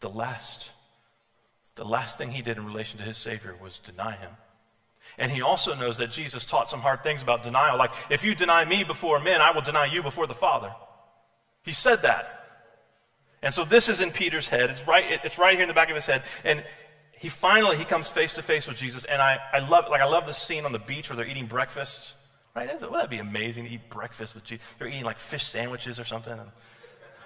the 0.00 0.10
last, 0.10 0.70
the 1.76 1.84
last 1.84 2.18
thing 2.18 2.32
he 2.32 2.42
did 2.42 2.56
in 2.56 2.66
relation 2.66 2.98
to 2.98 3.04
his 3.04 3.16
Savior 3.16 3.54
was 3.62 3.78
deny 3.78 4.16
him. 4.16 4.32
And 5.16 5.30
he 5.30 5.42
also 5.42 5.74
knows 5.74 5.98
that 5.98 6.10
Jesus 6.10 6.44
taught 6.44 6.68
some 6.68 6.80
hard 6.80 7.04
things 7.04 7.22
about 7.22 7.44
denial, 7.44 7.78
like, 7.78 7.92
if 8.10 8.24
you 8.24 8.34
deny 8.34 8.64
me 8.64 8.82
before 8.82 9.20
men, 9.20 9.40
I 9.40 9.52
will 9.52 9.62
deny 9.62 9.86
you 9.86 10.02
before 10.02 10.26
the 10.26 10.34
Father. 10.34 10.74
He 11.62 11.72
said 11.72 12.02
that. 12.02 12.44
And 13.42 13.54
so 13.54 13.64
this 13.64 13.88
is 13.88 14.00
in 14.00 14.10
Peter's 14.10 14.48
head. 14.48 14.70
It's 14.70 14.84
right, 14.88 15.20
it's 15.22 15.38
right 15.38 15.54
here 15.54 15.62
in 15.62 15.68
the 15.68 15.74
back 15.74 15.88
of 15.88 15.94
his 15.94 16.06
head. 16.06 16.24
And 16.42 16.64
he 17.16 17.28
finally 17.28 17.76
he 17.76 17.84
comes 17.84 18.08
face 18.08 18.32
to 18.32 18.42
face 18.42 18.66
with 18.66 18.76
Jesus. 18.76 19.04
And 19.04 19.22
I, 19.22 19.38
I 19.52 19.60
love 19.60 19.84
like 19.88 20.00
I 20.00 20.06
love 20.06 20.26
the 20.26 20.34
scene 20.34 20.64
on 20.64 20.72
the 20.72 20.80
beach 20.80 21.08
where 21.08 21.16
they're 21.16 21.28
eating 21.28 21.46
breakfast. 21.46 22.14
Right? 22.56 22.72
Wouldn't 22.72 22.92
that 22.94 23.10
be 23.10 23.18
amazing 23.18 23.66
to 23.66 23.70
eat 23.70 23.90
breakfast 23.90 24.34
with 24.34 24.44
Jesus? 24.44 24.64
They're 24.78 24.88
eating 24.88 25.04
like 25.04 25.18
fish 25.18 25.44
sandwiches 25.44 26.00
or 26.00 26.04
something. 26.04 26.32
And 26.32 26.50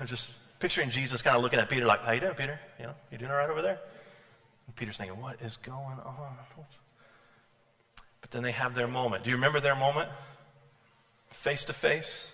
I'm 0.01 0.07
just 0.09 0.29
picturing 0.59 0.91
Jesus 0.91 1.23
kind 1.23 1.37
of 1.37 1.43
looking 1.43 1.61
at 1.61 1.69
Peter 1.69 1.87
like, 1.87 2.05
how 2.05 2.11
you 2.11 2.21
doing, 2.21 2.35
Peter? 2.35 2.59
You 2.81 2.87
know, 2.87 2.95
you 3.13 3.19
doing 3.19 3.31
all 3.31 3.37
right 3.37 3.49
over 3.49 3.63
there? 3.63 3.79
And 4.67 4.75
Peter's 4.75 4.97
thinking, 4.97 5.21
what 5.21 5.41
is 5.41 5.57
going 5.59 6.01
on? 6.05 6.37
But 8.21 8.33
then 8.33 8.43
they 8.43 8.51
have 8.51 8.75
their 8.75 8.89
moment. 8.89 9.23
Do 9.23 9.31
you 9.31 9.37
remember 9.37 9.61
their 9.61 9.77
moment? 9.77 10.09
Face 11.29 11.63
to 11.65 11.73
face. 11.73 12.29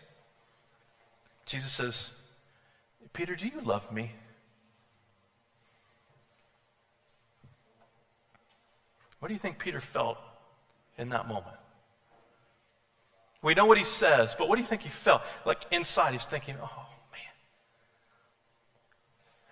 Jesus 1.44 1.70
says, 1.70 2.10
Peter, 3.12 3.36
do 3.36 3.46
you 3.46 3.60
love 3.60 3.92
me? 3.92 4.10
What 9.18 9.28
do 9.28 9.34
you 9.34 9.40
think 9.40 9.58
Peter 9.58 9.80
felt 9.80 10.16
in 10.96 11.10
that 11.10 11.28
moment? 11.28 11.56
We 13.46 13.54
know 13.54 13.64
what 13.64 13.78
he 13.78 13.84
says, 13.84 14.34
but 14.36 14.48
what 14.48 14.56
do 14.56 14.60
you 14.60 14.66
think 14.66 14.82
he 14.82 14.88
felt? 14.88 15.22
Like 15.44 15.62
inside, 15.70 16.14
he's 16.14 16.24
thinking, 16.24 16.56
oh, 16.60 16.86
man. 17.12 17.20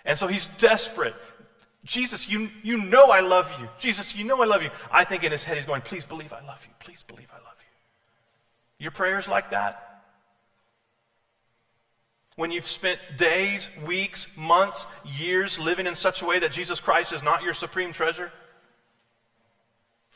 And 0.05 0.19
so 0.19 0.27
he's 0.27 0.49
desperate. 0.59 1.15
Jesus, 1.85 2.29
you, 2.29 2.51
you 2.65 2.77
know 2.77 3.11
I 3.11 3.21
love 3.21 3.55
you. 3.61 3.69
Jesus, 3.79 4.17
you 4.17 4.25
know 4.25 4.43
I 4.43 4.47
love 4.47 4.65
you. 4.65 4.71
I 4.91 5.05
think 5.05 5.23
in 5.23 5.31
his 5.31 5.45
head, 5.45 5.59
he's 5.59 5.65
going, 5.65 5.81
please 5.81 6.05
believe 6.05 6.33
I 6.33 6.45
love 6.45 6.67
you. 6.67 6.75
Please 6.81 7.05
believe 7.07 7.29
I 7.31 7.37
love 7.37 7.55
you. 7.61 8.85
Your 8.85 8.91
prayers 8.91 9.29
like 9.29 9.51
that? 9.51 10.03
When 12.35 12.51
you've 12.51 12.67
spent 12.67 12.99
days, 13.17 13.71
weeks, 13.87 14.27
months, 14.37 14.89
years 15.05 15.57
living 15.61 15.87
in 15.87 15.95
such 15.95 16.21
a 16.21 16.27
way 16.27 16.41
that 16.41 16.51
Jesus 16.51 16.81
Christ 16.81 17.13
is 17.13 17.23
not 17.23 17.45
your 17.45 17.55
supreme 17.55 17.93
treasure? 17.93 18.33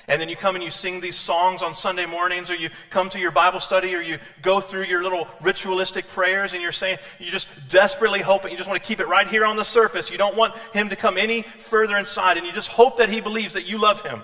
And 0.06 0.18
then 0.18 0.30
you 0.30 0.36
come 0.36 0.54
and 0.54 0.64
you 0.64 0.70
sing 0.70 1.00
these 1.00 1.16
songs 1.16 1.62
on 1.62 1.74
Sunday 1.74 2.06
mornings, 2.06 2.50
or 2.50 2.54
you 2.54 2.70
come 2.88 3.10
to 3.10 3.18
your 3.18 3.30
Bible 3.30 3.60
study, 3.60 3.94
or 3.94 4.00
you 4.00 4.18
go 4.40 4.60
through 4.60 4.84
your 4.84 5.02
little 5.02 5.28
ritualistic 5.42 6.08
prayers, 6.08 6.54
and 6.54 6.62
you're 6.62 6.72
saying, 6.72 6.98
you 7.18 7.30
just 7.30 7.48
desperately 7.68 8.20
hope 8.20 8.46
it. 8.46 8.50
You 8.50 8.56
just 8.56 8.68
want 8.70 8.82
to 8.82 8.86
keep 8.86 9.00
it 9.00 9.08
right 9.08 9.28
here 9.28 9.44
on 9.44 9.56
the 9.56 9.64
surface. 9.64 10.10
You 10.10 10.16
don't 10.16 10.36
want 10.36 10.56
him 10.72 10.88
to 10.88 10.96
come 10.96 11.18
any 11.18 11.42
further 11.42 11.96
inside, 11.98 12.38
and 12.38 12.46
you 12.46 12.52
just 12.52 12.68
hope 12.68 12.98
that 12.98 13.10
he 13.10 13.20
believes 13.20 13.52
that 13.54 13.66
you 13.66 13.78
love 13.78 14.00
him. 14.00 14.22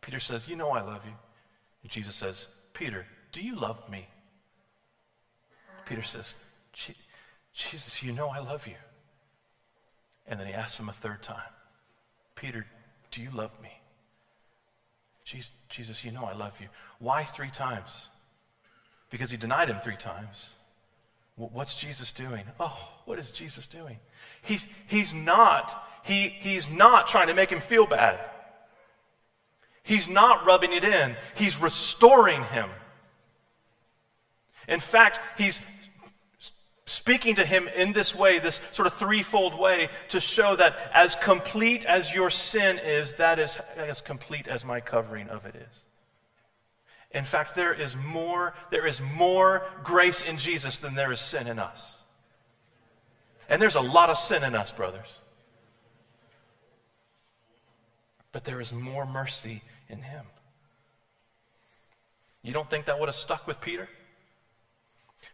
Peter 0.00 0.18
says, 0.18 0.48
You 0.48 0.56
know 0.56 0.70
I 0.70 0.80
love 0.80 1.04
you. 1.04 1.12
And 1.82 1.90
Jesus 1.90 2.14
says, 2.14 2.48
Peter, 2.74 3.06
do 3.30 3.42
you 3.42 3.54
love 3.54 3.88
me? 3.88 4.08
Peter 5.86 6.02
says, 6.02 6.34
Jesus, 7.52 8.02
you 8.02 8.12
know 8.12 8.28
I 8.28 8.40
love 8.40 8.66
you. 8.66 8.74
And 10.26 10.38
then 10.38 10.46
he 10.46 10.52
asks 10.52 10.78
him 10.78 10.88
a 10.88 10.92
third 10.92 11.22
time. 11.22 11.38
Peter, 12.42 12.66
do 13.12 13.22
you 13.22 13.30
love 13.30 13.52
me? 13.62 13.70
Jesus, 15.24 16.04
you 16.04 16.10
know 16.10 16.24
I 16.24 16.32
love 16.32 16.60
you. 16.60 16.66
Why 16.98 17.22
three 17.22 17.50
times? 17.50 18.08
Because 19.10 19.30
he 19.30 19.36
denied 19.36 19.70
him 19.70 19.78
three 19.78 19.96
times. 19.96 20.54
What's 21.36 21.76
Jesus 21.76 22.10
doing? 22.10 22.42
Oh, 22.58 22.76
what 23.04 23.20
is 23.20 23.30
Jesus 23.30 23.68
doing? 23.68 23.96
He's, 24.42 24.66
he's 24.88 25.14
not, 25.14 25.86
he, 26.02 26.30
he's 26.30 26.68
not 26.68 27.06
trying 27.06 27.28
to 27.28 27.34
make 27.34 27.50
him 27.50 27.60
feel 27.60 27.86
bad. 27.86 28.18
He's 29.84 30.08
not 30.08 30.44
rubbing 30.44 30.72
it 30.72 30.82
in. 30.82 31.16
He's 31.36 31.56
restoring 31.60 32.42
him. 32.42 32.70
In 34.66 34.80
fact, 34.80 35.20
he's, 35.38 35.60
speaking 36.92 37.34
to 37.36 37.44
him 37.44 37.68
in 37.68 37.92
this 37.92 38.14
way, 38.14 38.38
this 38.38 38.60
sort 38.70 38.86
of 38.86 38.94
threefold 38.94 39.58
way, 39.58 39.88
to 40.10 40.20
show 40.20 40.54
that 40.56 40.76
as 40.92 41.14
complete 41.14 41.84
as 41.84 42.14
your 42.14 42.30
sin 42.30 42.78
is, 42.78 43.14
that 43.14 43.38
is 43.38 43.56
as 43.76 44.00
complete 44.00 44.46
as 44.46 44.64
my 44.64 44.80
covering 44.80 45.28
of 45.28 45.46
it 45.46 45.56
is. 45.56 45.80
In 47.10 47.24
fact, 47.24 47.54
there 47.54 47.74
is 47.74 47.96
more, 47.96 48.54
there 48.70 48.86
is 48.86 49.00
more 49.00 49.66
grace 49.82 50.22
in 50.22 50.38
Jesus 50.38 50.78
than 50.78 50.94
there 50.94 51.12
is 51.12 51.20
sin 51.20 51.46
in 51.46 51.58
us. 51.58 51.96
And 53.48 53.60
there's 53.60 53.74
a 53.74 53.80
lot 53.80 54.08
of 54.08 54.16
sin 54.16 54.44
in 54.44 54.54
us, 54.54 54.72
brothers. 54.72 55.18
But 58.32 58.44
there 58.44 58.60
is 58.60 58.72
more 58.72 59.04
mercy 59.04 59.62
in 59.88 60.00
him. 60.00 60.24
You 62.42 62.52
don't 62.52 62.68
think 62.68 62.86
that 62.86 62.98
would 62.98 63.08
have 63.08 63.16
stuck 63.16 63.46
with 63.46 63.60
Peter? 63.60 63.88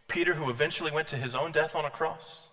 Peter, 0.07 0.33
who 0.33 0.49
eventually 0.49 0.91
went 0.91 1.07
to 1.09 1.15
his 1.15 1.35
own 1.35 1.51
death 1.51 1.75
on 1.75 1.85
a 1.85 1.89
cross, 1.89 2.47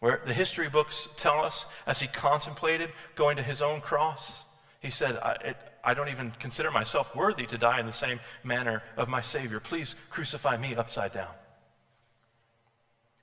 where 0.00 0.22
the 0.26 0.32
history 0.32 0.68
books 0.68 1.08
tell 1.16 1.44
us 1.44 1.66
as 1.86 2.00
he 2.00 2.06
contemplated 2.06 2.90
going 3.14 3.36
to 3.36 3.42
his 3.42 3.60
own 3.60 3.80
cross, 3.80 4.44
he 4.80 4.90
said, 4.90 5.16
I, 5.18 5.32
it, 5.44 5.56
I, 5.84 5.92
don't 5.92 6.08
even 6.08 6.30
consider 6.38 6.70
myself 6.70 7.14
worthy 7.14 7.44
to 7.46 7.58
die 7.58 7.80
in 7.80 7.86
the 7.86 7.92
same 7.92 8.18
manner 8.42 8.82
of 8.96 9.08
my 9.08 9.20
Savior. 9.20 9.60
Please 9.60 9.94
crucify 10.08 10.56
me 10.56 10.74
upside 10.74 11.12
down. 11.12 11.34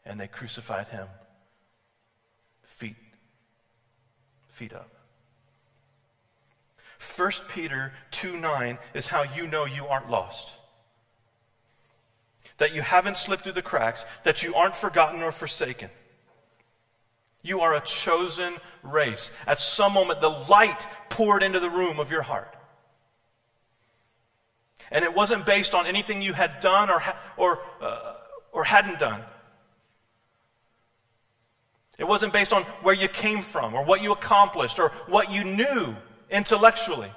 And 0.06 0.20
they 0.20 0.28
crucified 0.28 0.88
him 0.88 1.08
feet, 2.64 2.96
feet 4.48 4.74
up. 4.74 4.92
1 7.16 7.32
Peter 7.50 7.92
2 8.12 8.38
9 8.38 8.78
is 8.94 9.08
how 9.08 9.24
you 9.24 9.48
know 9.48 9.66
you 9.66 9.88
aren't 9.88 10.10
lost 10.10 10.50
that 12.58 12.74
you 12.74 12.82
haven't 12.82 13.18
slipped 13.18 13.44
through 13.44 13.54
the 13.54 13.62
cracks, 13.62 14.06
that 14.24 14.44
you 14.44 14.56
aren't 14.56 14.76
forgotten 14.76 15.22
or 15.22 15.32
forsaken. 15.32 15.90
You 17.42 17.62
are 17.62 17.76
a 17.76 17.82
chosen 17.82 18.56
race. 18.84 19.32
At 19.46 19.60
some 19.60 19.94
moment, 19.94 20.22
the 20.22 20.30
light 20.30 20.86
poured 21.10 21.44
into 21.44 21.60
the 21.60 21.70
room 21.70 22.00
of 22.00 22.12
your 22.12 22.24
heart. 22.24 22.56
And 24.92 25.04
it 25.04 25.14
wasn't 25.14 25.46
based 25.46 25.74
on 25.74 25.86
anything 25.86 26.22
you 26.22 26.34
had 26.34 26.60
done 26.60 26.90
or, 26.90 27.04
or, 27.36 27.60
uh, 27.82 28.14
or 28.52 28.64
hadn't 28.64 29.00
done. 29.00 29.22
It 31.98 32.08
wasn't 32.08 32.32
based 32.32 32.54
on 32.54 32.64
where 32.84 32.94
you 32.94 33.08
came 33.08 33.42
from 33.42 33.74
or 33.74 33.84
what 33.84 34.02
you 34.02 34.12
accomplished 34.12 34.80
or 34.80 34.92
what 35.08 35.32
you 35.32 35.44
knew 35.44 35.96
intellectually. 36.30 37.12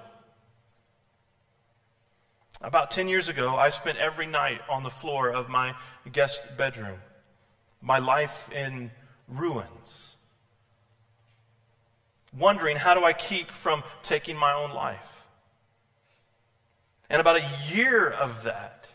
About 2.63 2.91
10 2.91 3.09
years 3.09 3.29
ago, 3.29 3.57
I 3.57 3.71
spent 3.71 3.97
every 3.99 4.27
night 4.27 4.61
on 4.69 4.83
the 4.83 4.91
floor 4.91 5.31
of 5.31 5.49
my 5.49 5.75
guest 6.13 6.43
bedroom, 6.59 6.99
my 7.81 7.99
life 7.99 8.51
in 8.53 8.91
ruins, 9.29 10.17
wondering 12.37 12.77
how 12.77 12.95
do 12.95 13.03
I 13.03 13.15
keep 13.15 13.51
from 13.51 13.83
taking 14.03 14.37
my 14.37 14.53
own 14.53 14.73
life. 14.73 15.25
And 17.09 17.19
about 17.19 17.37
a 17.37 17.75
year 17.75 18.11
of 18.11 18.45
that, 18.45 18.87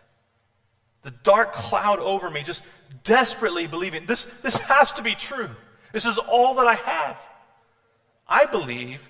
the 1.01 1.11
dark 1.11 1.53
cloud 1.53 1.99
over 1.99 2.29
me, 2.29 2.43
just 2.43 2.61
desperately 3.03 3.65
believing 3.65 4.05
this, 4.05 4.25
this 4.43 4.57
has 4.57 4.91
to 4.93 5.01
be 5.01 5.15
true. 5.15 5.49
This 5.91 6.05
is 6.05 6.17
all 6.19 6.55
that 6.55 6.67
I 6.67 6.75
have. 6.75 7.17
I 8.27 8.45
believe 8.45 9.09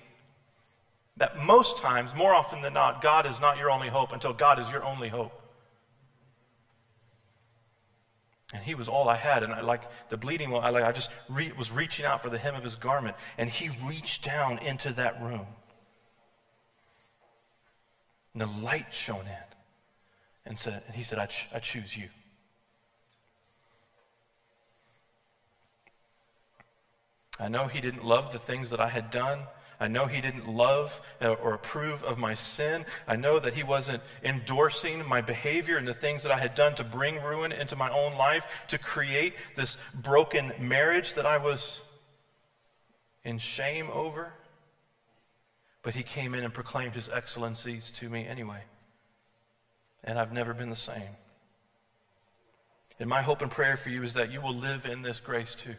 that 1.16 1.42
most 1.42 1.78
times, 1.78 2.14
more 2.14 2.34
often 2.34 2.60
than 2.60 2.74
not, 2.74 3.00
God 3.02 3.26
is 3.26 3.40
not 3.40 3.56
your 3.56 3.70
only 3.70 3.88
hope 3.88 4.12
until 4.12 4.32
God 4.32 4.58
is 4.58 4.70
your 4.70 4.84
only 4.84 5.08
hope. 5.08 5.32
And 8.52 8.62
he 8.62 8.74
was 8.74 8.88
all 8.88 9.08
I 9.08 9.16
had. 9.16 9.42
And 9.42 9.52
I 9.52 9.60
like 9.60 9.82
the 10.08 10.16
bleeding, 10.16 10.54
I, 10.54 10.70
like, 10.70 10.84
I 10.84 10.92
just 10.92 11.10
re- 11.28 11.52
was 11.58 11.70
reaching 11.70 12.04
out 12.04 12.22
for 12.22 12.30
the 12.30 12.38
hem 12.38 12.54
of 12.54 12.62
his 12.62 12.76
garment. 12.76 13.16
And 13.38 13.50
he 13.50 13.70
reached 13.86 14.24
down 14.24 14.58
into 14.58 14.92
that 14.92 15.20
room. 15.22 15.46
And 18.34 18.42
the 18.42 18.46
light 18.46 18.92
shone 18.92 19.26
in. 19.26 19.46
And, 20.44 20.58
said, 20.58 20.82
and 20.86 20.94
he 20.94 21.02
said, 21.02 21.18
I, 21.18 21.26
ch- 21.26 21.48
I 21.52 21.58
choose 21.58 21.96
you. 21.96 22.08
I 27.38 27.48
know 27.48 27.66
he 27.66 27.80
didn't 27.80 28.04
love 28.04 28.32
the 28.32 28.38
things 28.38 28.70
that 28.70 28.80
I 28.80 28.88
had 28.88 29.10
done. 29.10 29.40
I 29.78 29.88
know 29.88 30.06
he 30.06 30.20
didn't 30.20 30.48
love 30.48 31.00
uh, 31.20 31.34
or 31.34 31.54
approve 31.54 32.02
of 32.02 32.18
my 32.18 32.34
sin. 32.34 32.86
I 33.06 33.16
know 33.16 33.38
that 33.38 33.54
he 33.54 33.62
wasn't 33.62 34.02
endorsing 34.24 35.06
my 35.06 35.20
behavior 35.20 35.76
and 35.76 35.86
the 35.86 35.94
things 35.94 36.22
that 36.22 36.32
I 36.32 36.38
had 36.38 36.54
done 36.54 36.74
to 36.76 36.84
bring 36.84 37.22
ruin 37.22 37.52
into 37.52 37.76
my 37.76 37.90
own 37.90 38.16
life, 38.16 38.46
to 38.68 38.78
create 38.78 39.34
this 39.54 39.76
broken 39.94 40.52
marriage 40.58 41.14
that 41.14 41.26
I 41.26 41.36
was 41.36 41.80
in 43.24 43.38
shame 43.38 43.88
over. 43.92 44.32
But 45.82 45.94
he 45.94 46.02
came 46.02 46.34
in 46.34 46.42
and 46.42 46.54
proclaimed 46.54 46.94
his 46.94 47.08
excellencies 47.08 47.90
to 47.92 48.08
me 48.08 48.26
anyway. 48.26 48.62
And 50.04 50.18
I've 50.18 50.32
never 50.32 50.54
been 50.54 50.70
the 50.70 50.76
same. 50.76 51.16
And 52.98 53.10
my 53.10 53.20
hope 53.20 53.42
and 53.42 53.50
prayer 53.50 53.76
for 53.76 53.90
you 53.90 54.02
is 54.02 54.14
that 54.14 54.32
you 54.32 54.40
will 54.40 54.54
live 54.54 54.86
in 54.86 55.02
this 55.02 55.20
grace 55.20 55.54
too. 55.54 55.76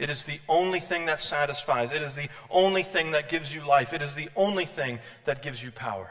It 0.00 0.08
is 0.08 0.22
the 0.22 0.40
only 0.48 0.80
thing 0.80 1.06
that 1.06 1.20
satisfies. 1.20 1.92
It 1.92 2.00
is 2.00 2.14
the 2.14 2.30
only 2.48 2.82
thing 2.82 3.10
that 3.10 3.28
gives 3.28 3.54
you 3.54 3.66
life. 3.66 3.92
It 3.92 4.00
is 4.00 4.14
the 4.14 4.30
only 4.34 4.64
thing 4.64 4.98
that 5.26 5.42
gives 5.42 5.62
you 5.62 5.70
power. 5.70 6.08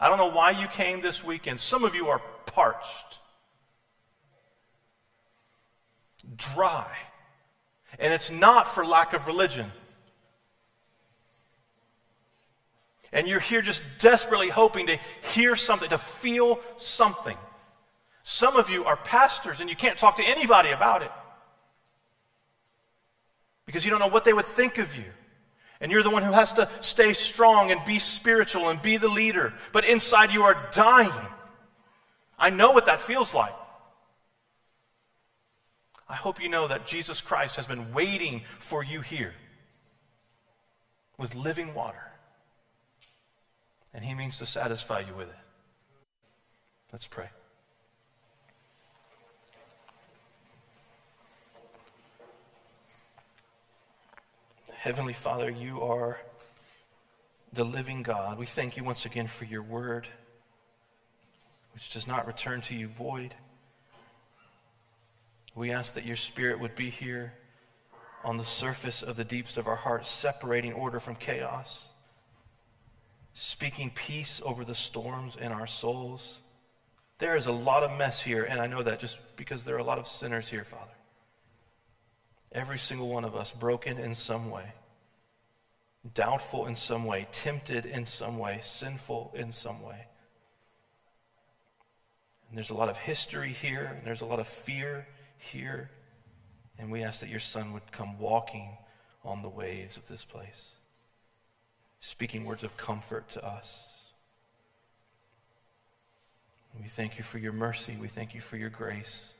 I 0.00 0.08
don't 0.08 0.18
know 0.18 0.32
why 0.32 0.50
you 0.50 0.66
came 0.66 1.00
this 1.00 1.22
weekend. 1.22 1.60
Some 1.60 1.84
of 1.84 1.94
you 1.94 2.08
are 2.08 2.20
parched, 2.44 3.20
dry. 6.34 6.90
And 8.00 8.12
it's 8.12 8.32
not 8.32 8.66
for 8.66 8.84
lack 8.84 9.12
of 9.12 9.28
religion. 9.28 9.70
And 13.12 13.28
you're 13.28 13.38
here 13.38 13.62
just 13.62 13.84
desperately 14.00 14.48
hoping 14.48 14.88
to 14.88 14.98
hear 15.34 15.54
something, 15.54 15.90
to 15.90 15.98
feel 15.98 16.58
something. 16.78 17.36
Some 18.22 18.56
of 18.56 18.70
you 18.70 18.84
are 18.84 18.96
pastors 18.96 19.60
and 19.60 19.68
you 19.68 19.76
can't 19.76 19.98
talk 19.98 20.16
to 20.16 20.24
anybody 20.24 20.70
about 20.70 21.02
it 21.02 21.10
because 23.66 23.84
you 23.84 23.90
don't 23.90 24.00
know 24.00 24.08
what 24.08 24.24
they 24.24 24.32
would 24.32 24.46
think 24.46 24.78
of 24.78 24.94
you. 24.94 25.04
And 25.80 25.90
you're 25.90 26.04
the 26.04 26.10
one 26.10 26.22
who 26.22 26.30
has 26.30 26.52
to 26.52 26.68
stay 26.80 27.12
strong 27.12 27.72
and 27.72 27.84
be 27.84 27.98
spiritual 27.98 28.68
and 28.68 28.80
be 28.80 28.98
the 28.98 29.08
leader. 29.08 29.52
But 29.72 29.84
inside 29.84 30.30
you 30.30 30.44
are 30.44 30.68
dying. 30.72 31.10
I 32.38 32.50
know 32.50 32.70
what 32.70 32.86
that 32.86 33.00
feels 33.00 33.34
like. 33.34 33.54
I 36.08 36.14
hope 36.14 36.40
you 36.40 36.48
know 36.48 36.68
that 36.68 36.86
Jesus 36.86 37.20
Christ 37.20 37.56
has 37.56 37.66
been 37.66 37.92
waiting 37.92 38.42
for 38.60 38.84
you 38.84 39.00
here 39.00 39.34
with 41.18 41.34
living 41.34 41.74
water. 41.74 42.12
And 43.94 44.04
he 44.04 44.14
means 44.14 44.38
to 44.38 44.46
satisfy 44.46 45.00
you 45.00 45.14
with 45.14 45.28
it. 45.28 45.34
Let's 46.92 47.06
pray. 47.06 47.30
Heavenly 54.82 55.12
Father, 55.12 55.48
you 55.48 55.80
are 55.80 56.18
the 57.52 57.62
living 57.62 58.02
God. 58.02 58.36
We 58.36 58.46
thank 58.46 58.76
you 58.76 58.82
once 58.82 59.06
again 59.06 59.28
for 59.28 59.44
your 59.44 59.62
word, 59.62 60.08
which 61.72 61.92
does 61.92 62.08
not 62.08 62.26
return 62.26 62.62
to 62.62 62.74
you 62.74 62.88
void. 62.88 63.32
We 65.54 65.70
ask 65.70 65.94
that 65.94 66.04
your 66.04 66.16
spirit 66.16 66.58
would 66.58 66.74
be 66.74 66.90
here 66.90 67.32
on 68.24 68.38
the 68.38 68.44
surface 68.44 69.04
of 69.04 69.14
the 69.14 69.22
deeps 69.22 69.56
of 69.56 69.68
our 69.68 69.76
hearts, 69.76 70.10
separating 70.10 70.72
order 70.72 70.98
from 70.98 71.14
chaos, 71.14 71.86
speaking 73.34 73.92
peace 73.94 74.42
over 74.44 74.64
the 74.64 74.74
storms 74.74 75.36
in 75.36 75.52
our 75.52 75.68
souls. 75.68 76.38
There 77.18 77.36
is 77.36 77.46
a 77.46 77.52
lot 77.52 77.84
of 77.84 77.96
mess 77.96 78.20
here, 78.20 78.42
and 78.42 78.60
I 78.60 78.66
know 78.66 78.82
that 78.82 78.98
just 78.98 79.20
because 79.36 79.64
there 79.64 79.76
are 79.76 79.78
a 79.78 79.84
lot 79.84 80.00
of 80.00 80.08
sinners 80.08 80.48
here, 80.48 80.64
Father. 80.64 80.90
Every 82.52 82.78
single 82.78 83.08
one 83.08 83.24
of 83.24 83.34
us 83.34 83.50
broken 83.52 83.98
in 83.98 84.14
some 84.14 84.50
way, 84.50 84.72
doubtful 86.14 86.66
in 86.66 86.76
some 86.76 87.04
way, 87.04 87.26
tempted 87.32 87.86
in 87.86 88.04
some 88.04 88.38
way, 88.38 88.60
sinful 88.62 89.32
in 89.34 89.52
some 89.52 89.82
way. 89.82 90.06
And 92.48 92.58
there's 92.58 92.70
a 92.70 92.74
lot 92.74 92.90
of 92.90 92.98
history 92.98 93.52
here, 93.52 93.94
and 93.96 94.06
there's 94.06 94.20
a 94.20 94.26
lot 94.26 94.38
of 94.38 94.46
fear 94.46 95.08
here. 95.38 95.90
And 96.78 96.90
we 96.90 97.02
ask 97.02 97.20
that 97.20 97.30
your 97.30 97.40
Son 97.40 97.72
would 97.72 97.90
come 97.92 98.18
walking 98.18 98.76
on 99.24 99.40
the 99.40 99.48
waves 99.48 99.96
of 99.96 100.06
this 100.06 100.24
place, 100.24 100.68
speaking 102.00 102.44
words 102.44 102.64
of 102.64 102.76
comfort 102.76 103.30
to 103.30 103.46
us. 103.46 103.86
We 106.80 106.88
thank 106.88 107.16
you 107.16 107.24
for 107.24 107.38
your 107.38 107.52
mercy. 107.52 107.96
We 108.00 108.08
thank 108.08 108.34
you 108.34 108.40
for 108.40 108.56
your 108.56 108.70
grace. 108.70 109.32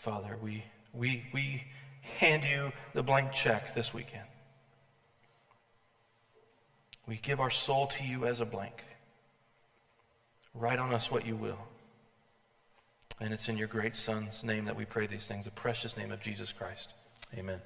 Father, 0.00 0.38
we, 0.42 0.64
we, 0.94 1.24
we 1.34 1.62
hand 2.00 2.42
you 2.42 2.72
the 2.94 3.02
blank 3.02 3.32
check 3.34 3.74
this 3.74 3.92
weekend. 3.92 4.24
We 7.06 7.16
give 7.16 7.38
our 7.38 7.50
soul 7.50 7.86
to 7.88 8.02
you 8.02 8.24
as 8.24 8.40
a 8.40 8.46
blank. 8.46 8.82
Write 10.54 10.78
on 10.78 10.94
us 10.94 11.10
what 11.10 11.26
you 11.26 11.36
will. 11.36 11.58
And 13.20 13.34
it's 13.34 13.50
in 13.50 13.58
your 13.58 13.68
great 13.68 13.94
Son's 13.94 14.42
name 14.42 14.64
that 14.64 14.74
we 14.74 14.86
pray 14.86 15.06
these 15.06 15.28
things, 15.28 15.44
the 15.44 15.50
precious 15.50 15.94
name 15.98 16.12
of 16.12 16.20
Jesus 16.20 16.50
Christ. 16.50 16.94
Amen. 17.36 17.60